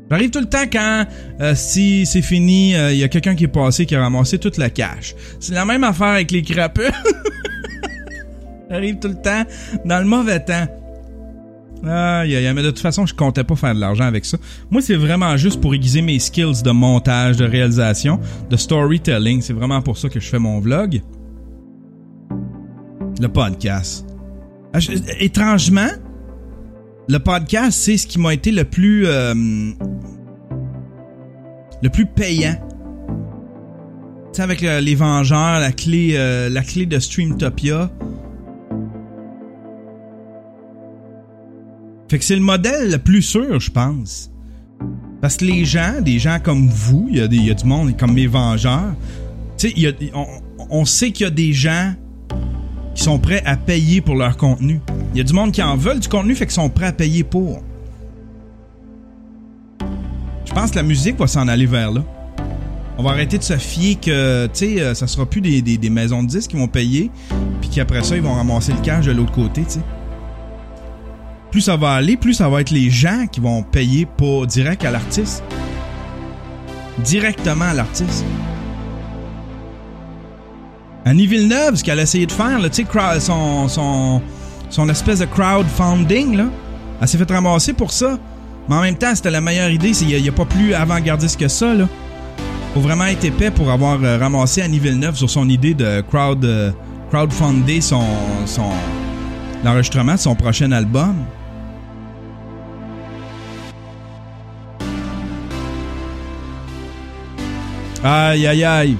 J'arrive 0.09 0.29
tout 0.29 0.39
le 0.39 0.45
temps 0.45 0.65
quand, 0.71 1.05
euh, 1.41 1.53
si 1.55 2.05
c'est 2.05 2.21
fini, 2.21 2.75
euh, 2.75 2.93
il 2.93 2.97
y 2.97 3.03
a 3.03 3.09
quelqu'un 3.09 3.35
qui 3.35 3.43
est 3.43 3.49
passé 3.49 3.85
qui 3.85 3.95
a 3.95 4.01
ramassé 4.01 4.39
toute 4.39 4.57
la 4.57 4.69
cash. 4.69 5.15
C'est 5.39 5.53
la 5.53 5.65
même 5.65 5.83
affaire 5.83 6.07
avec 6.07 6.31
les 6.31 6.41
crapeux. 6.43 6.89
J'arrive 8.69 8.99
tout 8.99 9.09
le 9.09 9.21
temps 9.21 9.43
dans 9.85 9.99
le 9.99 10.05
mauvais 10.05 10.39
temps. 10.39 10.67
Aïe, 11.85 12.35
aïe, 12.35 12.53
mais 12.53 12.63
de 12.63 12.69
toute 12.69 12.79
façon, 12.79 13.05
je 13.05 13.13
comptais 13.13 13.43
pas 13.43 13.55
faire 13.55 13.75
de 13.75 13.79
l'argent 13.79 14.05
avec 14.05 14.25
ça. 14.25 14.37
Moi, 14.71 14.81
c'est 14.81 14.95
vraiment 14.95 15.37
juste 15.37 15.61
pour 15.61 15.75
aiguiser 15.75 16.01
mes 16.01 16.19
skills 16.19 16.63
de 16.63 16.71
montage, 16.71 17.37
de 17.37 17.45
réalisation, 17.45 18.19
de 18.49 18.57
storytelling. 18.57 19.41
C'est 19.41 19.53
vraiment 19.53 19.81
pour 19.81 19.97
ça 19.97 20.09
que 20.09 20.19
je 20.19 20.27
fais 20.27 20.39
mon 20.39 20.59
vlog. 20.59 21.01
Le 23.21 23.27
podcast. 23.27 24.05
Ah, 24.73 24.79
Étrangement, 25.19 25.89
le 27.09 27.19
podcast, 27.19 27.79
c'est 27.79 27.97
ce 27.97 28.07
qui 28.07 28.19
m'a 28.19 28.33
été 28.33 28.51
le 28.51 28.63
plus... 28.63 29.05
euh, 29.07 29.33
le 31.81 31.89
plus 31.89 32.05
payant. 32.05 32.55
Tu 34.33 34.37
sais, 34.37 34.41
avec 34.41 34.61
le- 34.61 34.79
les 34.79 34.95
Vengeurs, 34.95 35.59
la 35.59 35.71
clé, 35.71 36.15
euh, 36.15 36.49
la 36.49 36.61
clé 36.63 36.85
de 36.85 36.99
Streamtopia. 36.99 37.89
Fait 42.09 42.19
que 42.19 42.23
c'est 42.25 42.35
le 42.35 42.41
modèle 42.41 42.91
le 42.91 42.97
plus 42.97 43.21
sûr, 43.21 43.59
je 43.59 43.69
pense. 43.69 44.31
Parce 45.21 45.37
que 45.37 45.45
les 45.45 45.65
gens, 45.65 46.01
des 46.01 46.19
gens 46.19 46.39
comme 46.41 46.67
vous, 46.67 47.07
il 47.09 47.17
y, 47.17 47.21
a 47.51 47.53
du 47.53 47.65
monde 47.65 47.97
comme 47.97 48.13
mes 48.13 48.27
Vengeurs, 48.27 48.93
tu 49.57 49.69
sais, 49.69 50.11
on 50.69 50.85
sait 50.85 51.11
qu'il 51.11 51.25
y 51.25 51.27
a 51.27 51.31
des 51.31 51.53
gens 51.53 51.93
sont 53.03 53.19
prêts 53.19 53.41
à 53.45 53.55
payer 53.57 54.01
pour 54.01 54.15
leur 54.15 54.37
contenu. 54.37 54.79
Il 55.13 55.17
y 55.17 55.21
a 55.21 55.23
du 55.23 55.33
monde 55.33 55.51
qui 55.51 55.61
en 55.63 55.75
veulent 55.75 55.99
du 55.99 56.07
contenu, 56.07 56.35
fait 56.35 56.45
qu'ils 56.45 56.53
sont 56.55 56.69
prêts 56.69 56.87
à 56.87 56.91
payer 56.93 57.23
pour. 57.23 57.61
Je 60.45 60.53
pense 60.53 60.71
que 60.71 60.75
la 60.77 60.83
musique 60.83 61.17
va 61.17 61.27
s'en 61.27 61.47
aller 61.47 61.65
vers 61.65 61.91
là. 61.91 62.01
On 62.97 63.03
va 63.03 63.11
arrêter 63.11 63.37
de 63.37 63.43
se 63.43 63.57
fier 63.57 63.95
que, 63.95 64.47
tu 64.47 64.51
sais, 64.53 64.81
euh, 64.81 64.93
ça 64.95 65.05
sera 65.05 65.25
plus 65.27 65.41
des, 65.41 65.61
des- 65.61 65.77
des 65.77 65.89
maisons 65.89 66.23
de 66.23 66.27
disques 66.29 66.51
qui 66.51 66.57
vont 66.57 66.67
payer, 66.67 67.11
puis 67.61 67.69
qu'après 67.69 68.01
ça, 68.03 68.15
ils 68.15 68.23
vont 68.23 68.33
ramasser 68.33 68.71
le 68.73 68.79
cash 68.79 69.05
de 69.05 69.11
l'autre 69.11 69.33
côté, 69.33 69.61
tu 69.63 69.73
sais. 69.73 69.79
Plus 71.51 71.61
ça 71.61 71.75
va 71.77 71.91
aller, 71.91 72.17
plus 72.17 72.33
ça 72.33 72.49
va 72.49 72.61
être 72.61 72.71
les 72.71 72.89
gens 72.89 73.25
qui 73.31 73.39
vont 73.39 73.61
payer 73.61 74.07
pour 74.17 74.47
direct 74.47 74.83
à 74.83 74.89
l'artiste. 74.91 75.43
Directement 77.03 77.65
à 77.65 77.73
l'artiste. 77.75 78.25
Annie 81.07 81.25
Villeneuve, 81.25 81.75
ce 81.75 81.85
qu'elle 81.85 81.99
a 81.99 82.01
essayé 82.01 82.25
de 82.25 82.31
faire, 82.33 82.59
là, 82.59 82.67
son, 83.21 83.69
son, 83.69 84.21
son 84.69 84.89
espèce 84.89 85.19
de 85.19 85.25
crowdfunding, 85.25 86.35
là, 86.35 86.47
elle 87.01 87.07
s'est 87.07 87.17
fait 87.17 87.31
ramasser 87.31 87.71
pour 87.71 87.93
ça. 87.93 88.19
Mais 88.67 88.75
en 88.75 88.81
même 88.81 88.97
temps, 88.97 89.15
c'était 89.15 89.31
la 89.31 89.39
meilleure 89.39 89.69
idée. 89.69 89.91
Il 90.01 90.21
n'y 90.21 90.27
a, 90.27 90.31
pas 90.33 90.43
plus 90.43 90.73
avant-gardiste 90.73 91.39
que 91.39 91.47
ça, 91.47 91.73
là. 91.73 91.87
Faut 92.73 92.81
vraiment 92.81 93.05
être 93.05 93.23
épais 93.23 93.51
pour 93.51 93.71
avoir 93.71 94.03
euh, 94.03 94.17
ramassé 94.17 94.61
Annie 94.61 94.79
Villeneuve 94.79 95.15
sur 95.15 95.29
son 95.29 95.47
idée 95.47 95.73
de 95.73 96.01
crowd, 96.01 96.43
euh, 96.43 96.71
crowdfunder 97.09 97.79
son, 97.79 98.03
son, 98.45 98.69
l'enregistrement 99.63 100.15
de 100.15 100.19
son 100.19 100.35
prochain 100.35 100.73
album. 100.73 101.15
Aïe, 108.03 108.45
aïe, 108.45 108.63
aïe. 108.65 108.97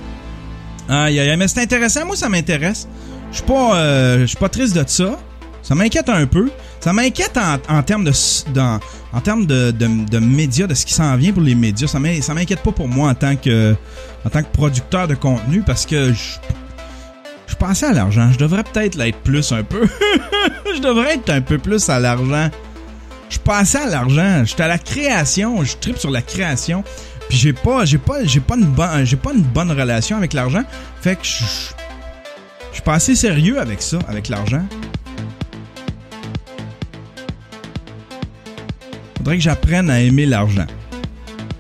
Aïe, 0.90 1.20
aïe. 1.20 1.36
Mais 1.38 1.48
c'est 1.48 1.62
intéressant. 1.62 2.06
Moi, 2.06 2.16
ça 2.16 2.30
m'intéresse. 2.30 2.88
Je 3.32 3.38
suis 3.38 3.46
pas, 3.46 3.76
euh, 3.76 4.22
je 4.22 4.26
suis 4.26 4.38
pas 4.38 4.50
triste 4.50 4.76
de 4.76 4.84
ça. 4.88 5.18
Ça 5.62 5.76
m'inquiète 5.76 6.08
un 6.10 6.26
peu. 6.26 6.50
Ça 6.80 6.94
m'inquiète 6.94 7.38
en, 7.38 7.58
en 7.76 7.84
termes 7.84 8.06
de, 8.06 8.12
dans- 8.54 8.80
en 9.12 9.20
termes 9.20 9.46
de, 9.46 9.72
de, 9.72 9.88
de 10.10 10.20
médias, 10.20 10.68
de 10.68 10.74
ce 10.74 10.86
qui 10.86 10.94
s'en 10.94 11.16
vient 11.18 11.34
pour 11.34 11.42
les 11.42 11.56
médias. 11.56 11.88
Ça 11.88 12.00
m'in- 12.00 12.22
ça 12.22 12.34
m'inquiète 12.34 12.62
pas 12.62 12.72
pour 12.72 12.88
moi 12.88 13.10
en 13.10 13.16
tant 13.16 13.36
que, 13.36 13.76
en 14.26 14.30
tant 14.30 14.44
que 14.44 14.48
producteur 14.54 15.08
de 15.10 15.16
contenu 15.16 15.62
parce 15.66 15.86
que 15.86 16.14
je, 16.14 16.24
je 17.48 17.56
pensais 17.56 17.88
à 17.88 17.92
l'argent. 17.94 18.30
Je 18.32 18.38
devrais 18.38 18.64
peut-être 18.64 18.96
l'être 18.96 19.18
plus 19.20 19.52
un 19.52 19.64
peu. 19.64 19.86
je 20.76 20.80
devrais 20.80 21.16
être 21.16 21.30
un 21.32 21.42
peu 21.42 21.58
plus 21.58 21.90
à 21.90 22.00
l'argent. 22.00 22.50
Je 23.30 23.40
passais 23.40 23.80
à 23.80 23.88
l'argent. 23.88 24.44
J'étais 24.46 24.64
à 24.64 24.68
la 24.70 24.78
création. 24.78 25.62
Je 25.66 25.76
tripe 25.76 25.98
sur 25.98 26.12
la 26.12 26.22
création. 26.22 26.84
Puis 27.30 27.38
j'ai 27.38 27.54
pas, 27.54 27.86
j'ai 27.86 27.98
pas, 27.98 28.24
j'ai 28.24 28.40
pas 28.40 28.56
une 28.56 28.66
bonne, 28.66 29.06
j'ai 29.06 29.18
pas 29.18 29.34
une 29.34 29.42
bonne 29.42 29.72
relation 29.72 30.18
avec 30.18 30.34
l'argent. 30.34 30.64
Fait 31.02 31.16
que 31.16 31.26
je, 31.26 31.44
suis 32.74 32.82
pas 32.84 32.96
assez 32.96 33.16
sérieux 33.16 33.60
avec 33.60 33.82
ça, 33.82 34.00
avec 34.08 34.30
l'argent. 34.30 34.66
Faudrait 39.18 39.38
que 39.38 39.44
j'apprenne 39.44 39.90
à 39.90 40.00
aimer 40.00 40.26
l'argent. 40.26 40.68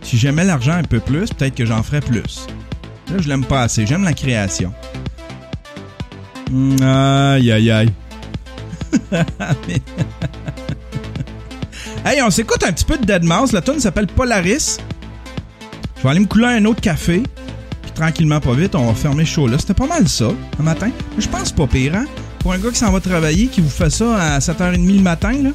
Si 0.02 0.18
j'aimais 0.18 0.46
l'argent 0.46 0.74
un 0.74 0.84
peu 0.84 1.00
plus, 1.00 1.30
peut-être 1.34 1.56
que 1.56 1.66
j'en 1.66 1.84
ferais 1.84 2.00
plus. 2.00 2.48
Là, 3.12 3.18
je 3.20 3.28
l'aime 3.28 3.44
pas 3.44 3.64
assez. 3.64 3.86
J'aime 3.86 4.06
la 4.06 4.14
création. 4.14 4.74
Mm, 6.50 6.82
Aïe, 6.82 7.52
aïe, 7.52 7.72
aïe. 7.72 7.92
Hey, 12.06 12.22
on 12.22 12.30
s'écoute 12.30 12.64
un 12.64 12.72
petit 12.72 12.86
peu 12.86 12.98
de 12.98 13.04
Dead 13.04 13.26
Mouse. 13.26 13.52
La 13.52 13.62
tune 13.62 13.82
s'appelle 13.82 14.08
Polaris. 14.08 14.78
Je 15.98 16.04
vais 16.04 16.10
aller 16.10 16.20
me 16.20 16.26
couler 16.26 16.46
un 16.46 16.66
autre 16.66 16.82
café. 16.82 17.24
Puis 17.82 17.92
tranquillement, 17.92 18.40
pas 18.40 18.54
vite, 18.54 18.76
on 18.76 18.86
va 18.86 18.94
fermer 18.94 19.26
ce 19.26 19.32
show-là. 19.32 19.58
C'était 19.58 19.74
pas 19.74 19.88
mal 19.88 20.08
ça, 20.08 20.30
un 20.60 20.64
matin. 20.64 20.92
Je 21.18 21.28
pense 21.28 21.52
pas 21.52 21.66
pire, 21.66 21.96
hein? 21.96 22.06
Pour 22.40 22.54
un 22.54 22.60
gars 22.60 22.70
qui 22.70 22.78
s'en 22.78 22.92
va 22.92 23.00
travailler, 23.00 23.48
qui 23.48 23.62
vous 23.62 23.70
fait 23.70 23.90
ça 23.90 24.36
à 24.36 24.40
7h30 24.40 24.96
le 24.96 25.02
matin, 25.02 25.32
là. 25.32 25.50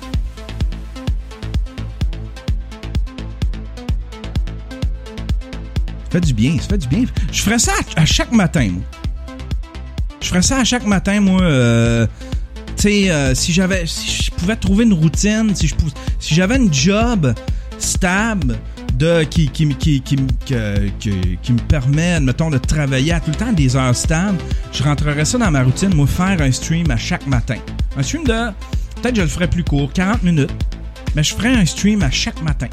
Ça 6.05 6.19
fait 6.19 6.27
du 6.27 6.35
bien, 6.35 6.57
ça 6.61 6.69
fait 6.69 6.79
du 6.79 6.89
bien. 6.89 7.05
Je 7.31 7.41
ferais 7.41 7.59
ça 7.59 7.73
à, 7.97 8.05
chaque 8.05 8.33
matin, 8.33 8.69
moi. 8.73 8.83
Je 10.21 10.29
ferais 10.29 10.43
ça 10.43 10.59
à 10.59 10.65
chaque 10.65 10.85
matin, 10.85 11.21
moi. 11.21 11.41
euh, 11.41 12.07
tu 12.77 12.83
sais, 12.83 13.11
euh, 13.11 13.35
si 13.35 13.53
j'avais, 13.53 13.87
si 13.87 14.25
je 14.25 14.31
pouvais 14.33 14.57
trouver 14.57 14.85
une 14.85 14.93
routine, 14.93 15.55
si 15.55 15.69
je 15.69 15.75
si 16.19 16.35
j'avais 16.35 16.57
une 16.57 16.73
job 16.73 17.33
stable 17.79 18.59
qui 19.31 19.51
me- 19.57 21.57
permet, 21.69 22.13
admettons, 22.15 22.51
de 22.51 22.59
travailler 22.59 23.13
à 23.13 23.21
tout 23.21 23.31
le 23.31 23.37
temps 23.37 23.53
des 23.53 23.77
heures 23.77 23.95
stables, 23.97 24.39
je 24.73 24.83
rentrerais 24.83 25.25
ça 25.25 25.39
dans 25.39 25.51
ma 25.51 25.63
routine, 25.63 25.95
moi, 25.95 26.07
faire 26.07 26.41
un 26.41 26.53
stream 26.53 26.91
à 26.91 26.97
chaque 26.97 27.27
matin. 27.27 27.57
Un 27.97 28.03
stream 28.03 28.25
de, 28.25 28.51
peut-être 29.01 29.17
je 29.17 29.23
le 29.23 29.29
ferais 29.29 29.49
plus 29.49 29.65
court, 29.65 29.93
40 29.93 30.23
minutes, 30.23 30.51
mais 31.15 31.23
je 31.23 31.35
ferais 31.35 31.55
un 31.55 31.65
stream 31.67 32.03
à 32.03 32.11
chaque 32.11 32.41
matin. 32.43 32.69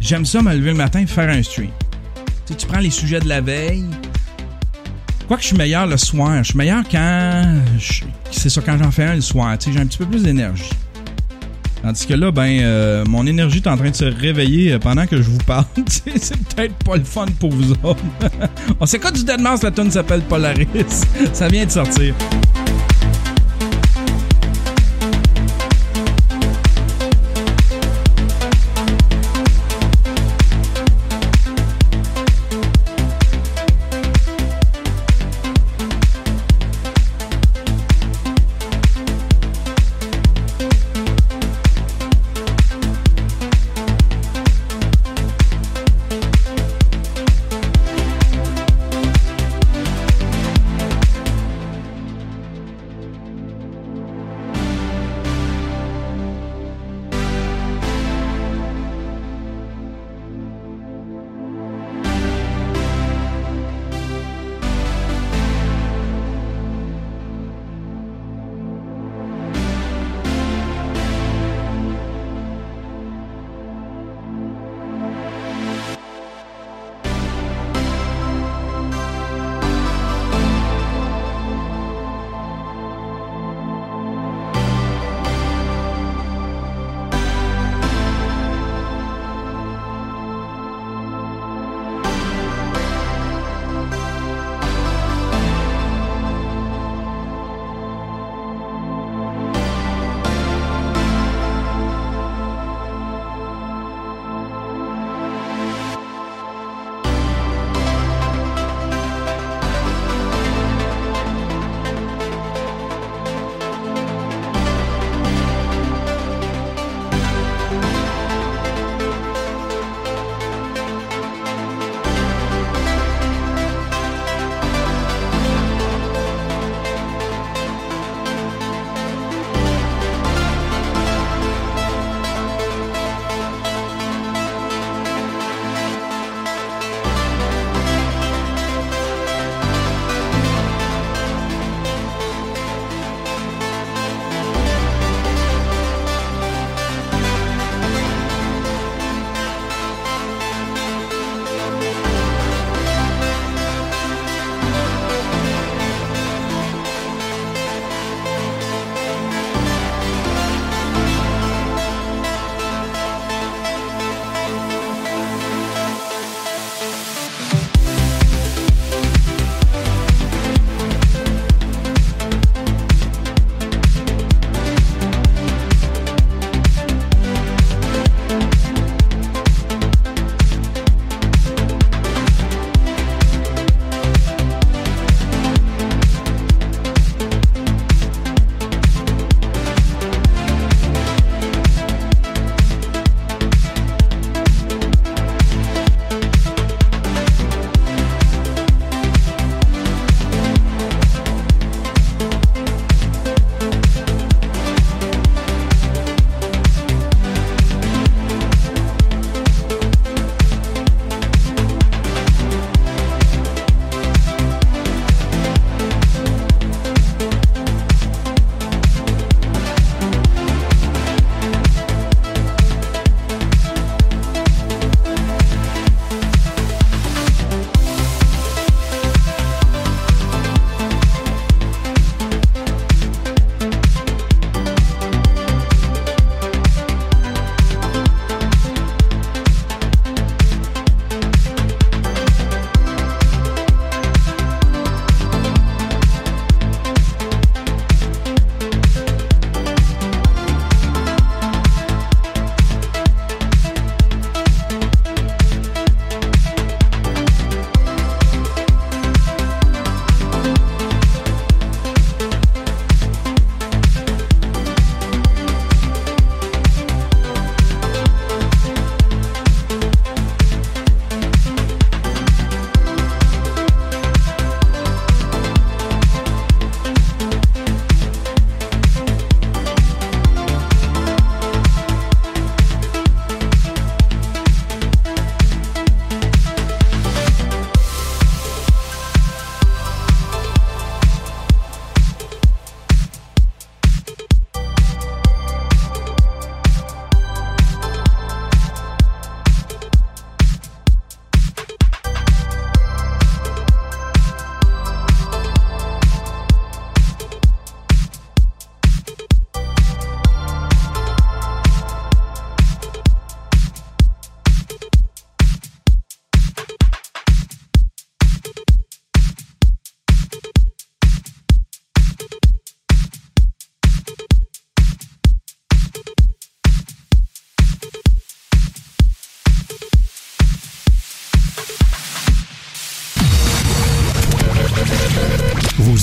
J'aime 0.00 0.24
ça 0.24 0.40
me 0.42 0.54
lever 0.54 0.70
le 0.70 0.76
matin 0.76 1.00
et 1.00 1.06
faire 1.06 1.28
un 1.28 1.42
stream. 1.42 1.70
Tu 2.46 2.52
sais, 2.52 2.58
tu 2.58 2.66
prends 2.66 2.78
les 2.78 2.90
sujets 2.90 3.18
de 3.20 3.28
la 3.28 3.40
veille, 3.40 3.84
crois 5.24 5.36
que 5.36 5.42
je 5.42 5.48
suis 5.48 5.56
meilleur 5.56 5.86
le 5.88 5.96
soir. 5.96 6.38
Je 6.38 6.50
suis 6.50 6.56
meilleur 6.58 6.84
quand. 6.88 7.56
C'est 8.30 8.48
ça, 8.48 8.60
quand 8.64 8.78
j'en 8.78 8.92
fais 8.92 9.04
un 9.04 9.14
le 9.16 9.20
soir. 9.20 9.58
Tu 9.58 9.66
sais, 9.66 9.72
j'ai 9.72 9.80
un 9.80 9.86
petit 9.86 9.98
peu 9.98 10.06
plus 10.06 10.22
d'énergie. 10.22 10.70
Tandis 11.86 12.04
que 12.04 12.14
là, 12.14 12.32
ben, 12.32 12.58
euh, 12.62 13.04
mon 13.06 13.24
énergie 13.28 13.58
est 13.58 13.68
en 13.68 13.76
train 13.76 13.90
de 13.90 13.94
se 13.94 14.06
réveiller 14.06 14.72
euh, 14.72 14.80
pendant 14.80 15.06
que 15.06 15.18
je 15.22 15.30
vous 15.30 15.38
parle. 15.38 15.66
C'est 15.86 16.36
peut-être 16.36 16.74
pas 16.84 16.96
le 16.96 17.04
fun 17.04 17.26
pour 17.38 17.52
vous 17.52 17.70
autres. 17.84 18.02
On 18.80 18.86
sait 18.86 18.98
quoi 18.98 19.12
du 19.12 19.22
Dead 19.22 19.40
Mouse, 19.40 19.62
la 19.62 19.70
tune 19.70 19.92
s'appelle 19.92 20.22
Polaris. 20.22 20.66
Ça 21.32 21.46
vient 21.46 21.64
de 21.64 21.70
sortir. 21.70 22.12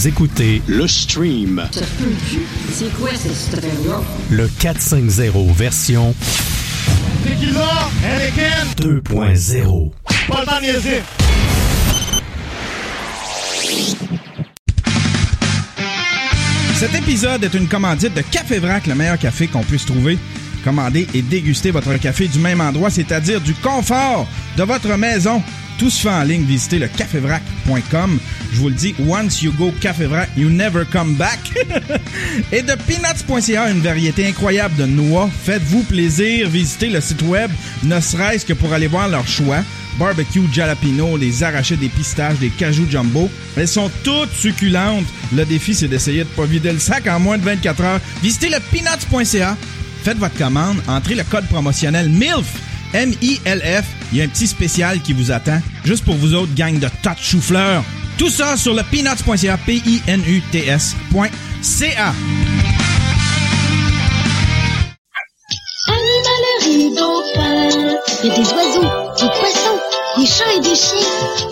Écoutez 0.07 0.61
Le 0.67 0.87
stream. 0.87 1.67
Ça 1.71 1.79
se 1.79 1.85
peut-tu? 1.85 2.39
C'est 2.73 2.93
quoi 2.99 3.09
cette 3.15 3.57
affaire-là? 3.57 4.01
le 4.31 4.47
450 4.59 5.55
version 5.55 6.15
Tequila, 7.23 7.89
Anakin, 8.05 8.65
2.0. 8.77 9.91
pas 10.27 10.39
le 10.41 10.45
temps 10.45 10.57
de 10.59 10.61
niaiser. 10.61 11.01
Cet 16.75 16.93
épisode 16.95 17.43
est 17.43 17.53
une 17.53 17.67
commandite 17.67 18.13
de 18.13 18.21
Café 18.21 18.59
Vrac, 18.59 18.87
le 18.87 18.95
meilleur 18.95 19.17
café 19.17 19.47
qu'on 19.47 19.63
puisse 19.63 19.85
trouver. 19.85 20.17
Commandez 20.63 21.07
et 21.13 21.21
dégustez 21.21 21.71
votre 21.71 21.93
café 21.97 22.27
du 22.27 22.39
même 22.39 22.61
endroit, 22.61 22.89
c'est-à-dire 22.89 23.39
du 23.41 23.53
confort 23.55 24.27
de 24.57 24.63
votre 24.63 24.95
maison. 24.97 25.41
Tout 25.77 25.89
se 25.89 26.01
fait 26.01 26.09
en 26.09 26.23
ligne. 26.23 26.43
Visitez 26.43 26.79
le 26.79 26.87
cafévrac.com. 26.87 28.19
Je 28.51 28.59
vous 28.59 28.69
le 28.69 28.75
dis, 28.75 28.95
once 28.99 29.41
you 29.41 29.51
go 29.53 29.73
Café 29.81 30.05
Vrac, 30.05 30.29
you 30.37 30.49
never 30.49 30.83
come 30.85 31.15
back. 31.15 31.39
et 32.51 32.61
de 32.61 32.73
peanuts.ca, 32.73 33.71
une 33.71 33.81
variété 33.81 34.27
incroyable 34.27 34.75
de 34.75 34.85
noix. 34.85 35.29
Faites-vous 35.43 35.83
plaisir. 35.83 36.49
Visitez 36.49 36.89
le 36.89 37.01
site 37.01 37.23
web, 37.23 37.49
ne 37.83 37.99
serait-ce 37.99 38.45
que 38.45 38.53
pour 38.53 38.73
aller 38.73 38.87
voir 38.87 39.07
leur 39.07 39.27
choix. 39.27 39.63
Barbecue 39.97 40.41
jalapeno, 40.51 41.17
les 41.17 41.43
arrachés 41.43 41.77
des 41.77 41.89
pistaches, 41.89 42.39
des 42.39 42.49
cajou 42.49 42.87
jumbo. 42.89 43.29
Elles 43.55 43.67
sont 43.67 43.91
toutes 44.03 44.33
succulentes. 44.33 45.05
Le 45.35 45.45
défi, 45.45 45.75
c'est 45.75 45.87
d'essayer 45.87 46.23
de 46.23 46.29
pas 46.29 46.45
vider 46.45 46.71
le 46.71 46.79
sac 46.79 47.07
en 47.07 47.19
moins 47.19 47.37
de 47.37 47.43
24 47.43 47.81
heures. 47.81 47.99
Visitez 48.21 48.49
le 48.49 48.57
peanuts.ca. 48.71 49.55
Faites 50.03 50.17
votre 50.17 50.35
commande, 50.35 50.77
entrez 50.87 51.15
le 51.15 51.23
code 51.23 51.47
promotionnel 51.47 52.09
MILF, 52.09 52.59
M-I-L-F. 52.93 53.85
Il 54.11 54.17
y 54.17 54.21
a 54.21 54.25
un 54.25 54.27
petit 54.27 54.47
spécial 54.47 55.01
qui 55.01 55.13
vous 55.13 55.31
attend, 55.31 55.59
juste 55.83 56.05
pour 56.05 56.15
vous 56.15 56.33
autres, 56.33 56.53
gang 56.55 56.79
de 56.79 56.87
tas 57.01 57.15
de 57.15 57.19
chou-fleurs. 57.19 57.83
Tout 58.17 58.29
ça 58.29 58.55
sur 58.57 58.73
le 58.73 58.83
peanuts.ca, 58.83 59.57
P-I-N-U-T-S.ca. 59.57 60.93
Des 68.23 68.29
oiseaux, 68.29 68.89
des 69.19 69.27
poissons, 69.27 69.79
des 70.17 70.25
chats 70.25 70.53
et 70.55 70.59
des 70.59 70.75
chiens, 70.75 70.97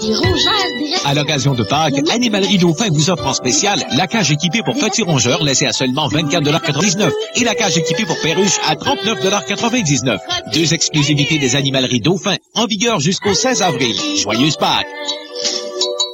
des 0.02 0.16
rongeurs, 0.16 0.54
des 0.78 0.94
À 1.06 1.14
l'occasion 1.14 1.54
de 1.54 1.64
Pâques, 1.64 2.00
Animalerie 2.12 2.58
Dauphin 2.58 2.90
vous 2.92 3.10
offre 3.10 3.26
en 3.26 3.34
spécial 3.34 3.84
la 3.96 4.08
cage 4.08 4.32
équipée 4.32 4.62
pour 4.64 4.76
petits 4.76 5.04
rongeurs 5.04 5.44
laissée 5.44 5.66
à 5.66 5.74
seulement 5.74 6.08
24,99$ 6.08 7.12
et 7.36 7.44
la 7.44 7.56
cage 7.56 7.78
équipée 7.78 8.06
pour 8.06 8.20
perruches 8.22 8.60
à 8.68 8.76
39,99$. 8.76 10.20
Deux 10.54 10.74
exclusivités 10.74 11.38
des 11.38 11.56
Animaleries 11.56 12.02
Dauphin 12.02 12.36
en 12.56 12.66
vigueur 12.66 13.00
jusqu'au 13.00 13.34
16 13.34 13.62
avril. 13.62 13.96
Joyeuses 14.18 14.58
Pâques! 14.58 14.88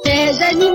Des 0.04 0.42
animaux. 0.42 0.74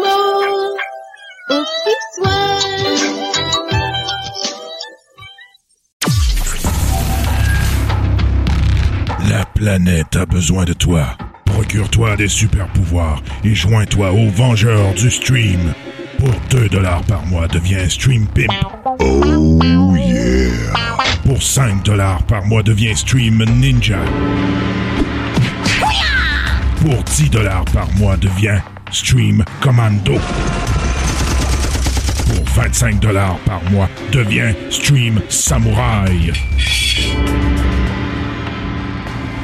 La 9.29 9.45
planète 9.45 10.15
a 10.15 10.25
besoin 10.25 10.65
de 10.65 10.73
toi. 10.73 11.17
Procure-toi 11.63 12.17
des 12.17 12.27
super 12.27 12.67
pouvoirs 12.67 13.23
et 13.45 13.55
joins-toi 13.55 14.11
aux 14.11 14.27
Vengeurs 14.27 14.93
du 14.95 15.09
Stream. 15.09 15.73
Pour 16.19 16.33
2 16.49 16.67
dollars 16.67 17.01
par 17.03 17.25
mois, 17.27 17.47
deviens 17.47 17.87
Stream 17.87 18.27
Pimp. 18.27 18.51
Oh 18.99 19.95
yeah! 19.95 20.51
Pour 21.25 21.41
5 21.41 21.85
dollars 21.85 22.21
par 22.23 22.45
mois, 22.47 22.63
deviens 22.63 22.93
Stream 22.93 23.45
Ninja. 23.61 23.99
Pour 26.81 27.01
10 27.01 27.29
dollars 27.29 27.65
par 27.71 27.89
mois, 27.93 28.17
deviens 28.17 28.61
Stream 28.91 29.45
Commando. 29.61 30.19
Pour 32.27 32.45
25 32.55 32.99
dollars 32.99 33.37
par 33.45 33.63
mois, 33.71 33.87
deviens 34.11 34.53
Stream 34.69 35.21
Samouraï. 35.29 36.33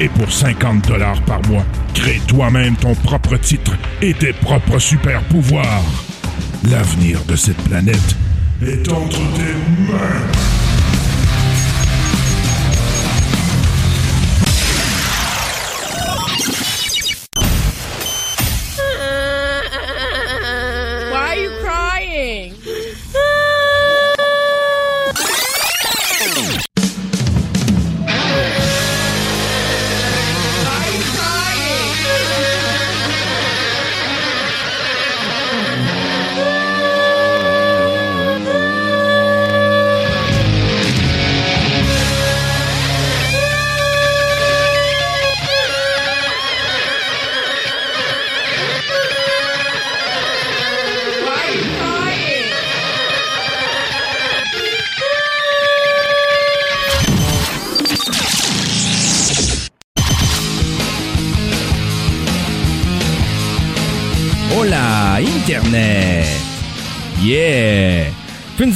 Et 0.00 0.08
pour 0.08 0.32
50 0.32 0.88
dollars 0.88 1.20
par 1.22 1.46
mois, 1.46 1.64
crée 1.92 2.20
toi-même 2.26 2.74
ton 2.76 2.94
propre 2.94 3.36
titre 3.36 3.76
et 4.00 4.14
tes 4.14 4.32
propres 4.32 4.78
super 4.78 5.22
pouvoirs. 5.24 5.84
L'avenir 6.70 7.22
de 7.26 7.36
cette 7.36 7.62
planète 7.62 8.16
est 8.62 8.90
entre 8.90 9.18
tes 9.34 9.92
mains. 9.92 10.49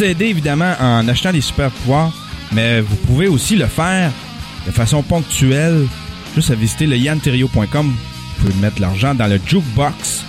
Aider 0.05 0.26
évidemment 0.26 0.74
en 0.80 1.07
achetant 1.09 1.32
des 1.32 1.40
super 1.40 1.70
pouvoirs, 1.70 2.12
mais 2.52 2.80
vous 2.80 2.96
pouvez 2.96 3.28
aussi 3.28 3.57
le 3.57 3.66
faire 3.66 4.11
de 4.66 4.70
façon 4.70 5.02
ponctuelle, 5.02 5.86
juste 6.34 6.50
à 6.50 6.55
visiter 6.55 6.86
le 6.86 6.96
yanterio.com. 6.96 7.86
Vous 7.86 8.44
pouvez 8.44 8.61
mettre 8.61 8.80
l'argent 8.80 9.14
dans 9.14 9.26
le 9.26 9.40
jukebox. 9.44 10.24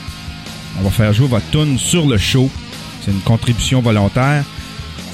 On 0.80 0.84
va 0.84 0.90
faire 0.90 1.14
jouer 1.14 1.28
votre 1.28 1.50
tune 1.52 1.80
sur 1.80 2.08
le 2.08 2.18
show. 2.18 2.50
C'est 3.02 3.12
une 3.12 3.22
contribution 3.22 3.82
volontaire. 3.82 4.44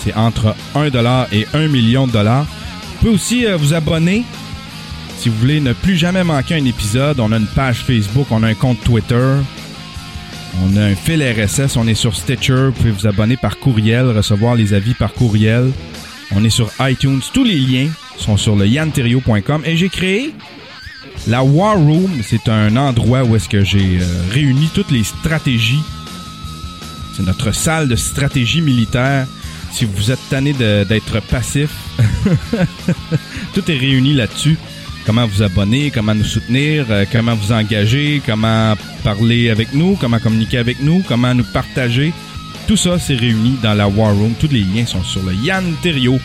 C'est 0.03 0.15
entre 0.15 0.55
1$ 0.75 1.27
et 1.31 1.45
1 1.53 1.67
million 1.67 2.07
de 2.07 2.11
dollars. 2.11 2.45
Vous 2.45 2.97
pouvez 2.99 3.11
aussi 3.11 3.45
euh, 3.45 3.57
vous 3.57 3.73
abonner 3.73 4.23
si 5.17 5.29
vous 5.29 5.37
voulez 5.37 5.59
ne 5.59 5.73
plus 5.73 5.97
jamais 5.97 6.23
manquer 6.23 6.55
un 6.55 6.65
épisode. 6.65 7.19
On 7.19 7.31
a 7.31 7.37
une 7.37 7.45
page 7.45 7.83
Facebook, 7.83 8.25
on 8.31 8.41
a 8.41 8.47
un 8.47 8.55
compte 8.55 8.81
Twitter. 8.83 9.35
On 10.59 10.75
a 10.75 10.83
un 10.83 10.95
fil 10.95 11.23
RSS, 11.23 11.77
on 11.77 11.87
est 11.87 11.95
sur 11.95 12.15
Stitcher, 12.15 12.67
vous 12.67 12.71
pouvez 12.73 12.91
vous 12.91 13.07
abonner 13.07 13.37
par 13.37 13.57
courriel, 13.57 14.05
recevoir 14.05 14.55
les 14.55 14.73
avis 14.73 14.93
par 14.93 15.13
courriel. 15.13 15.71
On 16.33 16.43
est 16.43 16.49
sur 16.49 16.71
iTunes, 16.79 17.21
tous 17.33 17.43
les 17.43 17.57
liens 17.57 17.89
sont 18.17 18.37
sur 18.37 18.55
le 18.55 18.67
yanterio.com 18.67 19.63
et 19.65 19.77
j'ai 19.77 19.89
créé 19.89 20.33
la 21.27 21.43
War 21.43 21.77
Room, 21.77 22.21
c'est 22.23 22.49
un 22.49 22.75
endroit 22.77 23.23
où 23.23 23.35
est-ce 23.35 23.47
que 23.47 23.63
j'ai 23.63 23.99
euh, 24.01 24.05
réuni 24.31 24.69
toutes 24.73 24.91
les 24.91 25.03
stratégies. 25.03 25.83
C'est 27.15 27.23
notre 27.23 27.51
salle 27.51 27.87
de 27.87 27.95
stratégie 27.95 28.61
militaire. 28.61 29.27
Si 29.71 29.85
vous 29.85 30.11
êtes 30.11 30.19
tanné 30.29 30.53
d'être 30.53 31.21
passif, 31.21 31.69
tout 33.53 33.71
est 33.71 33.77
réuni 33.77 34.13
là-dessus. 34.13 34.57
Comment 35.05 35.25
vous 35.25 35.41
abonner, 35.41 35.91
comment 35.91 36.13
nous 36.13 36.23
soutenir, 36.23 36.85
euh, 36.89 37.05
comment 37.11 37.35
vous 37.35 37.51
engager, 37.51 38.21
comment 38.25 38.75
parler 39.03 39.49
avec 39.49 39.73
nous, 39.73 39.95
comment 39.99 40.19
communiquer 40.19 40.59
avec 40.59 40.79
nous, 40.79 41.03
comment 41.07 41.33
nous 41.33 41.43
partager. 41.43 42.13
Tout 42.67 42.77
ça, 42.77 42.99
c'est 42.99 43.15
réuni 43.15 43.57
dans 43.63 43.73
la 43.73 43.87
War 43.87 44.15
Room. 44.15 44.33
Tous 44.39 44.47
les 44.51 44.61
liens 44.61 44.85
sont 44.85 45.03
sur 45.03 45.23
le 45.23 45.33
yanterio.com. 45.33 46.21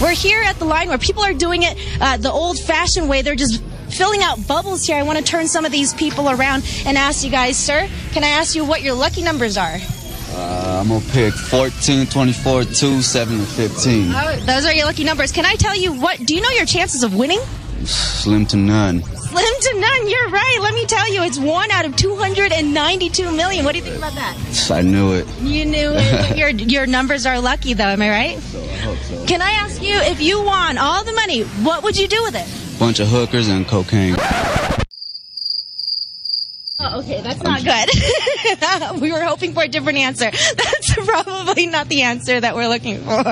We're 0.00 0.12
here 0.12 0.42
at 0.42 0.58
the 0.58 0.64
line 0.64 0.88
where 0.88 0.98
people 0.98 1.22
are 1.22 1.34
doing 1.34 1.62
it 1.62 1.76
uh, 2.00 2.16
the 2.16 2.32
old-fashioned 2.32 3.08
way. 3.08 3.22
They're 3.22 3.36
just 3.36 3.62
filling 3.90 4.22
out 4.22 4.38
bubbles 4.48 4.86
here. 4.86 4.96
I 4.96 5.02
want 5.02 5.18
to 5.18 5.24
turn 5.24 5.46
some 5.46 5.64
of 5.64 5.72
these 5.72 5.94
people 5.94 6.30
around 6.30 6.64
and 6.86 6.96
ask 6.96 7.22
you 7.22 7.30
guys, 7.30 7.56
sir, 7.56 7.86
can 8.12 8.24
I 8.24 8.28
ask 8.28 8.56
you 8.56 8.64
what 8.64 8.82
your 8.82 8.94
lucky 8.94 9.22
numbers 9.22 9.56
are? 9.56 9.78
Uh, 10.70 10.78
I'm 10.78 10.88
gonna 10.88 11.04
pick 11.06 11.34
14, 11.34 12.06
24, 12.06 12.62
2, 12.62 13.02
7, 13.02 13.34
and 13.34 13.48
15. 13.48 14.12
Oh, 14.14 14.36
those 14.46 14.64
are 14.64 14.72
your 14.72 14.86
lucky 14.86 15.02
numbers. 15.02 15.32
Can 15.32 15.44
I 15.44 15.56
tell 15.56 15.74
you 15.74 15.92
what? 15.92 16.18
Do 16.24 16.32
you 16.32 16.40
know 16.40 16.50
your 16.50 16.64
chances 16.64 17.02
of 17.02 17.12
winning? 17.12 17.40
Slim 17.84 18.46
to 18.46 18.56
none. 18.56 19.02
Slim 19.02 19.54
to 19.62 19.80
none. 19.80 20.08
You're 20.08 20.28
right. 20.28 20.58
Let 20.60 20.74
me 20.74 20.86
tell 20.86 21.12
you, 21.12 21.24
it's 21.24 21.40
one 21.40 21.72
out 21.72 21.86
of 21.86 21.96
292 21.96 23.32
million. 23.32 23.64
What 23.64 23.72
do 23.72 23.78
you 23.78 23.84
think 23.84 23.96
about 23.96 24.14
that? 24.14 24.70
I 24.70 24.82
knew 24.82 25.12
it. 25.14 25.26
You 25.40 25.64
knew 25.64 25.90
it. 25.92 26.36
your 26.38 26.50
your 26.50 26.86
numbers 26.86 27.26
are 27.26 27.40
lucky, 27.40 27.74
though. 27.74 27.88
Am 27.88 28.00
I 28.00 28.10
right? 28.10 28.38
So, 28.38 28.62
I 28.62 28.66
hope 28.76 28.98
so. 28.98 29.26
Can 29.26 29.42
I 29.42 29.50
ask 29.50 29.82
you 29.82 29.96
if 29.96 30.20
you 30.20 30.40
won 30.40 30.78
all 30.78 31.02
the 31.02 31.14
money, 31.14 31.42
what 31.64 31.82
would 31.82 31.98
you 31.98 32.06
do 32.06 32.22
with 32.22 32.36
it? 32.36 32.78
Bunch 32.78 33.00
of 33.00 33.08
hookers 33.08 33.48
and 33.48 33.66
cocaine. 33.66 34.14
Oh, 36.82 37.00
okay, 37.00 37.20
that's 37.20 37.42
not 37.42 37.62
good. 37.62 39.00
we 39.02 39.12
were 39.12 39.20
hoping 39.20 39.52
for 39.52 39.62
a 39.62 39.68
different 39.68 39.98
answer. 39.98 40.30
That's 40.30 40.94
probably 40.94 41.66
not 41.66 41.88
the 41.88 42.02
answer 42.02 42.40
that 42.40 42.54
we're 42.54 42.68
looking 42.68 42.96
for. 43.00 43.22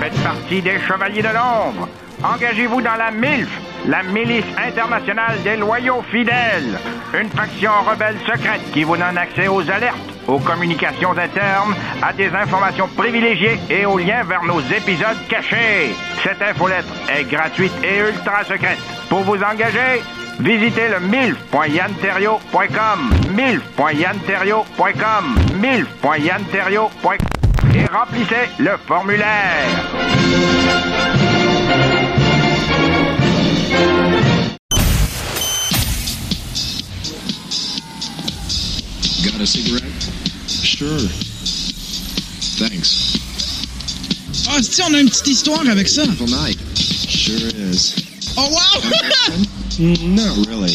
Faites 0.00 0.22
partie 0.22 0.62
des 0.62 0.80
Chevaliers 0.88 1.22
de 1.22 1.28
l'Ombre. 1.28 1.86
Engagez-vous 2.22 2.80
dans 2.80 2.96
la 2.96 3.10
MILF, 3.10 3.48
la 3.86 4.02
Milice 4.02 4.44
internationale 4.56 5.42
des 5.42 5.56
loyaux 5.56 6.02
fidèles. 6.10 6.78
Une 7.18 7.30
faction 7.30 7.70
rebelle 7.88 8.18
secrète 8.26 8.60
qui 8.72 8.84
vous 8.84 8.96
donne 8.96 9.18
accès 9.18 9.48
aux 9.48 9.68
alertes, 9.70 9.96
aux 10.26 10.38
communications 10.38 11.16
internes, 11.16 11.74
à 12.02 12.12
des 12.12 12.28
informations 12.28 12.88
privilégiées 12.88 13.58
et 13.70 13.86
aux 13.86 13.96
liens 13.98 14.24
vers 14.24 14.42
nos 14.44 14.60
épisodes 14.60 15.16
cachés. 15.28 15.94
Cette 16.22 16.42
infolettre 16.42 16.92
est 17.08 17.24
gratuite 17.24 17.72
et 17.84 17.98
ultra 17.98 18.44
secrète. 18.44 18.78
Pour 19.08 19.20
vous 19.20 19.42
engager, 19.42 20.02
visitez 20.40 20.88
le 20.88 21.00
milf.yanterio.com, 21.00 23.10
milf.yanterio.com, 23.34 25.36
milf.yanterio.com 25.60 27.36
et 27.74 27.86
remplissez 27.86 28.48
le 28.58 28.76
formulaire. 28.86 29.26
Got 39.26 39.40
a 39.40 39.46
cigarette? 39.46 40.02
Sure. 40.48 40.98
Thanks. 42.58 43.18
Ah, 44.48 44.62
si 44.62 44.80
on 44.82 44.94
a 44.94 45.00
une 45.00 45.08
petite 45.08 45.26
histoire 45.28 45.68
avec 45.68 45.88
ça. 45.88 46.04
Beautiful 46.04 46.28
night. 46.28 46.58
Sure 46.78 47.48
is. 47.56 47.94
Oh 48.38 48.48
wow! 48.48 48.80
Not 49.80 50.46
really. 50.46 50.74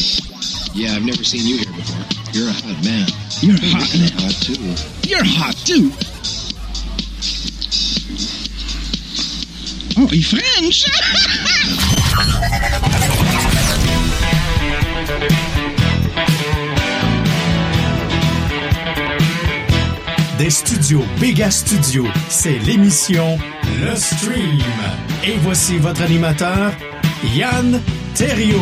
Yeah, 0.74 0.94
I've 0.94 1.04
never 1.04 1.24
seen 1.24 1.46
you 1.46 1.56
here 1.58 1.72
before. 1.72 2.04
You're 2.32 2.48
a 2.48 2.52
hot 2.52 2.84
man. 2.84 3.06
You're 3.40 3.56
Hey, 3.56 3.70
hot. 3.70 3.94
You're 3.94 4.12
hot 4.20 4.34
too. 4.42 4.74
You're 5.08 5.24
hot 5.24 5.56
too. 5.64 5.90
Oh, 9.96 10.08
il 10.12 10.22
French! 10.24 10.86
Des 20.42 20.50
studios 20.50 21.04
Béga 21.20 21.52
Studio, 21.52 22.04
c'est 22.28 22.58
l'émission 22.58 23.38
Le 23.80 23.94
Stream. 23.94 24.58
Et 25.22 25.36
voici 25.36 25.78
votre 25.78 26.02
animateur, 26.02 26.72
Yann 27.32 27.80
Terriot. 28.16 28.58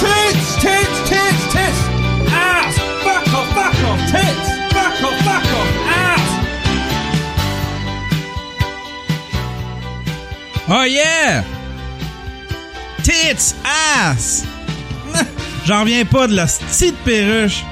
Tits, 0.00 0.58
tits, 0.58 0.68
tits, 1.04 1.50
tits! 1.52 1.78
Ass! 2.34 2.74
Fuck 3.04 3.28
off, 3.32 3.48
fuck 3.54 3.76
off, 3.92 4.00
tits! 4.10 4.50
Fuck 4.72 5.04
off, 5.04 5.16
fuck 5.22 5.46
off, 5.54 5.70
ass! 5.88 6.26
Oh 10.68 10.82
yeah! 10.82 11.44
Tits 13.04 13.54
ass! 13.64 14.44
J'en 15.64 15.82
reviens 15.82 16.04
pas 16.04 16.26
de 16.26 16.34
la 16.34 16.46
petite 16.46 16.96
perruche. 17.04 17.62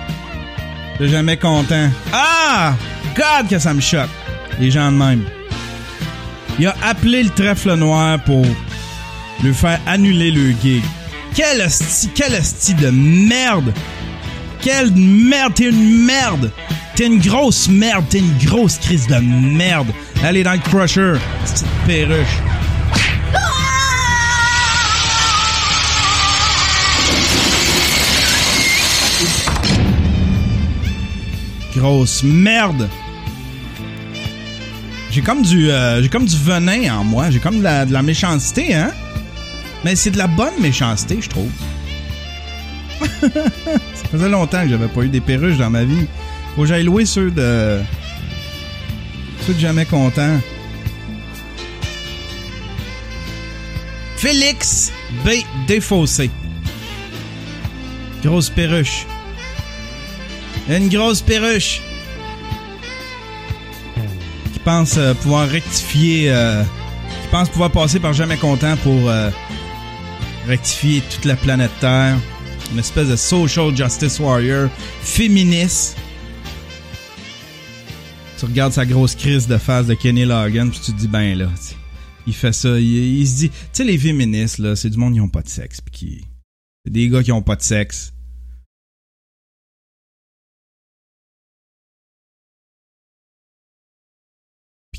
Suis 1.01 1.09
jamais 1.09 1.39
content. 1.39 1.89
Ah! 2.13 2.75
God 3.17 3.49
que 3.49 3.59
ça 3.59 3.73
me 3.73 3.81
choque. 3.81 4.11
Les 4.61 4.71
gens 4.71 4.93
de 4.93 4.99
même. 4.99 5.25
Il 6.59 6.67
a 6.67 6.75
appelé 6.83 7.23
le 7.23 7.31
trèfle 7.31 7.75
noir 7.75 8.23
pour 8.23 8.45
lui 9.43 9.55
faire 9.55 9.81
annuler 9.87 10.31
le 10.31 10.51
gig. 10.63 10.83
Quel 11.35 11.63
hostie, 11.63 12.11
quel 12.15 12.35
hostie 12.35 12.75
de 12.75 12.91
merde! 12.91 13.73
Quelle 14.61 14.93
merde! 14.93 15.55
T'es 15.55 15.71
une 15.71 16.05
merde! 16.05 16.53
T'es 16.95 17.07
une 17.07 17.19
grosse 17.19 17.67
merde! 17.71 18.05
T'es 18.11 18.19
une 18.19 18.37
grosse 18.37 18.77
crise 18.77 19.07
de 19.07 19.17
merde! 19.17 19.89
Allez 20.23 20.43
dans 20.43 20.53
le 20.53 20.59
crusher, 20.59 21.15
petite 21.47 21.67
perruche. 21.87 22.50
Grosse 31.81 32.23
merde! 32.23 32.91
J'ai 35.11 35.23
comme 35.23 35.41
du 35.41 35.71
euh, 35.71 36.03
j'ai 36.03 36.11
comme 36.11 36.27
du 36.27 36.37
venin 36.37 36.95
en 36.95 37.05
moi, 37.05 37.31
j'ai 37.31 37.39
comme 37.39 37.61
de 37.61 37.65
la, 37.65 38.03
méchanceté, 38.03 38.75
hein? 38.75 38.93
Mais 39.83 39.97
c'est 39.97 40.11
de 40.11 40.19
la 40.19 40.27
bonne 40.27 40.61
méchanceté, 40.61 41.23
je 41.23 41.31
trouve. 41.31 41.51
Ça 43.01 44.09
faisait 44.13 44.29
longtemps 44.29 44.63
que 44.63 44.69
j'avais 44.69 44.89
pas 44.89 45.05
eu 45.05 45.09
des 45.09 45.23
perruches 45.23 45.57
dans 45.57 45.71
ma 45.71 45.85
vie. 45.85 46.07
Faut 46.55 46.63
que 46.63 46.69
j'aille 46.69 46.85
louer 46.85 47.07
ceux 47.07 47.31
de. 47.31 47.81
ceux 49.47 49.55
de 49.55 49.59
jamais 49.59 49.87
content. 49.87 50.39
Félix 54.19 54.93
B. 55.25 55.31
Défaussé. 55.67 56.31
Grosse 58.23 58.51
perruche. 58.51 59.07
Une 60.71 60.89
grosse 60.89 61.21
perruche. 61.21 61.83
Qui 64.53 64.59
pense 64.61 64.97
euh, 64.99 65.15
pouvoir 65.15 65.49
rectifier. 65.49 66.31
euh, 66.31 66.63
qui 66.63 67.29
pense 67.33 67.49
pouvoir 67.49 67.73
passer 67.73 67.99
par 67.99 68.13
jamais 68.13 68.37
content 68.37 68.77
pour 68.77 69.11
euh, 69.11 69.31
rectifier 70.47 71.03
toute 71.11 71.25
la 71.25 71.35
planète 71.35 71.73
Terre. 71.81 72.17
Une 72.73 72.79
espèce 72.79 73.09
de 73.09 73.17
social 73.17 73.77
justice 73.77 74.21
warrior 74.21 74.71
féministe. 75.03 75.97
Tu 78.39 78.45
regardes 78.45 78.73
sa 78.73 78.87
grosse 78.87 79.17
crise 79.17 79.49
de 79.49 79.59
face 79.59 79.87
de 79.87 79.95
Kenny 79.95 80.25
Logan, 80.25 80.71
puis 80.71 80.79
tu 80.79 80.93
te 80.93 80.97
dis, 80.97 81.09
ben 81.09 81.37
là, 81.37 81.49
il 82.29 82.33
fait 82.33 82.53
ça, 82.53 82.79
il, 82.79 83.19
il 83.19 83.27
se 83.27 83.37
dit, 83.37 83.51
tu 83.51 83.57
sais, 83.73 83.85
les 83.85 83.99
féministes, 83.99 84.59
là, 84.59 84.77
c'est 84.77 84.89
du 84.89 84.99
monde 84.99 85.15
qui 85.15 85.21
ont 85.21 85.29
pas 85.29 85.43
de 85.43 85.49
sexe, 85.49 85.81
puis 85.81 85.93
qui. 85.93 86.25
C'est 86.85 86.93
des 86.93 87.09
gars 87.09 87.25
qui 87.25 87.33
ont 87.33 87.43
pas 87.43 87.57
de 87.57 87.63
sexe. 87.63 88.13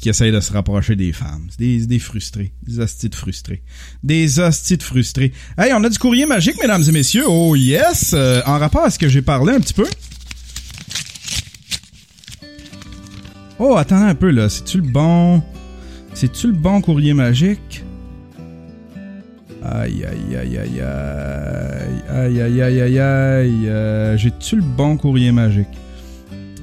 Qui 0.02 0.10
essayent 0.10 0.32
de 0.32 0.40
se 0.40 0.52
rapprocher 0.52 0.96
des 0.96 1.14
femmes. 1.14 1.48
Des, 1.60 2.00
frustrés. 2.00 2.52
Des 2.64 2.80
hosties 2.80 3.12
frustrés. 3.14 3.62
Des 4.04 4.40
hosties 4.40 4.80
frustrés. 4.82 5.32
Hey, 5.60 5.74
on 5.74 5.84
a 5.84 5.90
du 5.90 6.00
courrier 6.00 6.26
magique, 6.26 6.60
mesdames 6.60 6.82
et 6.88 6.92
messieurs. 6.92 7.26
Oh 7.28 7.56
yes! 7.56 8.14
Euh, 8.16 8.42
en 8.48 8.58
rapport 8.58 8.84
à 8.84 8.90
ce 8.90 8.98
que 8.98 9.08
j'ai 9.08 9.22
parlé 9.22 9.54
un 9.54 9.60
petit 9.60 9.76
peu. 9.76 9.86
Oh, 13.60 13.76
attends 13.78 14.02
un 14.02 14.16
peu 14.16 14.32
là. 14.32 14.50
C'est-tu 14.50 14.78
le 14.78 14.90
bon. 14.90 15.44
C'est-tu 16.16 16.48
le 16.48 16.54
bon 16.54 16.82
courrier 16.82 17.14
magique? 17.14 17.84
Aïe, 19.64 20.04
aïe, 20.04 20.36
aïe, 20.36 20.58
aïe, 20.58 20.82
aïe. 20.82 22.04
Aïe, 22.10 22.42
aïe, 22.42 22.62
aïe, 22.62 22.82
aïe, 22.82 23.00
aïe. 23.00 23.70
Euh, 23.70 24.18
J'ai-tu 24.18 24.56
le 24.56 24.64
bon 24.64 24.98
courrier 24.98 25.32
magique? 25.32 25.68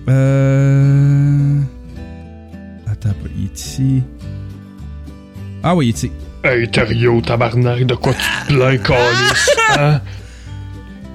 Euh. 0.09 1.61
Attends 3.01 3.15
peu. 3.23 3.29
Il 3.37 3.45
est 3.47 3.59
ici. 3.61 4.03
Ah 5.63 5.75
oui, 5.75 5.87
il 5.87 5.89
est 5.91 5.97
ici. 5.99 6.13
Hey, 6.45 6.71
Thériault, 6.71 7.21
tabarnak, 7.21 7.85
de 7.85 7.95
quoi 7.95 8.13
tu 8.15 8.21
te 8.21 8.47
plains, 8.55 8.79
calice? 8.79 9.51
Hein? 9.77 10.01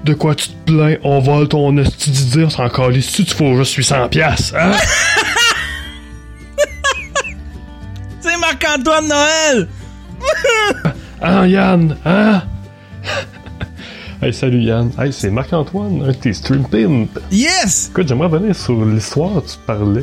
De 0.04 0.12
quoi 0.12 0.34
tu 0.34 0.48
te 0.48 0.64
plains? 0.66 0.96
On 1.02 1.20
vole 1.20 1.48
ton 1.48 1.76
esti 1.78 2.10
d'idée, 2.10 2.44
on 2.44 2.50
s'en 2.50 2.68
calisse. 2.68 3.08
Si 3.08 3.24
tu 3.24 3.34
faut 3.34 3.56
juste 3.56 3.74
800 3.74 4.08
piastres, 4.10 4.54
hein? 4.58 4.72
C'est 8.20 8.36
Marc-Antoine 8.38 9.08
Noël! 9.08 9.68
Hein, 11.22 11.46
Yann? 11.46 11.96
Hein? 12.04 12.42
hey, 14.22 14.34
salut 14.34 14.60
Yann. 14.60 14.90
Hey, 14.98 15.10
c'est 15.10 15.30
Marc-Antoine, 15.30 16.02
un 16.02 16.08
de 16.08 16.12
tes 16.12 16.34
stream 16.34 16.68
pimp. 16.68 17.18
Yes! 17.32 17.88
Écoute, 17.90 18.08
j'aimerais 18.08 18.28
revenir 18.28 18.54
sur 18.54 18.84
l'histoire, 18.84 19.42
tu 19.42 19.56
parlais 19.66 20.02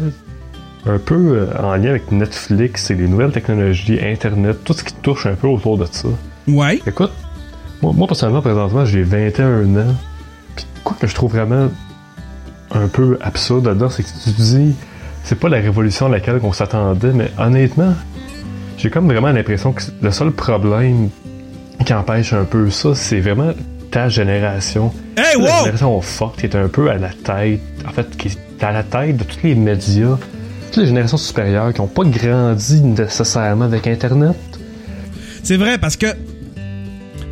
un 0.86 0.98
peu 0.98 1.16
euh, 1.16 1.48
en 1.62 1.76
lien 1.76 1.90
avec 1.90 2.12
Netflix 2.12 2.90
et 2.92 2.96
les 2.96 3.08
nouvelles 3.08 3.32
technologies, 3.32 4.00
Internet, 4.02 4.64
tout 4.64 4.74
ce 4.74 4.84
qui 4.84 4.94
touche 4.96 5.26
un 5.26 5.36
peu 5.36 5.48
autour 5.48 5.78
de 5.78 5.86
ça. 5.90 6.08
Ouais. 6.48 6.80
Écoute, 6.88 7.12
moi, 7.82 7.94
moi 7.96 8.08
personnellement, 8.08 8.42
présentement, 8.42 8.86
j'ai 8.86 9.04
21 9.04 9.76
ans. 9.78 9.96
Puis 10.56 10.66
quoi 10.84 10.96
que 11.00 11.08
je 11.08 11.16
trouve 11.16 11.32
vraiment 11.32 11.70
un 12.72 12.88
peu 12.88 13.18
absurde 13.22 13.66
là-dedans, 13.68 13.90
c'est 13.90 14.04
que 14.04 14.10
tu 14.10 14.32
te 14.32 14.42
dis, 14.42 14.76
c'est 15.24 15.40
pas 15.40 15.50
la 15.50 15.58
révolution 15.58 16.08
à 16.08 16.10
laquelle 16.10 16.40
on 16.42 16.54
s'attendait, 16.54 17.12
mais 17.14 17.32
honnêtement, 17.38 17.94
j'ai 18.78 18.90
comme 18.90 19.08
vraiment 19.08 19.32
l'impression 19.32 19.74
que 19.74 19.84
le 20.02 20.12
seul 20.12 20.32
problème 20.32 21.10
qui 21.86 21.94
empêche 21.94 22.34
un 22.34 22.46
peu 22.46 22.70
ça, 22.70 22.96
c'est 22.96 23.20
vraiment 23.20 23.52
ta 23.92 24.08
génération. 24.10 24.94
Hey, 25.18 25.38
La 25.38 25.40
wow! 25.40 25.60
génération 25.66 26.02
forte 26.02 26.40
qui 26.40 26.46
est 26.46 26.56
un 26.56 26.68
peu 26.68 26.90
à 26.90 26.98
la 26.98 27.10
tête, 27.10 27.62
en 27.88 27.92
fait, 27.92 28.16
qui 28.18 28.30
est 28.30 28.64
à 28.64 28.72
la 28.72 28.84
tête 28.84 29.18
de 29.18 29.24
tous 29.24 29.40
les 29.44 29.56
médias. 29.56 30.18
Toutes 30.72 30.84
les 30.84 30.88
générations 30.88 31.18
supérieures 31.18 31.74
qui 31.74 31.82
n'ont 31.82 31.88
pas 31.88 32.06
grandi 32.06 32.82
nécessairement 32.82 33.66
avec 33.66 33.88
Internet. 33.88 34.38
C'est 35.44 35.58
vrai 35.58 35.78
parce 35.78 35.98
que. 35.98 36.08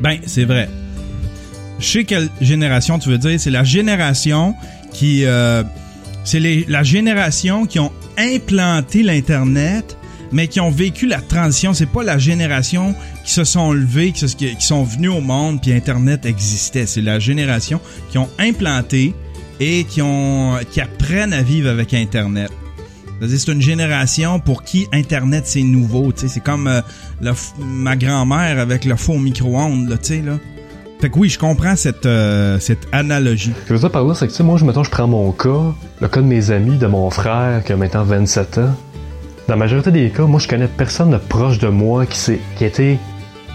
Ben, 0.01 0.17
c'est 0.25 0.43
vrai. 0.43 0.67
Je 1.79 1.87
sais 1.87 2.03
quelle 2.03 2.29
génération 2.41 2.99
tu 2.99 3.07
veux 3.07 3.17
dire. 3.17 3.39
C'est 3.39 3.49
la 3.49 3.63
génération 3.63 4.55
qui. 4.91 5.23
euh, 5.25 5.63
c'est 6.25 6.41
la 6.67 6.83
génération 6.83 7.65
qui 7.65 7.79
ont 7.79 7.93
implanté 8.17 9.03
l'Internet, 9.03 9.97
mais 10.33 10.47
qui 10.49 10.59
ont 10.59 10.69
vécu 10.69 11.07
la 11.07 11.21
transition. 11.21 11.73
C'est 11.73 11.85
pas 11.85 12.03
la 12.03 12.17
génération 12.17 12.93
qui 13.23 13.31
se 13.31 13.45
sont 13.45 13.71
levés, 13.71 14.11
qui 14.11 14.55
sont 14.59 14.83
venus 14.83 15.11
au 15.11 15.21
monde, 15.21 15.61
puis 15.61 15.71
Internet 15.71 16.25
existait. 16.25 16.85
C'est 16.85 17.01
la 17.01 17.19
génération 17.19 17.79
qui 18.11 18.17
ont 18.17 18.29
implanté 18.37 19.15
et 19.61 19.85
qui, 19.85 20.01
ont, 20.01 20.57
qui 20.69 20.81
apprennent 20.81 21.33
à 21.33 21.41
vivre 21.41 21.69
avec 21.69 21.93
Internet. 21.93 22.51
C'est 23.27 23.51
une 23.51 23.61
génération 23.61 24.39
pour 24.39 24.63
qui 24.63 24.87
Internet 24.93 25.43
c'est 25.45 25.61
nouveau. 25.61 26.11
tu 26.11 26.21
sais. 26.21 26.27
C'est 26.27 26.39
comme 26.39 26.67
euh, 26.67 26.81
le 27.21 27.31
ma 27.59 27.95
grand-mère 27.95 28.59
avec 28.59 28.85
le 28.85 28.95
faux 28.95 29.17
micro-ondes, 29.17 29.89
là, 29.89 29.97
tu 29.97 30.07
sais, 30.07 30.21
là. 30.21 30.37
Fait 30.99 31.09
que 31.09 31.17
oui, 31.17 31.29
je 31.29 31.39
comprends 31.39 31.77
cette, 31.77 32.05
euh, 32.05 32.59
cette 32.59 32.87
analogie. 32.91 33.53
Je 33.67 33.73
veux 33.73 33.79
dire 33.79 33.89
par 33.89 34.03
là, 34.03 34.13
c'est 34.13 34.27
que, 34.27 34.43
moi, 34.43 34.57
je, 34.57 34.65
mettons, 34.65 34.83
je 34.83 34.91
prends 34.91 35.07
mon 35.07 35.31
cas, 35.31 35.73
le 36.01 36.07
cas 36.09 36.21
de 36.21 36.25
mes 36.25 36.51
amis, 36.51 36.77
de 36.77 36.87
mon 36.87 37.09
frère, 37.09 37.63
qui 37.63 37.71
a 37.71 37.77
maintenant 37.77 38.03
27 38.03 38.57
ans. 38.57 38.75
Dans 39.47 39.53
la 39.53 39.55
majorité 39.55 39.91
des 39.91 40.09
cas, 40.09 40.25
moi, 40.25 40.41
je 40.41 40.47
connais 40.47 40.67
personne 40.67 41.11
de 41.11 41.17
proche 41.17 41.57
de 41.57 41.69
moi 41.69 42.05
qui, 42.05 42.17
s'est, 42.17 42.39
qui 42.57 42.65
a 42.65 42.67
été 42.67 42.99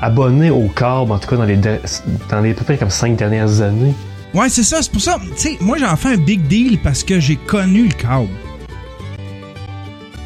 abonné 0.00 0.50
au 0.50 0.68
câble, 0.68 1.12
en 1.12 1.18
tout 1.18 1.28
cas 1.28 1.36
dans 1.36 1.44
les, 1.44 1.56
dans 1.56 2.40
les 2.40 2.54
peut-être 2.54 2.80
comme 2.80 2.90
5 2.90 3.16
dernières 3.16 3.60
années. 3.60 3.94
Ouais, 4.32 4.48
c'est 4.48 4.64
ça, 4.64 4.78
c'est 4.80 4.90
pour 4.90 5.02
ça. 5.02 5.18
Tu 5.36 5.42
sais, 5.42 5.58
moi, 5.60 5.76
j'en 5.76 5.94
fais 5.96 6.14
un 6.14 6.16
big 6.16 6.46
deal 6.48 6.78
parce 6.82 7.04
que 7.04 7.20
j'ai 7.20 7.36
connu 7.36 7.88
le 7.88 7.94
câble. 7.94 8.28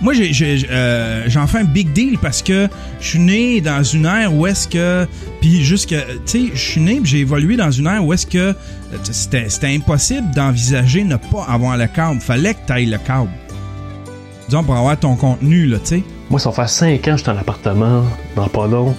Moi, 0.01 0.13
j'ai- 0.15 0.33
j'ai- 0.33 0.67
euh, 0.71 1.25
j'en 1.27 1.47
fais 1.49 1.59
un 1.59 1.65
big 1.65 1.93
deal 1.93 2.19
parce 2.23 2.41
que 2.41 2.69
je 3.01 3.07
suis 3.09 3.19
né 3.19 3.61
dans 3.61 3.83
une 3.83 4.07
ère 4.07 4.33
où 4.33 4.47
est-ce 4.47 4.69
que. 4.69 5.07
Puis, 5.41 5.65
jusque. 5.65 5.89
Tu 5.89 5.97
sais, 6.25 6.51
je 6.55 6.59
suis 6.61 6.81
né 6.81 7.01
j'ai 7.03 7.19
évolué 7.19 7.57
dans 7.57 7.71
une 7.73 7.87
ère 7.89 8.05
où 8.05 8.13
est-ce 8.13 8.27
que 8.27 8.55
c'était 9.11 9.49
c'était 9.49 9.75
impossible 9.75 10.31
d'envisager 10.35 11.03
ne 11.05 11.17
pas 11.17 11.45
avoir 11.49 11.77
le 11.77 11.87
câble. 11.89 12.21
Fallait 12.21 12.55
que 12.55 12.61
tu 12.67 12.73
ailles 12.73 12.87
le 12.87 12.99
câble. 12.99 13.31
Disons, 14.49 14.63
pour 14.65 14.77
avoir 14.77 14.97
ton 14.99 15.15
contenu, 15.17 15.67
là, 15.67 15.79
tu 15.79 15.87
sais. 15.97 16.03
Moi, 16.31 16.39
ça 16.41 16.53
faire 16.53 16.69
5 16.69 17.01
ans 17.09 17.13
que 17.13 17.17
je 17.19 17.23
suis 17.23 17.31
en 17.31 17.37
appartement, 17.37 18.05
dans 18.37 18.49
pas 18.49 18.67
long. 18.67 18.95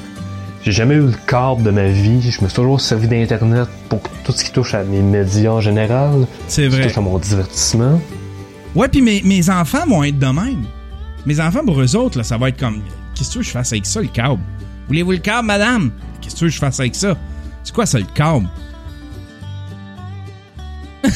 J'ai 0.65 0.71
jamais 0.73 0.95
eu 0.95 1.01
le 1.07 1.13
câble 1.25 1.63
de 1.63 1.71
ma 1.71 1.87
vie. 1.87 2.21
Je 2.21 2.41
me 2.43 2.47
suis 2.49 2.55
toujours 2.55 2.81
servi 2.81 3.07
d'Internet 3.07 3.67
pour 3.87 4.01
tout 4.25 4.31
ce 4.33 4.43
qui 4.43 4.51
touche 4.51 4.73
à 4.73 4.83
mes 4.83 5.01
médias 5.01 5.51
en 5.51 5.61
général. 5.61 6.27
C'est 6.47 6.65
Ce 6.65 6.69
qui 6.69 6.75
vrai. 6.75 6.87
touche 6.87 6.97
à 6.97 7.01
mon 7.01 7.17
divertissement. 7.17 8.01
Ouais, 8.75 8.87
puis 8.89 9.01
mes, 9.01 9.21
mes 9.23 9.49
enfants 9.49 9.85
vont 9.87 10.03
être 10.03 10.19
de 10.19 10.25
même. 10.27 10.65
Mes 11.25 11.39
enfants, 11.39 11.63
pour 11.65 11.79
eux 11.81 11.95
autres, 11.95 12.17
là, 12.17 12.23
ça 12.23 12.37
va 12.37 12.49
être 12.49 12.59
comme 12.59 12.81
Qu'est-ce 13.15 13.35
que 13.37 13.43
je 13.43 13.49
fasse 13.49 13.71
avec 13.73 13.85
ça, 13.85 14.01
le 14.01 14.07
câble? 14.07 14.39
Voulez-vous 14.87 15.11
le 15.11 15.17
câble, 15.17 15.45
madame? 15.47 15.91
Qu'est-ce 16.21 16.35
que 16.35 16.39
tu 16.39 16.45
veux 16.45 16.49
que 16.49 16.55
je 16.55 16.59
fasse 16.59 16.79
avec 16.79 16.95
ça? 16.95 17.15
C'est 17.63 17.73
quoi 17.73 17.85
ça, 17.85 17.99
le 17.99 18.05
câble? 18.13 18.47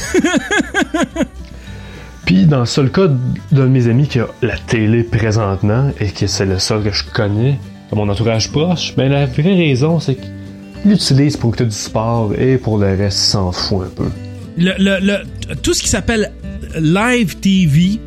Puis, 2.26 2.46
dans 2.46 2.60
le 2.60 2.66
seul 2.66 2.90
cas 2.90 3.06
d'un 3.52 3.64
de 3.64 3.66
mes 3.68 3.86
amis 3.88 4.08
qui 4.08 4.18
a 4.18 4.26
la 4.42 4.56
télé 4.56 5.02
présentement, 5.02 5.90
et 6.00 6.08
que 6.10 6.26
c'est 6.26 6.46
le 6.46 6.58
seul 6.58 6.82
que 6.82 6.90
je 6.92 7.04
connais, 7.04 7.58
de 7.90 7.96
mon 7.96 8.08
entourage 8.08 8.50
proche, 8.50 8.94
ben 8.96 9.10
la 9.12 9.26
vraie 9.26 9.54
raison, 9.54 10.00
c'est 10.00 10.14
qu'il 10.16 10.30
l'utilise 10.86 11.36
pour 11.36 11.50
écouter 11.50 11.66
du 11.66 11.70
sport 11.76 12.32
et 12.38 12.56
pour 12.56 12.78
le 12.78 12.86
reste, 12.96 13.18
il 13.18 13.30
s'en 13.30 13.52
fout 13.52 13.86
un 13.86 13.90
peu. 13.94 14.08
le, 14.56 14.72
le- 14.78 15.00
le- 15.06 15.54
Tout 15.56 15.74
ce 15.74 15.82
qui 15.82 15.88
s'appelle 15.88 16.32
live 16.80 17.36
TV, 17.40 18.00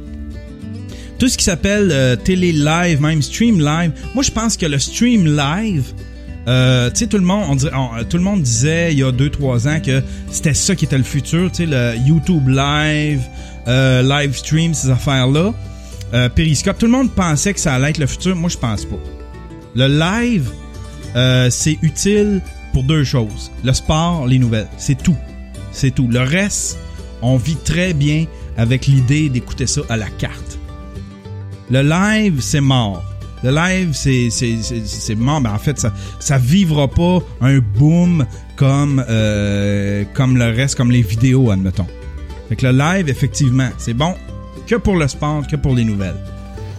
tout 1.20 1.28
ce 1.28 1.38
qui 1.38 1.44
s'appelle 1.44 1.90
euh, 1.92 2.16
télé 2.16 2.52
live, 2.52 3.02
même 3.02 3.22
stream 3.22 3.60
live, 3.60 3.92
moi 4.14 4.24
je 4.24 4.32
pense 4.32 4.58
que 4.58 4.66
le 4.66 4.80
stream 4.80 5.26
live, 5.26 5.86
euh, 6.48 6.90
tu 6.90 7.00
sais, 7.00 7.08
tout 7.08 7.18
le 7.18 7.24
monde, 7.24 7.70
on 7.74 8.04
tout 8.06 8.18
le 8.18 8.24
monde 8.24 8.42
disait 8.42 8.94
il 8.94 9.00
y 9.00 9.04
a 9.04 9.12
2-3 9.12 9.68
ans 9.68 9.80
que 9.82 10.02
c'était 10.32 10.54
ça 10.54 10.76
qui 10.76 10.86
était 10.86 10.98
le 10.98 11.04
futur, 11.04 11.52
tu 11.52 11.58
sais, 11.58 11.66
le 11.66 11.96
YouTube 12.06 12.48
live, 12.48 13.22
euh, 13.68 14.02
live 14.02 14.36
stream, 14.36 14.74
ces 14.74 14.90
affaires-là, 14.90 15.54
euh, 16.14 16.30
Periscope, 16.30 16.78
tout 16.78 16.86
le 16.86 16.92
monde 16.92 17.12
pensait 17.12 17.54
que 17.54 17.60
ça 17.60 17.74
allait 17.76 17.90
être 17.90 17.98
le 17.98 18.08
futur. 18.08 18.36
Moi, 18.36 18.50
je 18.50 18.58
pense 18.58 18.86
pas. 18.86 18.98
Le 19.76 19.88
live, 19.88 20.50
euh, 21.16 21.50
c'est 21.50 21.78
utile 21.82 22.42
pour 22.74 22.84
deux 22.84 23.04
choses. 23.04 23.52
Le 23.64 23.74
sport, 23.74 24.28
les 24.28 24.40
nouvelles. 24.40 24.68
C'est 24.78 25.02
tout. 25.02 25.18
C'est 25.72 25.92
tout. 25.92 26.08
Le 26.08 26.22
reste, 26.22 26.80
on 27.22 27.38
vit 27.38 27.58
très 27.58 27.94
bien 27.94 28.26
avec 28.58 28.88
l'idée 28.88 29.30
d'écouter 29.30 29.68
ça 29.68 29.82
à 29.90 29.98
la 29.98 30.10
carte. 30.10 30.57
Le 31.70 31.82
live, 31.82 32.40
c'est 32.42 32.62
mort. 32.62 33.04
Le 33.44 33.52
live, 33.52 33.92
c'est 33.94 34.30
c'est 34.30 34.58
c'est 34.62 34.86
c'est 34.86 35.16
mort. 35.16 35.42
Ben, 35.42 35.54
en 35.54 35.60
fait, 35.60 35.78
ça 35.80 35.92
ça 36.20 36.38
vivra 36.38 36.88
pas 36.88 37.20
un 37.42 37.60
boom 37.60 38.26
comme 38.56 39.04
euh, 39.10 40.04
comme 40.14 40.38
le 40.38 40.46
reste, 40.46 40.76
comme 40.76 40.92
les 40.92 41.02
vidéos, 41.02 41.52
admettons. 41.52 41.88
Fait 42.50 42.56
que 42.56 42.66
le 42.66 42.72
live, 42.72 43.10
effectivement, 43.10 43.70
c'est 43.78 43.94
bon 43.94 44.16
que 44.66 44.76
pour 44.76 44.96
le 44.96 45.08
sport, 45.08 45.46
que 45.48 45.56
pour 45.56 45.76
les 45.76 45.84
nouvelles. 45.84 46.18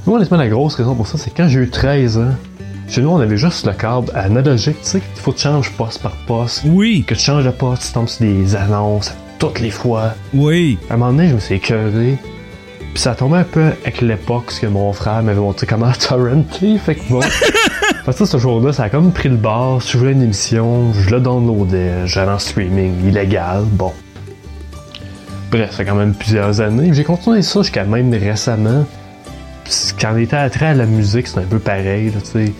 Moi, 0.06 0.16
honnêtement, 0.16 0.39
la 0.39 0.48
grosse 0.48 0.74
raison 0.74 0.94
pour 0.94 1.06
ça, 1.06 1.19
c'est 1.19 1.31
quand 1.31 1.48
j'ai 1.48 1.60
eu 1.60 1.70
13 1.70 2.19
ans, 2.19 2.35
chez 2.89 3.02
nous, 3.02 3.10
on 3.10 3.19
avait 3.19 3.36
juste 3.36 3.66
le 3.66 3.73
câble 3.73 4.10
analogique, 4.15 4.81
tu 4.82 4.89
sais, 4.89 5.01
qu'il 5.01 5.23
faut 5.23 5.32
que 5.32 5.36
tu 5.36 5.43
changes 5.43 5.70
poste 5.73 6.01
par 6.01 6.16
poste. 6.27 6.62
Oui. 6.65 7.05
Que 7.06 7.15
tu 7.15 7.20
changes 7.20 7.44
de 7.44 7.51
poste, 7.51 7.86
tu 7.86 7.93
tombes 7.93 8.09
sur 8.09 8.24
des 8.24 8.56
annonces 8.56 9.12
toutes 9.39 9.60
les 9.60 9.70
fois. 9.70 10.15
Oui. 10.32 10.78
À 10.89 10.94
un 10.94 10.97
moment 10.97 11.12
donné, 11.12 11.28
je 11.28 11.35
me 11.35 11.40
suis 11.40 11.56
écœuré. 11.56 12.16
Puis 12.94 13.02
ça 13.02 13.15
tombait 13.15 13.39
un 13.39 13.44
peu 13.44 13.66
avec 13.85 14.01
l'époque, 14.01 14.47
parce 14.47 14.59
que 14.59 14.66
mon 14.66 14.93
frère 14.93 15.23
m'avait 15.23 15.40
montré 15.40 15.66
comment 15.66 15.93
torrenter, 15.93 16.78
fait 16.78 16.97
que 16.97 17.09
bon. 17.10 17.20
fait 18.05 18.06
que 18.06 18.12
ça, 18.12 18.27
ce 18.27 18.39
jour-là, 18.39 18.73
ça 18.73 18.85
a 18.85 18.89
comme 18.89 19.12
pris 19.12 19.28
le 19.28 19.36
bord. 19.36 19.82
Si 19.82 19.93
je 19.93 19.98
voulais 19.98 20.12
une 20.12 20.23
émission, 20.23 20.93
je 20.93 21.10
le 21.10 21.20
downloadais, 21.20 22.06
j'allais 22.06 22.32
en 22.32 22.39
streaming, 22.39 23.06
illégal, 23.06 23.65
bon. 23.65 23.93
Bref, 25.51 25.70
ça 25.70 25.77
fait 25.78 25.85
quand 25.86 25.94
même 25.94 26.15
plusieurs 26.15 26.60
années. 26.60 26.90
J'ai 26.93 27.05
continué 27.05 27.43
ça 27.43 27.62
jusqu'à 27.62 27.85
même 27.85 28.12
récemment. 28.12 28.85
Puis 29.65 29.73
quand 30.01 30.12
on 30.15 30.19
était 30.19 30.36
attrait 30.36 30.66
à 30.66 30.74
la 30.74 30.86
musique, 30.86 31.27
c'était 31.27 31.40
un 31.40 31.44
peu 31.44 31.59
pareil, 31.59 32.12
tu 32.12 32.31
sais. 32.31 32.52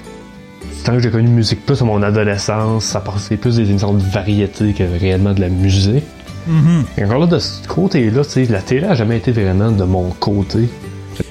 Tant 0.85 0.93
que 0.93 1.01
j'ai 1.01 1.11
connu 1.11 1.29
musique 1.29 1.67
plus 1.67 1.83
à 1.83 1.85
mon 1.85 2.03
adolescence, 2.03 2.85
ça 2.85 3.01
passait 3.01 3.37
plus 3.37 3.57
des 3.57 3.69
émissions 3.69 3.93
de 3.93 4.03
variété 4.03 4.73
que 4.73 4.85
réellement 4.99 5.33
de 5.33 5.41
la 5.41 5.49
musique. 5.49 6.05
Mhm. 6.47 6.85
Et 6.97 7.05
encore 7.05 7.19
là, 7.21 7.27
de 7.27 7.39
ce 7.39 7.67
côté-là, 7.67 8.23
la 8.49 8.63
télé 8.63 8.87
a 8.87 8.95
jamais 8.95 9.19
été 9.19 9.33
vraiment 9.33 9.71
de 9.71 9.85
mon 9.85 10.11
côté. 10.11 10.69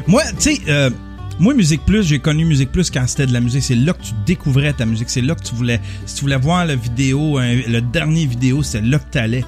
Moi, 0.07 0.23
tu 0.39 0.55
sais, 0.55 0.61
euh, 0.67 0.89
moi, 1.39 1.53
Musique 1.53 1.85
Plus, 1.85 2.03
j'ai 2.03 2.19
connu 2.19 2.45
Musique 2.45 2.71
Plus 2.71 2.89
quand 2.89 3.05
c'était 3.07 3.25
de 3.27 3.33
la 3.33 3.39
musique. 3.39 3.63
C'est 3.63 3.75
là 3.75 3.93
que 3.93 4.01
tu 4.01 4.13
découvrais 4.25 4.73
ta 4.73 4.85
musique. 4.85 5.09
C'est 5.09 5.21
là 5.21 5.35
que 5.35 5.43
tu 5.43 5.55
voulais. 5.55 5.79
Si 6.05 6.15
tu 6.15 6.21
voulais 6.21 6.37
voir 6.37 6.65
la 6.65 6.75
vidéo, 6.75 7.39
le 7.39 7.79
dernier 7.79 8.25
vidéo, 8.25 8.63
c'est 8.63 8.81
là 8.81 8.99
que 8.99 9.09
t'allais. 9.11 9.45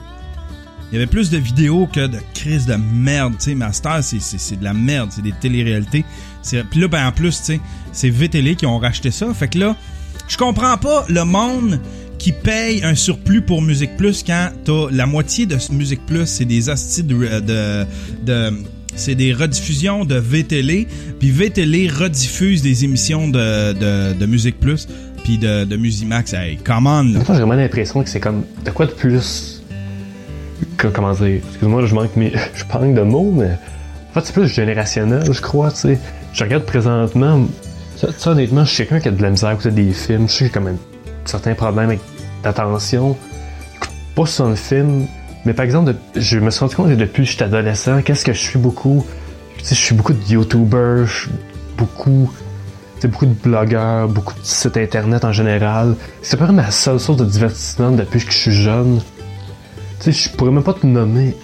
Il 0.92 0.96
y 0.96 0.98
avait 0.98 1.08
plus 1.08 1.30
de 1.30 1.38
vidéos 1.38 1.88
que 1.92 2.08
de 2.08 2.18
crises 2.34 2.66
de 2.66 2.76
merde, 2.76 3.34
tu 3.38 3.46
sais. 3.46 3.56
Master, 3.56 4.04
c'est 4.04 4.60
de 4.60 4.64
la 4.64 4.74
merde, 4.74 5.10
c'est 5.12 5.22
des 5.22 5.34
téléréalités. 5.34 6.04
C'est, 6.42 6.64
puis 6.64 6.80
là, 6.80 6.88
ben, 6.88 7.08
en 7.08 7.12
plus, 7.12 7.38
tu 7.38 7.44
sais, 7.44 7.60
c'est 7.92 8.10
VTL 8.10 8.56
qui 8.56 8.66
ont 8.66 8.80
racheté 8.80 9.12
ça. 9.12 9.32
Fait 9.34 9.48
que 9.48 9.60
là, 9.60 9.76
je 10.28 10.38
comprends 10.38 10.78
pas 10.78 11.06
le 11.08 11.24
monde 11.26 11.80
qui 12.20 12.32
paye 12.34 12.84
un 12.84 12.94
surplus 12.96 13.42
pour 13.42 13.62
Musique 13.62 13.96
Plus 13.98 14.24
quand 14.24 14.50
t'as 14.66 14.92
la 14.92 15.06
moitié 15.06 15.46
de 15.48 15.58
Musique 15.72 16.06
Plus, 16.06 16.26
c'est 16.28 16.46
des 16.46 16.70
hosties 16.70 17.04
de, 17.04 17.16
de, 17.40 17.86
de- 18.26 18.54
c'est 18.96 19.16
des 19.16 19.32
rediffusions 19.34 20.04
de 20.04 20.16
VTL, 20.16 20.86
puis 21.20 21.32
VTL 21.32 21.90
rediffuse 21.90 22.62
des 22.62 22.84
émissions 22.84 23.30
de, 23.30 24.14
de, 24.14 24.26
Musique 24.26 24.60
Plus, 24.60 24.88
puis 25.24 25.38
de, 25.38 25.64
de 25.64 25.78
Musimax. 25.78 26.34
Hey, 26.34 26.58
come 26.58 26.88
on, 26.88 27.04
là. 27.04 27.20
J'ai 27.26 27.34
vraiment 27.34 27.54
l'impression 27.54 28.04
que 28.04 28.10
c'est 28.10 28.20
comme 28.20 28.44
de 28.66 28.72
quoi 28.72 28.86
de 28.88 28.92
plus. 28.92 29.64
que- 30.78 30.88
comment 30.88 31.14
dire 31.14 31.40
Excuse-moi, 31.50 31.86
je 31.86 31.96
manque, 31.96 32.16
mes... 32.18 32.34
je 32.56 32.64
manque 32.78 32.96
de 32.96 33.02
mots, 33.02 33.32
mais. 33.32 33.52
En 34.12 34.20
fait, 34.20 34.26
c'est 34.26 34.34
plus 34.34 34.48
générationnel, 34.48 35.24
je 35.32 35.40
crois, 35.40 35.72
tu 35.72 35.78
sais. 35.82 36.00
Je 36.34 36.44
regarde 36.44 36.66
présentement. 36.66 37.48
Ça, 37.96 38.32
honnêtement, 38.32 38.66
je 38.66 38.74
suis 38.74 38.78
quelqu'un 38.86 39.00
qui 39.00 39.08
a 39.08 39.12
de 39.12 39.22
la 39.22 39.30
misère 39.30 39.50
à 39.50 39.54
écouter 39.54 39.72
des 39.72 39.94
films. 39.94 40.28
Je 40.28 40.46
j'ai 40.46 40.50
quand 40.50 40.62
même 40.62 40.78
certains 41.30 41.54
problèmes 41.54 41.98
d'attention. 42.44 43.18
Pas 44.16 44.26
sur 44.26 44.46
un 44.46 44.56
film. 44.56 45.06
Mais 45.46 45.54
par 45.54 45.66
exemple, 45.66 45.96
je 46.16 46.40
me 46.40 46.50
suis 46.50 46.60
rendu 46.60 46.76
compte 46.76 46.90
que 46.90 46.96
depuis 46.96 47.24
que 47.24 47.30
j'étais 47.30 47.46
adolescent, 47.46 48.02
qu'est-ce 48.02 48.26
que 48.26 48.34
je 48.34 48.40
suis 48.40 48.60
beaucoup? 48.60 49.06
Je 49.64 49.74
suis 49.74 49.96
beaucoup 49.96 50.14
de 50.14 50.24
YouTubers, 50.28 51.06
je 51.06 51.22
suis 51.22 51.32
beaucoup 51.78 52.30
de 53.26 53.34
blogueurs, 53.34 54.08
beaucoup 54.08 54.34
de 54.34 54.46
sites 54.46 54.78
internet 54.78 55.24
en 55.24 55.32
général. 55.32 55.96
C'est 56.22 56.38
pas 56.38 56.52
ma 56.52 56.72
seule 56.72 57.00
source 57.00 57.18
de 57.18 57.26
divertissement 57.26 57.92
depuis 57.92 58.24
que 58.24 58.32
je 58.32 58.38
suis 58.38 58.52
jeune. 58.52 59.02
Tu 60.00 60.12
sais, 60.12 60.30
je 60.30 60.36
pourrais 60.36 60.52
même 60.52 60.64
pas 60.64 60.74
te 60.74 60.86
nommer 60.86 61.36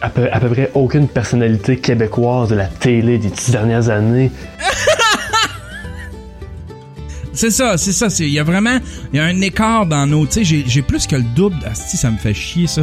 à 0.00 0.10
peu, 0.10 0.28
à 0.30 0.40
peu 0.40 0.48
près 0.48 0.70
aucune 0.74 1.08
personnalité 1.08 1.78
québécoise 1.78 2.48
de 2.50 2.54
la 2.54 2.66
télé 2.66 3.18
des 3.18 3.28
dix 3.28 3.50
dernières 3.50 3.88
années. 3.88 4.30
C'est 7.36 7.50
ça, 7.50 7.76
c'est 7.78 7.92
ça. 7.92 8.08
Il 8.20 8.30
y 8.30 8.38
a 8.38 8.44
vraiment, 8.44 8.78
y 9.12 9.18
a 9.18 9.24
un 9.24 9.40
écart 9.40 9.86
dans 9.86 10.06
nos. 10.06 10.26
Tu 10.26 10.44
sais, 10.44 10.62
j'ai- 10.66 10.82
plus 10.82 11.06
que 11.06 11.16
le 11.16 11.22
double. 11.22 11.56
Asti, 11.70 11.96
ça 11.96 12.10
me 12.10 12.16
fait 12.18 12.34
chier 12.34 12.66
ça. 12.66 12.82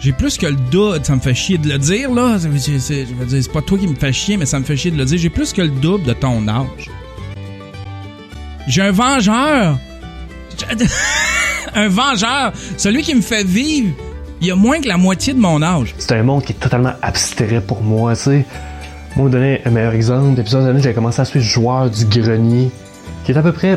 J'ai 0.00 0.12
plus 0.12 0.36
que 0.36 0.46
le 0.46 0.56
double. 0.70 1.00
Ça 1.04 1.14
me 1.16 1.20
fait 1.20 1.34
chier 1.34 1.58
de 1.58 1.68
le 1.68 1.78
dire 1.78 2.12
là. 2.12 2.36
Je 2.40 2.48
veux 2.48 2.58
dire, 2.58 2.80
c'est 2.80 3.52
pas 3.52 3.62
toi 3.62 3.78
qui 3.78 3.88
me 3.88 3.94
fait 3.96 4.12
chier, 4.12 4.36
mais 4.36 4.46
ça 4.46 4.58
me 4.60 4.64
fait 4.64 4.76
chier 4.76 4.90
de 4.90 4.96
le 4.98 5.04
dire. 5.06 5.18
J'ai 5.18 5.30
plus 5.30 5.52
que 5.52 5.62
le 5.62 5.68
double 5.68 6.04
de 6.04 6.12
ton 6.12 6.46
âge. 6.46 6.90
J'ai 8.68 8.82
un 8.82 8.92
vengeur. 8.92 9.78
un 11.74 11.88
vengeur. 11.88 12.52
Celui 12.76 13.02
qui 13.02 13.14
me 13.14 13.22
fait 13.22 13.44
vivre. 13.44 13.94
Il 14.40 14.48
y 14.48 14.50
a 14.50 14.56
moins 14.56 14.80
que 14.80 14.88
la 14.88 14.98
moitié 14.98 15.32
de 15.32 15.38
mon 15.40 15.62
âge. 15.62 15.94
C'est 15.98 16.12
un 16.14 16.22
monde 16.22 16.44
qui 16.44 16.52
est 16.52 16.56
totalement 16.56 16.92
abstrait 17.00 17.62
pour 17.66 17.82
moi, 17.82 18.14
tu 18.14 18.22
sais. 18.22 18.44
Moi, 19.16 19.26
vous 19.26 19.28
donner 19.30 19.62
un 19.64 19.70
meilleur 19.70 19.94
exemple. 19.94 20.30
Depuis 20.32 20.42
plusieurs 20.42 20.66
années, 20.66 20.82
j'ai 20.82 20.92
commencé 20.92 21.22
à 21.22 21.24
suivre 21.24 21.44
Joueur 21.46 21.88
du 21.88 22.04
Grenier, 22.04 22.70
qui 23.26 23.32
est 23.32 23.36
à 23.36 23.42
peu 23.42 23.52
près, 23.52 23.76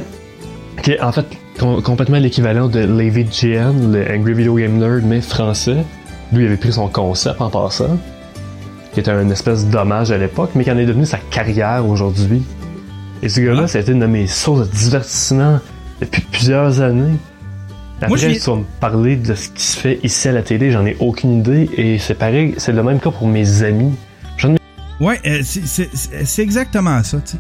qui 0.84 0.92
est 0.92 1.02
en 1.02 1.12
fait 1.12 1.26
com- 1.60 1.82
complètement 1.82 2.20
l'équivalent 2.20 2.68
de 2.70 2.80
Levi 2.82 3.24
GN, 3.26 3.92
le 3.92 4.06
Angry 4.16 4.34
Video 4.34 4.56
Game 4.56 4.78
Nerd, 4.78 5.04
mais 5.04 5.20
français. 5.22 5.84
Lui, 6.32 6.44
il 6.44 6.46
avait 6.48 6.58
pris 6.58 6.72
son 6.72 6.88
concept 6.88 7.42
en 7.42 7.50
passant, 7.50 7.98
qui 8.94 9.00
était 9.00 9.10
un 9.10 9.28
espèce 9.32 9.66
d'hommage 9.66 10.12
à 10.12 10.18
l'époque, 10.20 10.52
mais 10.54 10.64
qui 10.64 10.72
en 10.72 10.78
est 10.78 10.86
devenu 10.86 11.06
sa 11.08 11.18
carrière 11.18 11.84
aujourd'hui. 11.88 12.44
Et 13.24 13.30
ce 13.30 13.42
gars-là, 13.42 13.68
ça 13.68 13.80
a 13.80 13.82
été 13.82 13.92
une 13.92 14.00
de 14.00 14.06
mes 14.06 14.28
sources 14.28 14.70
de 14.70 14.76
divertissement 14.76 15.60
depuis 16.00 16.22
plusieurs 16.22 16.80
années. 16.82 17.18
Après, 18.02 18.16
tu 18.40 18.50
vas 18.52 18.56
me 18.58 18.64
parler 18.80 19.16
de 19.18 19.34
ce 19.34 19.50
qui 19.50 19.64
se 19.64 19.78
fait 19.78 20.00
ici 20.04 20.28
à 20.30 20.32
la 20.32 20.44
télé, 20.44 20.72
j'en 20.72 20.86
ai 20.86 20.96
aucune 21.00 21.40
idée. 21.40 21.70
Et 21.76 21.98
c'est 21.98 22.14
pareil, 22.14 22.54
c'est 22.58 22.72
le 22.72 22.84
même 22.84 23.00
cas 23.00 23.10
pour 23.12 23.28
mes 23.28 23.64
amis. 23.64 23.92
Ai 24.44 24.56
Ouais, 25.04 25.20
euh, 25.26 25.40
c'est 25.44 26.42
exactement 26.44 27.02
ça, 27.04 27.18
tu 27.26 27.32
sais. 27.34 27.38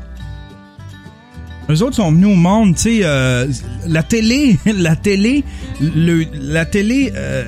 Eux 1.71 1.83
autres 1.83 1.97
sont 1.97 2.11
venus 2.11 2.27
au 2.27 2.35
monde, 2.35 2.75
tu 2.75 2.81
sais, 2.81 2.99
euh, 3.03 3.45
la 3.87 4.01
télé, 4.01 4.57
la 4.65 4.95
télé, 4.95 5.43
la 5.79 6.65
télé, 6.65 7.11
euh, 7.15 7.43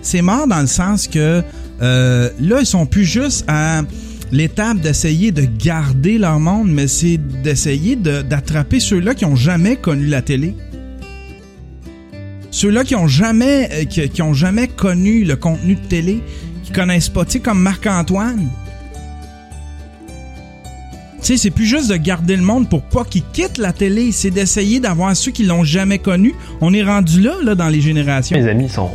c'est 0.00 0.22
mort 0.22 0.46
dans 0.46 0.60
le 0.60 0.66
sens 0.66 1.06
que 1.06 1.42
euh, 1.82 2.30
là, 2.40 2.56
ils 2.60 2.66
sont 2.66 2.86
plus 2.86 3.04
juste 3.04 3.44
à 3.46 3.82
l'étape 4.32 4.78
d'essayer 4.78 5.32
de 5.32 5.42
garder 5.42 6.16
leur 6.16 6.40
monde, 6.40 6.70
mais 6.70 6.88
c'est 6.88 7.18
d'essayer 7.42 7.96
de- 7.96 8.22
d'attraper 8.22 8.80
ceux-là 8.80 9.14
qui 9.14 9.24
ont 9.26 9.36
jamais 9.36 9.76
connu 9.76 10.06
la 10.06 10.22
télé. 10.22 10.54
Ceux-là 12.50 12.84
qui 12.84 12.94
ont 12.94 13.06
jamais, 13.08 13.68
euh, 13.72 13.84
qui 13.84 14.22
ont 14.22 14.34
jamais 14.34 14.66
connu 14.68 15.24
le 15.24 15.36
contenu 15.36 15.74
de 15.74 15.80
télé, 15.88 16.22
qui 16.62 16.72
connaissent 16.72 17.08
pas, 17.10 17.24
tu 17.26 17.32
sais, 17.32 17.40
comme 17.40 17.60
Marc-Antoine. 17.60 18.48
Tu 21.22 21.26
sais, 21.26 21.36
c'est 21.36 21.50
plus 21.50 21.66
juste 21.66 21.90
de 21.90 21.96
garder 21.96 22.34
le 22.34 22.42
monde 22.42 22.68
pour 22.68 22.80
pas 22.80 23.04
qu'ils 23.04 23.24
quittent 23.32 23.58
la 23.58 23.74
télé, 23.74 24.10
c'est 24.10 24.30
d'essayer 24.30 24.80
d'avoir 24.80 25.14
ceux 25.14 25.30
qui 25.30 25.44
l'ont 25.44 25.64
jamais 25.64 25.98
connu. 25.98 26.34
On 26.62 26.72
est 26.72 26.82
rendu 26.82 27.20
là, 27.20 27.34
là, 27.42 27.54
dans 27.54 27.68
les 27.68 27.82
générations. 27.82 28.38
Mes 28.38 28.48
amis 28.48 28.70
sont, 28.70 28.90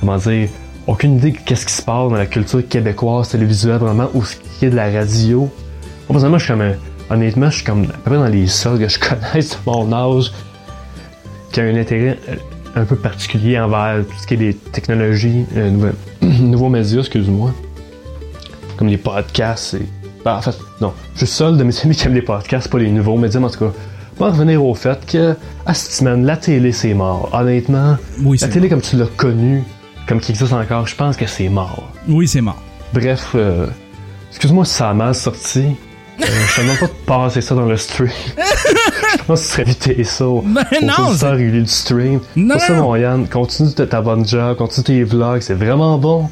comment 0.00 0.16
dire, 0.16 0.48
aucune 0.88 1.18
idée 1.18 1.30
de 1.30 1.38
qu'est-ce 1.38 1.64
qui 1.64 1.72
se 1.72 1.82
passe 1.82 2.10
dans 2.10 2.16
la 2.16 2.26
culture 2.26 2.66
québécoise, 2.66 3.28
télévisuelle, 3.28 3.76
vraiment, 3.76 4.10
ou 4.14 4.24
ce 4.24 4.34
qui 4.34 4.64
est 4.66 4.70
de 4.70 4.76
la 4.76 4.90
radio. 4.90 5.48
Moi, 6.10 6.38
je 6.38 6.44
suis 6.44 6.52
comme, 6.52 6.74
honnêtement, 7.08 7.50
je 7.50 7.56
suis 7.56 7.64
comme 7.64 7.84
à 7.84 7.92
peu 7.92 8.10
près 8.10 8.16
dans 8.16 8.26
les 8.26 8.48
seuls 8.48 8.80
que 8.80 8.88
je 8.88 8.98
connaisse 9.08 9.50
de 9.50 9.56
mon 9.70 9.92
âge 9.92 10.32
qui 11.52 11.60
a 11.60 11.64
un 11.64 11.76
intérêt 11.76 12.18
euh, 12.28 12.34
un 12.74 12.84
peu 12.84 12.96
particulier 12.96 13.60
envers 13.60 14.04
tout 14.04 14.18
ce 14.20 14.26
qui 14.26 14.34
est 14.34 14.38
des 14.38 14.54
technologies, 14.54 15.44
euh, 15.56 15.92
nouveaux 16.22 16.68
médias, 16.68 16.98
excuse-moi, 16.98 17.54
comme 18.76 18.88
les 18.88 18.98
podcasts 18.98 19.74
et... 19.74 19.86
ben, 20.28 20.36
en 20.36 20.42
fait, 20.42 20.58
non, 20.82 20.92
je 21.14 21.24
suis 21.24 21.26
seul 21.26 21.56
de 21.56 21.64
mes 21.64 21.72
amis 21.84 21.96
qui 21.96 22.06
aiment 22.06 22.14
les 22.14 22.20
podcasts, 22.22 22.68
pas 22.68 22.78
les 22.78 22.90
nouveaux 22.90 23.16
mais 23.16 23.34
en 23.34 23.48
tout 23.48 23.58
cas, 23.58 23.72
on 24.18 24.24
va 24.24 24.30
revenir 24.30 24.62
au 24.62 24.74
fait 24.74 25.06
que, 25.06 25.34
à 25.64 25.72
cette 25.72 25.92
semaine, 25.92 26.26
la 26.26 26.36
télé, 26.36 26.72
c'est 26.72 26.92
mort. 26.92 27.30
Honnêtement, 27.32 27.96
Oui, 28.22 28.36
la 28.38 28.48
télé 28.48 28.68
comme 28.68 28.82
tu 28.82 28.96
l'as 28.96 29.06
connue, 29.06 29.62
comme 30.06 30.20
qui 30.20 30.32
existe 30.32 30.52
encore, 30.52 30.86
je 30.86 30.96
pense 30.96 31.16
que 31.16 31.26
c'est 31.26 31.48
mort. 31.48 31.90
Oui, 32.08 32.28
c'est 32.28 32.42
mort. 32.42 32.60
Bref, 32.92 33.30
euh, 33.36 33.68
excuse-moi 34.28 34.66
si 34.66 34.74
ça 34.74 34.90
a 34.90 34.94
mal 34.94 35.14
sorti. 35.14 35.64
Euh, 36.20 36.24
je 36.26 36.56
te 36.56 36.60
demande 36.62 36.78
pas 36.78 36.86
de 36.88 36.92
passer 37.06 37.40
ça 37.40 37.54
dans 37.54 37.64
le 37.64 37.76
stream. 37.78 38.10
je 39.18 39.24
pense 39.24 39.40
que 39.40 39.46
tu 39.46 39.50
serais 39.52 39.62
éviter 39.62 40.04
ça 40.04 40.26
au, 40.26 40.42
Ben 40.42 40.64
aux 40.82 40.84
non, 40.84 41.36
du 41.36 41.66
stream. 41.66 42.20
Non, 42.36 42.54
Pour 42.54 42.62
ça, 42.62 42.74
mon 42.74 42.96
Yann, 42.96 43.26
continue 43.28 43.72
ta 43.72 44.02
bonne 44.02 44.26
job, 44.26 44.58
continue 44.58 44.84
tes 44.84 45.04
vlogs, 45.04 45.40
c'est 45.40 45.54
vraiment 45.54 45.96
bon. 45.96 46.28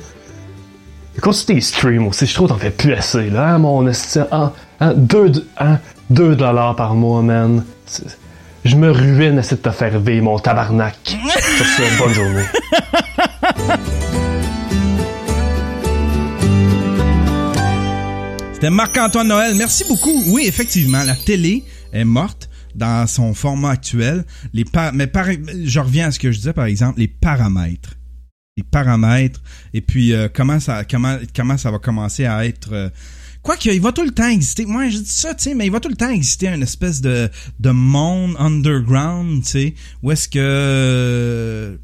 Continue 1.21 1.57
tes 1.57 1.61
streams 1.61 2.07
aussi, 2.07 2.27
je 2.27 2.35
trouve 2.35 2.49
t'en 2.49 2.59
fais 2.59 2.71
plus 2.71 2.93
assez, 2.93 3.31
là, 3.31 3.55
hein, 3.55 3.59
mon 3.59 3.87
esti, 3.89 4.19
hein, 4.31 4.53
hein, 4.81 4.95
deux, 4.95 5.47
hein, 5.59 5.79
deux 6.11 6.37
dollars 6.37 6.77
par 6.77 6.95
mois, 6.95 7.23
man. 7.23 7.65
Je 8.65 8.77
me 8.77 8.91
ruine 8.91 9.39
à 9.39 9.41
essayer 9.41 9.57
de 9.57 9.63
te 9.63 9.71
faire 9.71 9.99
vivre, 9.99 10.25
mon 10.25 10.39
tabarnak. 10.39 10.97
Sur 11.07 11.67
ce, 11.67 11.99
bonne 11.99 12.13
journée. 12.13 12.45
C'était 18.55 18.71
Marc-Antoine 18.71 19.29
Noël. 19.29 19.55
Merci 19.55 19.85
beaucoup. 19.89 20.23
Oui, 20.29 20.45
effectivement, 20.47 21.03
la 21.05 21.15
télé 21.15 21.63
est 21.93 22.05
morte 22.05 22.49
dans 22.75 23.07
son 23.07 23.35
format 23.35 23.71
actuel. 23.71 24.25
Les 24.53 24.65
mais 24.95 25.11
je 25.65 25.79
reviens 25.79 26.09
à 26.09 26.11
ce 26.11 26.19
que 26.19 26.33
je 26.33 26.39
disais, 26.39 26.53
par 26.53 26.65
exemple, 26.65 26.99
les 26.99 27.09
paramètres. 27.09 27.91
Les 28.57 28.63
paramètres. 28.63 29.43
Et 29.75 29.83
puis, 29.83 30.15
euh, 30.15 30.29
comment, 30.33 30.59
ça, 30.61 30.85
comment, 30.87 31.19
comment 31.35 31.59
ça 31.59 31.71
va 31.71 31.79
commencer 31.79 32.25
à 32.25 32.47
être... 32.47 32.73
euh, 32.73 32.89
Quoique, 33.43 33.69
il 33.69 33.81
va 33.83 33.93
tout 33.93 34.03
le 34.03 34.11
temps 34.13 34.29
exister. 34.29 34.65
Moi, 34.65 34.89
je 34.89 34.97
dis 34.97 35.11
ça, 35.11 35.35
tu 35.35 35.45
sais, 35.45 35.55
mais 35.55 35.67
il 35.67 35.71
va 35.71 35.79
tout 35.79 35.91
le 35.91 35.95
temps 35.95 36.09
exister 36.09 36.49
une 36.49 36.63
espèce 36.63 37.01
de, 37.03 37.29
de 37.61 37.71
monde 37.71 38.35
underground, 38.39 39.45
tu 39.45 39.51
sais, 39.51 39.75
où 40.03 40.11
est-ce 40.11 40.29
que 40.29 41.79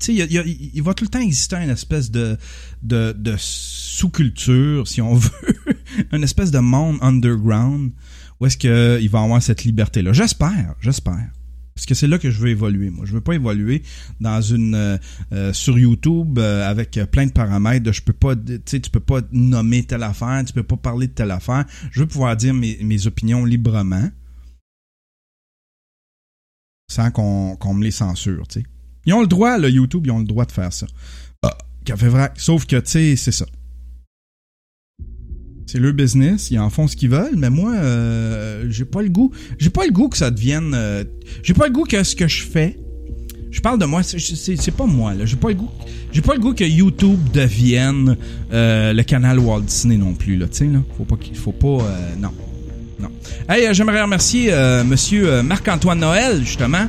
tu 0.00 0.06
sais, 0.06 0.14
il, 0.14 0.32
il 0.32 0.70
il 0.74 0.82
va 0.82 0.92
tout 0.92 1.04
le 1.04 1.08
temps 1.08 1.20
exister 1.20 1.56
une 1.56 1.70
espèce 1.70 2.10
de, 2.10 2.36
de, 2.82 3.14
de 3.16 3.36
sous-culture, 3.38 4.86
si 4.88 5.00
on 5.00 5.14
veut, 5.14 5.30
une 6.12 6.24
espèce 6.24 6.50
de 6.50 6.58
monde 6.58 6.98
underground, 7.00 7.92
où 8.40 8.46
est-ce 8.46 8.56
qu'il 8.58 9.08
va 9.08 9.22
avoir 9.22 9.40
cette 9.40 9.62
liberté-là. 9.64 10.12
J'espère, 10.12 10.74
j'espère. 10.80 11.30
Parce 11.74 11.86
que 11.86 11.94
c'est 11.94 12.06
là 12.06 12.18
que 12.18 12.30
je 12.30 12.40
veux 12.40 12.50
évoluer. 12.50 12.90
Moi, 12.90 13.04
je 13.04 13.12
veux 13.12 13.20
pas 13.20 13.34
évoluer 13.34 13.82
dans 14.20 14.40
une 14.40 14.74
euh, 14.74 14.96
euh, 15.32 15.52
sur 15.52 15.76
YouTube 15.76 16.38
euh, 16.38 16.68
avec 16.68 16.98
plein 17.10 17.26
de 17.26 17.32
paramètres. 17.32 17.90
Je 17.90 18.02
peux 18.02 18.12
pas, 18.12 18.36
tu 18.36 18.60
sais, 18.64 18.80
tu 18.80 18.90
peux 18.90 19.00
pas 19.00 19.20
nommer 19.32 19.82
telle 19.82 20.04
affaire, 20.04 20.44
tu 20.46 20.52
peux 20.52 20.62
pas 20.62 20.76
parler 20.76 21.08
de 21.08 21.12
telle 21.12 21.32
affaire. 21.32 21.64
Je 21.90 22.00
veux 22.00 22.06
pouvoir 22.06 22.36
dire 22.36 22.54
mes, 22.54 22.78
mes 22.82 23.06
opinions 23.06 23.44
librement, 23.44 24.08
sans 26.88 27.10
qu'on 27.10 27.74
me 27.74 27.82
les 27.82 27.90
censure. 27.90 28.46
Tu 28.46 28.64
ils 29.06 29.12
ont 29.12 29.20
le 29.20 29.26
droit, 29.26 29.58
le 29.58 29.68
YouTube, 29.68 30.06
ils 30.06 30.10
ont 30.12 30.20
le 30.20 30.24
droit 30.24 30.46
de 30.46 30.52
faire 30.52 30.72
ça. 30.72 30.86
Ah, 31.42 31.58
café 31.84 32.08
vrac. 32.08 32.40
Sauf 32.40 32.66
que 32.66 32.76
tu 32.76 32.90
sais, 32.90 33.16
c'est 33.16 33.32
ça. 33.32 33.46
C'est 35.74 35.80
leur 35.80 35.92
business, 35.92 36.52
ils 36.52 36.58
en 36.60 36.70
font 36.70 36.86
ce 36.86 36.94
qu'ils 36.94 37.08
veulent, 37.10 37.34
mais 37.36 37.50
moi, 37.50 37.72
euh, 37.74 38.64
j'ai 38.70 38.84
pas 38.84 39.02
le 39.02 39.08
goût. 39.08 39.32
J'ai 39.58 39.70
pas 39.70 39.84
le 39.84 39.90
goût 39.90 40.08
que 40.08 40.16
ça 40.16 40.30
devienne. 40.30 40.70
euh, 40.72 41.02
j'ai 41.42 41.52
pas 41.52 41.66
le 41.66 41.72
goût 41.72 41.82
que 41.82 42.00
ce 42.04 42.14
que 42.14 42.28
je 42.28 42.44
fais. 42.44 42.78
Je 43.50 43.60
parle 43.60 43.80
de 43.80 43.84
moi, 43.84 44.04
c'est- 44.04 44.70
pas 44.70 44.86
moi 44.86 45.14
là. 45.14 45.24
J'ai 45.26 45.34
pas 45.34 45.48
le 45.48 45.54
goût. 45.54 45.68
J'ai 46.12 46.20
pas 46.20 46.34
le 46.34 46.38
goût 46.40 46.54
que 46.54 46.62
YouTube 46.62 47.18
devienne 47.32 48.16
euh, 48.52 48.92
le 48.92 49.02
canal 49.02 49.40
Walt 49.40 49.62
Disney 49.62 49.96
non 49.96 50.14
plus 50.14 50.36
là. 50.36 50.46
Tu 50.46 50.68
là, 50.70 50.78
faut 50.96 51.04
pas 51.04 51.16
non, 52.20 52.30
non. 53.00 53.08
Hey, 53.48 53.74
j'aimerais 53.74 54.00
remercier 54.02 54.52
Monsieur 54.86 55.42
Marc-Antoine 55.42 55.98
Noël 55.98 56.38
justement. 56.44 56.86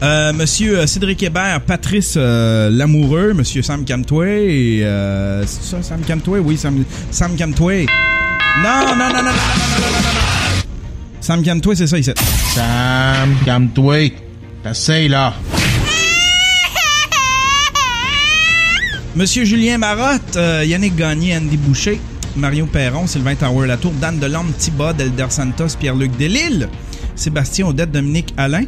Euh, 0.00 0.32
Monsieur 0.32 0.78
euh, 0.78 0.86
Cédric 0.86 1.22
Hébert, 1.24 1.60
Patrice 1.62 2.14
euh, 2.16 2.70
Lamoureux, 2.70 3.32
Monsieur 3.34 3.62
Sam 3.62 3.84
Camtway 3.84 4.46
et 4.78 4.84
euh, 4.84 5.44
c'est 5.44 5.64
ça 5.64 5.82
Sam 5.82 6.02
Camtway, 6.06 6.38
oui 6.38 6.56
Sam 6.56 6.84
Sam 7.10 7.36
Camtway. 7.36 7.86
Non 8.62 8.86
non 8.86 8.96
non 8.96 9.08
non 9.08 9.12
non 9.12 9.12
non 9.12 9.22
non 9.22 9.22
non 9.22 9.90
non 9.90 10.02
non 10.02 10.14
non. 10.14 10.38
Sam 11.20 11.44
Camtway, 11.44 11.74
c'est 11.74 11.86
ça 11.86 11.98
ici. 11.98 12.10
Sam, 12.54 13.36
calme-toi. 13.44 14.12
T'essayes, 14.62 15.08
là. 15.08 15.34
Monsieur 19.14 19.44
Julien 19.44 19.78
Marotte, 19.78 20.36
euh, 20.36 20.64
Yannick 20.64 20.96
Gagné, 20.96 21.36
Andy 21.36 21.56
Boucher, 21.56 22.00
Mario 22.36 22.66
Perron, 22.66 23.06
Sylvain 23.06 23.34
Tower 23.34 23.66
Latour, 23.66 23.92
Dan 24.00 24.18
Delorme, 24.18 24.52
Thibaut, 24.56 24.94
Elder 24.98 25.26
Santos, 25.28 25.76
Pierre-Luc 25.78 26.16
Delille, 26.16 26.68
Sébastien 27.16 27.66
Odette, 27.66 27.90
Dominique 27.90 28.32
Alain, 28.36 28.64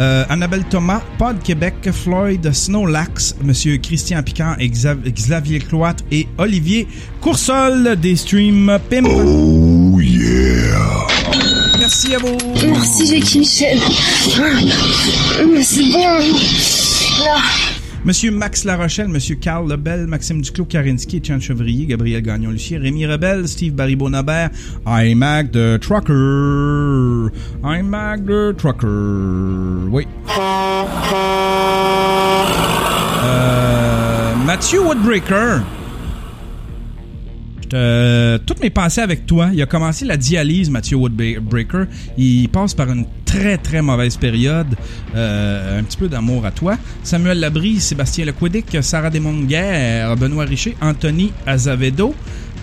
euh, 0.00 0.24
Annabelle 0.28 0.64
Thomas, 0.64 1.02
Pod 1.18 1.42
Québec, 1.42 1.74
Floyd, 1.92 2.52
Snowlax, 2.52 3.36
Monsieur 3.42 3.76
Christian 3.78 4.22
Picard, 4.22 4.56
et 4.58 4.68
Xav- 4.68 5.02
Xavier 5.10 5.58
Cloître 5.58 6.02
et 6.10 6.26
Olivier 6.38 6.86
Coursol 7.20 7.96
des 8.00 8.16
Stream 8.16 8.78
Pimp. 8.90 9.06
Oh 9.08 10.00
yeah! 10.00 11.06
Merci 11.78 12.14
à 12.14 12.18
vous! 12.18 12.36
Merci 12.66 13.06
Jackie 13.14 13.38
Michel. 13.40 13.78
Mais 15.52 15.62
c'est 15.62 15.82
bon. 15.92 16.18
Là. 17.24 17.36
Monsieur 18.04 18.32
Max 18.32 18.64
Larochelle, 18.64 19.06
Monsieur 19.06 19.36
Carl 19.36 19.68
Lebel, 19.68 20.08
Maxime 20.08 20.42
Duclos, 20.42 20.64
Karinski, 20.64 21.18
Étienne 21.18 21.40
Chevrier, 21.40 21.86
Gabriel 21.86 22.20
Gagnon-Lucier, 22.20 22.78
Rémi 22.78 23.06
Rebel, 23.06 23.46
Steve 23.46 23.74
Barry-Bonabert, 23.74 24.50
iMac 24.84 25.52
the 25.52 25.78
Trucker. 25.80 27.30
iMac 27.62 28.26
the 28.26 28.56
Trucker. 28.56 29.88
Oui. 29.88 30.08
Euh, 33.24 34.34
Mathieu 34.44 34.80
Woodbreaker. 34.80 35.62
Euh, 37.72 38.38
toutes 38.44 38.60
mes 38.60 38.70
pensées 38.70 39.00
avec 39.00 39.26
toi. 39.26 39.50
Il 39.52 39.62
a 39.62 39.66
commencé 39.66 40.04
la 40.04 40.16
dialyse, 40.16 40.70
Mathieu 40.70 40.96
Woodbreaker. 40.96 41.86
Il 42.16 42.48
passe 42.48 42.74
par 42.74 42.90
une 42.90 43.06
très 43.24 43.58
très 43.58 43.82
mauvaise 43.82 44.16
période. 44.16 44.74
Euh, 45.14 45.80
un 45.80 45.82
petit 45.82 45.96
peu 45.96 46.08
d'amour 46.08 46.44
à 46.44 46.50
toi. 46.50 46.76
Samuel 47.02 47.40
Labrie, 47.40 47.80
Sébastien 47.80 48.24
Lequidic, 48.24 48.82
Sarah 48.82 49.10
Desmonguerre, 49.10 50.16
Benoît 50.16 50.44
Richer, 50.44 50.76
Anthony 50.80 51.32
Azavedo. 51.46 52.14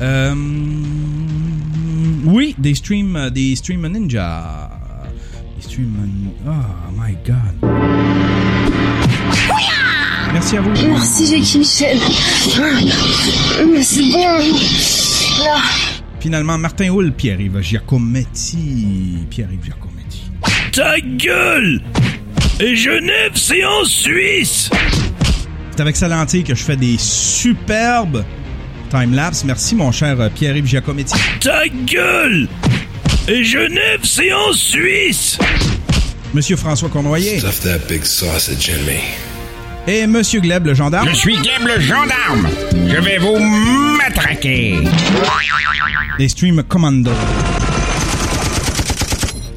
Euh, 0.01 0.33
oui, 2.25 2.55
des 2.57 2.75
streams, 2.75 3.29
des 3.31 3.55
ninja. 3.89 4.69
Des 5.57 5.83
oh 6.47 6.51
my 6.95 7.15
god. 7.25 7.69
Merci 10.33 10.57
à 10.57 10.61
vous. 10.61 10.69
Merci 10.69 11.25
Jackie 11.25 11.59
Michel. 11.59 11.97
Mais 13.73 13.83
c'est 13.83 14.11
bon. 14.11 14.98
Là. 15.43 15.61
Finalement, 16.19 16.57
Martin 16.57 16.89
Hull, 16.91 17.13
Pierre-Yves 17.13 17.61
Giacometti. 17.61 19.25
Pierre-Yves 19.29 19.65
Giacometti. 19.65 20.23
Ta 20.71 20.99
gueule 20.99 21.81
Et 22.59 22.75
Genève, 22.75 23.31
c'est 23.35 23.63
en 23.63 23.85
Suisse 23.85 24.69
C'est 25.71 25.81
avec 25.81 25.95
sa 25.95 26.07
lentille 26.07 26.43
que 26.43 26.55
je 26.55 26.63
fais 26.63 26.75
des 26.75 26.97
superbes 26.97 28.23
time-lapse. 28.89 29.43
Merci, 29.45 29.75
mon 29.75 29.91
cher 29.91 30.29
Pierre-Yves 30.35 30.67
Giacometti. 30.67 31.15
Ta 31.39 31.67
gueule 31.67 32.47
Et 33.27 33.43
Genève, 33.43 34.01
c'est 34.03 34.33
en 34.33 34.51
Suisse 34.53 35.37
Monsieur 36.33 36.57
François 36.57 36.89
Cournoyer. 36.89 37.39
Stuff 37.39 37.61
that 37.61 37.79
big 37.87 38.03
sausage 38.03 38.69
in 38.69 38.85
me. 38.85 39.28
Et 39.91 40.05
Monsieur 40.05 40.39
Gleb, 40.39 40.67
le 40.67 40.75
gendarme. 40.75 41.09
Je 41.09 41.15
suis 41.15 41.35
Gleb, 41.35 41.65
le 41.65 41.79
gendarme. 41.79 42.47
Je 42.73 43.01
vais 43.01 43.17
vous 43.17 43.39
matraquer. 43.97 44.75
Des 46.19 46.27
Stream 46.27 46.61
Commando. 46.61 47.09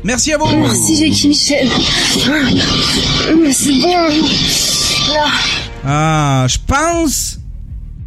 Merci 0.03 0.33
à 0.33 0.39
vous. 0.39 0.47
Merci 0.57 1.05
Jackie 1.05 1.29
Michel. 1.29 1.69
C'est 3.53 3.73
bon. 3.83 4.09
Ah, 5.85 6.47
je 6.49 6.57
pense 6.67 7.39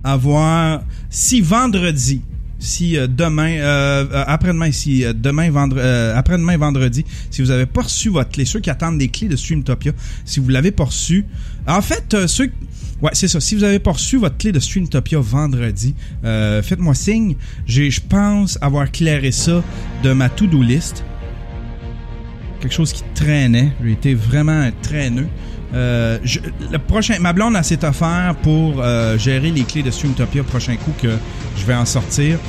avoir 0.04 0.82
si 1.12 1.42
vendredi, 1.42 2.24
si 2.58 2.98
euh, 2.98 3.06
demain, 3.06 3.52
euh, 3.60 4.04
euh, 4.12 4.24
après-demain, 4.26 4.72
si 4.72 5.06
demain 5.14 5.52
vendre, 5.52 5.76
euh, 5.78 6.18
après-demain 6.18 6.58
vendredi, 6.58 7.06
si 7.30 7.44
vous 7.44 7.52
avez 7.52 7.68
pas 7.68 7.84
reçu 7.84 8.10
votre 8.10 8.32
clé, 8.32 8.46
ceux 8.46 8.62
qui 8.62 8.72
attendent 8.72 8.98
des 8.98 9.10
clés 9.10 9.28
de 9.28 9.36
Streamtopia, 9.36 9.92
si 10.26 10.40
vous 10.40 10.50
l'avez 10.50 10.72
pas 10.72 10.86
reçu, 10.86 11.26
en 11.68 11.82
fait, 11.82 12.14
euh, 12.14 12.28
ceux 12.28 12.52
Ouais, 13.02 13.12
c'est 13.14 13.28
ça. 13.28 13.42
Si 13.42 13.56
vous 13.56 13.66
avez 13.66 13.80
pas 13.80 13.92
reçu 13.92 14.18
votre 14.18 14.38
clé 14.38 14.54
de 14.54 14.60
Streamtopia 14.60 15.20
vendredi, 15.20 15.94
euh, 16.24 16.64
faites-moi 16.64 16.94
signe. 16.94 17.36
Je 17.68 18.00
pense 18.00 18.58
avoir 18.62 18.90
clairé 18.90 19.34
ça 19.34 19.62
de 20.02 20.14
ma 20.14 20.30
to-do 20.30 20.62
list. 20.62 21.04
Quelque 22.62 22.74
chose 22.74 22.94
qui 22.94 23.04
traînait. 23.14 23.74
J'ai 23.84 23.92
été 23.92 24.14
vraiment 24.14 24.70
traîneux. 24.82 25.28
Euh, 25.74 26.20
le 26.72 26.78
prochain, 26.78 27.20
ma 27.20 27.34
blonde 27.34 27.58
a 27.58 27.64
cette 27.64 27.84
affaire 27.84 28.34
pour 28.42 28.82
gérer 29.18 29.52
les 29.52 29.64
clés 29.64 29.84
de 29.84 29.92
Streamtopia. 29.92 30.44
Prochain 30.44 30.78
coup 30.78 30.94
que 31.00 31.18
je 31.58 31.66
vais 31.66 31.76
en 31.76 31.86
sortir, 31.86 32.40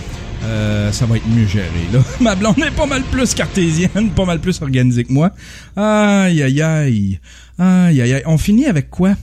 euh, 0.47 0.93
ça 0.93 1.06
va 1.06 1.16
être 1.16 1.27
mieux 1.28 1.47
géré. 1.47 1.68
Là. 1.93 2.01
Ma 2.20 2.35
blonde 2.35 2.59
est 2.59 2.70
pas 2.70 2.86
mal 2.86 3.02
plus 3.02 3.35
cartésienne, 3.35 4.10
pas 4.10 4.24
mal 4.24 4.39
plus 4.39 4.60
organisée 4.62 5.05
que 5.05 5.12
moi. 5.12 5.32
Aïe 5.77 6.43
aïe 6.43 6.62
aïe, 6.62 7.20
aïe 7.59 8.01
aïe 8.01 8.14
aïe. 8.14 8.23
On 8.27 8.39
finit 8.39 8.66
avec 8.66 8.89
quoi? 8.90 9.14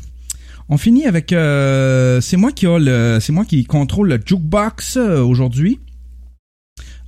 On 0.70 0.78
finit 0.78 1.06
avec, 1.06 1.34
euh, 1.34 2.22
c'est 2.22 2.38
moi 2.38 2.52
qui 2.52 2.66
a 2.68 2.78
le, 2.78 3.20
c'est 3.22 3.32
moi 3.32 3.46
qui 3.46 3.64
contrôle 3.66 4.10
le 4.10 4.20
jukebox 4.24 4.98
euh, 4.98 5.22
aujourd'hui. 5.22 5.80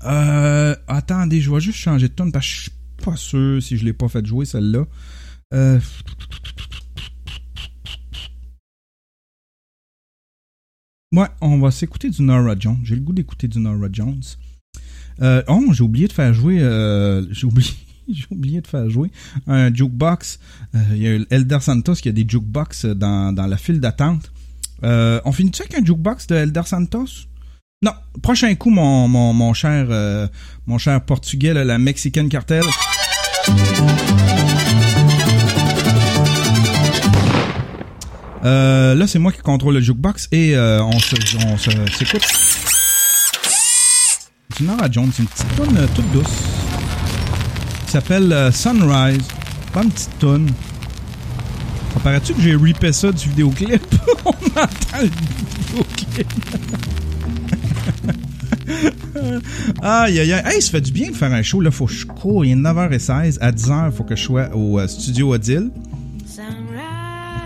Attendez, 0.01 1.41
je 1.41 1.51
vais 1.51 1.59
juste 1.59 1.79
changer 1.79 2.07
de 2.07 2.13
tune 2.13 2.31
parce 2.31 2.45
que 2.45 2.51
je 2.51 2.61
suis 2.61 2.71
pas 3.03 3.15
sûr 3.15 3.61
si 3.61 3.77
je 3.77 3.85
l'ai 3.85 3.93
pas 3.93 4.07
fait 4.07 4.25
jouer 4.25 4.45
celle-là. 4.45 4.85
Ouais, 11.15 11.27
on 11.39 11.59
va 11.59 11.71
s'écouter 11.71 12.09
du 12.09 12.21
Nora 12.23 12.55
Jones. 12.59 12.79
J'ai 12.83 12.95
le 12.95 13.01
goût 13.01 13.13
d'écouter 13.13 13.47
du 13.47 13.59
Nora 13.59 13.87
Jones. 13.89 14.21
Euh, 15.21 15.41
oh, 15.47 15.63
j'ai 15.71 15.81
oublié 15.81 16.09
de 16.09 16.13
faire 16.13 16.33
jouer. 16.33 16.59
euh, 16.59 17.25
j'ai 17.31 17.47
oublié. 17.47 18.59
De 18.59 18.67
faire 18.67 18.89
jouer 18.89 19.11
un 19.47 19.73
jukebox. 19.73 20.39
Euh, 20.75 20.79
Il 20.91 20.97
y 20.97 21.07
a 21.07 21.17
Elder 21.29 21.59
Santos 21.61 21.95
qui 21.95 22.09
a 22.09 22.11
des 22.11 22.25
jukebox 22.27 22.85
dans, 22.85 23.33
la 23.33 23.55
file 23.55 23.79
d'attente. 23.79 24.29
On 24.83 25.31
finit-tu 25.31 25.61
avec 25.61 25.75
un 25.75 25.85
jukebox 25.85 26.27
de 26.27 26.35
Elder 26.35 26.63
Santos? 26.65 27.27
Non, 27.81 27.93
prochain 28.21 28.53
coup, 28.55 28.69
mon, 28.69 29.07
mon, 29.07 29.31
mon 29.31 29.53
cher 29.53 29.87
mon 30.67 30.77
cher 30.77 30.99
portugais, 31.05 31.53
la 31.53 31.77
Mexican 31.77 32.27
Cartel. 32.27 32.63
Euh, 38.45 38.93
là, 38.93 39.07
c'est 39.07 39.17
moi 39.17 39.31
qui 39.31 39.39
contrôle 39.41 39.73
le 39.73 39.81
jukebox 39.81 40.27
et 40.31 40.55
euh, 40.55 40.83
on 40.83 40.99
se, 40.99 41.15
on 41.47 41.57
se 41.57 41.71
s'écoute. 41.97 42.21
Nora 44.61 44.89
Jones, 44.89 45.11
une 45.17 45.25
petite 45.25 45.55
tune 45.55 45.77
euh, 45.77 45.87
toute 45.95 46.11
douce 46.11 46.43
qui 47.85 47.91
s'appelle 47.91 48.51
Sunrise. 48.53 49.27
Bonne 49.73 49.89
petite 49.89 50.19
tune. 50.19 50.49
Ça 51.93 51.99
paraît-tu 52.01 52.33
que 52.33 52.41
j'ai 52.41 52.55
ripé 52.55 52.93
ça 52.93 53.11
du 53.11 53.29
vidéoclip? 53.29 53.81
on 54.25 54.29
entend 54.29 55.01
le 55.01 55.09
vidéoclip. 55.67 56.27
aïe, 59.81 60.19
aïe, 60.19 60.33
aïe. 60.33 60.43
Hey, 60.45 60.61
ça 60.61 60.71
fait 60.71 60.81
du 60.81 60.91
bien 60.91 61.09
de 61.09 61.15
faire 61.15 61.33
un 61.33 61.41
show. 61.41 61.61
Là, 61.61 61.71
faut 61.71 61.87
que 61.87 61.93
je 61.93 62.05
cours. 62.05 62.45
Il 62.45 62.51
est 62.51 62.55
9h16. 62.55 63.39
À 63.41 63.51
10h, 63.51 63.91
faut 63.91 64.03
que 64.03 64.15
je 64.15 64.23
sois 64.23 64.55
au 64.55 64.85
studio 64.87 65.33
Odile. 65.33 65.71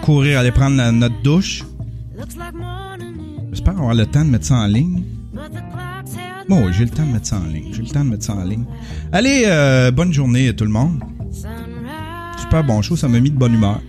Courir, 0.03 0.39
aller 0.39 0.51
prendre 0.51 0.91
notre 0.91 1.21
douche. 1.21 1.63
J'espère 3.51 3.77
avoir 3.77 3.93
le 3.93 4.05
temps 4.05 4.23
de 4.25 4.29
mettre 4.29 4.45
ça 4.45 4.55
en 4.55 4.67
ligne. 4.67 5.03
Bon, 6.47 6.71
j'ai 6.71 6.85
le 6.85 6.89
temps 6.89 7.05
de 7.05 7.11
mettre 7.11 7.27
ça 7.27 7.37
en 7.37 7.45
ligne. 7.45 7.71
J'ai 7.73 7.81
le 7.83 7.87
temps 7.89 8.03
de 8.03 8.09
mettre 8.09 8.23
ça 8.25 8.33
en 8.35 8.43
ligne. 8.43 8.65
Allez, 9.11 9.43
euh, 9.45 9.91
bonne 9.91 10.11
journée 10.11 10.53
tout 10.55 10.63
le 10.65 10.71
monde. 10.71 11.03
Super 12.39 12.63
bon 12.63 12.81
show, 12.81 12.95
ça 12.95 13.07
m'a 13.07 13.19
mis 13.19 13.29
de 13.29 13.37
bonne 13.37 13.53
humeur. 13.53 13.81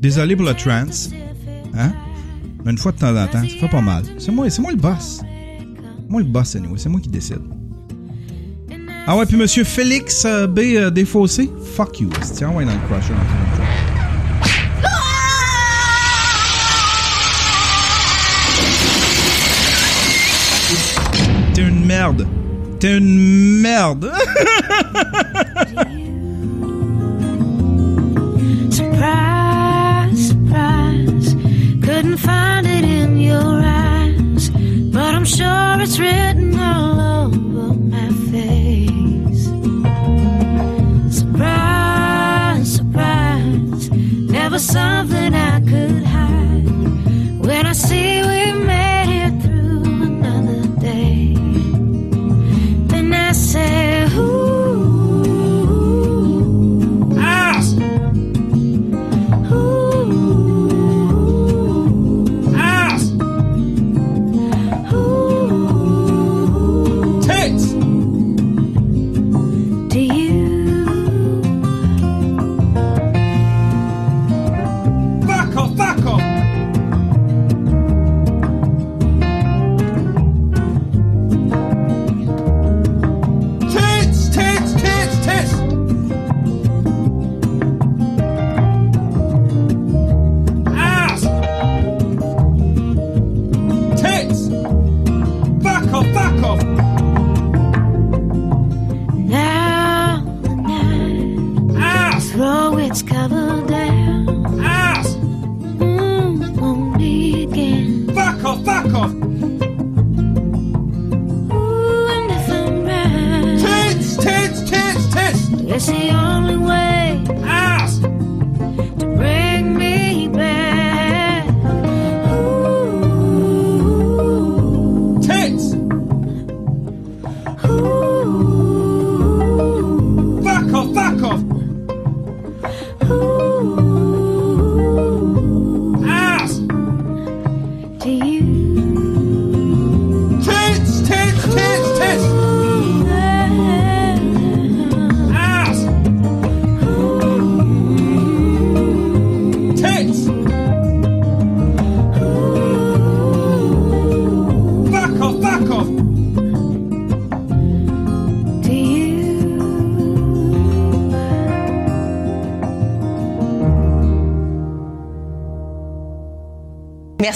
Désolé 0.00 0.36
pour 0.36 0.46
le 0.46 0.54
trance. 0.54 1.10
Hein? 1.76 1.92
Mais 2.64 2.70
une 2.72 2.78
fois 2.78 2.92
de 2.92 2.98
temps 2.98 3.14
en 3.14 3.26
temps, 3.26 3.42
ça 3.42 3.48
fait 3.60 3.68
pas 3.68 3.82
mal. 3.82 4.04
C'est 4.18 4.32
moi, 4.32 4.48
c'est 4.48 4.62
moi 4.62 4.70
le 4.70 4.78
boss. 4.78 5.20
Moi 6.08 6.22
le 6.22 6.26
boss, 6.26 6.56
anyway. 6.56 6.78
C'est 6.78 6.88
moi 6.88 7.00
qui 7.00 7.08
décide. 7.10 7.40
Ah 9.06 9.16
ouais, 9.18 9.26
puis 9.26 9.36
monsieur 9.36 9.64
Félix 9.64 10.24
euh, 10.24 10.46
B. 10.46 10.60
euh, 10.60 10.90
Desfossés, 10.90 11.50
fuck 11.74 12.00
you. 12.00 12.08
Tiens, 12.34 12.50
ouais, 12.52 12.64
dans 12.64 12.72
le 12.72 12.78
crusher. 12.88 13.12
Merde. 21.96 22.26
T'es 22.80 22.96
une 22.98 23.60
merde. 23.62 24.06
Surprise, 28.78 30.20
surprise. 30.30 31.28
Couldn't 31.86 32.16
find 32.16 32.66
it 32.66 32.84
in 32.98 33.10
your 33.30 33.54
eyes. 33.62 34.50
But 34.94 35.10
I'm 35.16 35.28
sure 35.36 35.80
it's 35.84 35.98
written 36.00 36.58
all 36.58 36.96
over 37.22 37.74
my 37.94 38.08
face. 38.32 39.42
Surprise, 41.20 42.68
surprise. 42.78 43.82
Never 44.38 44.58
something 44.58 45.32
I 45.52 45.60
could 45.70 45.93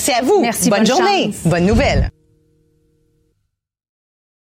Merci 0.09 0.13
à 0.13 0.25
vous. 0.25 0.41
Merci, 0.41 0.71
bonne, 0.71 0.79
bonne 0.81 0.87
journée. 0.87 1.25
chance. 1.25 1.35
Bonne 1.45 1.67
nouvelle. 1.67 2.08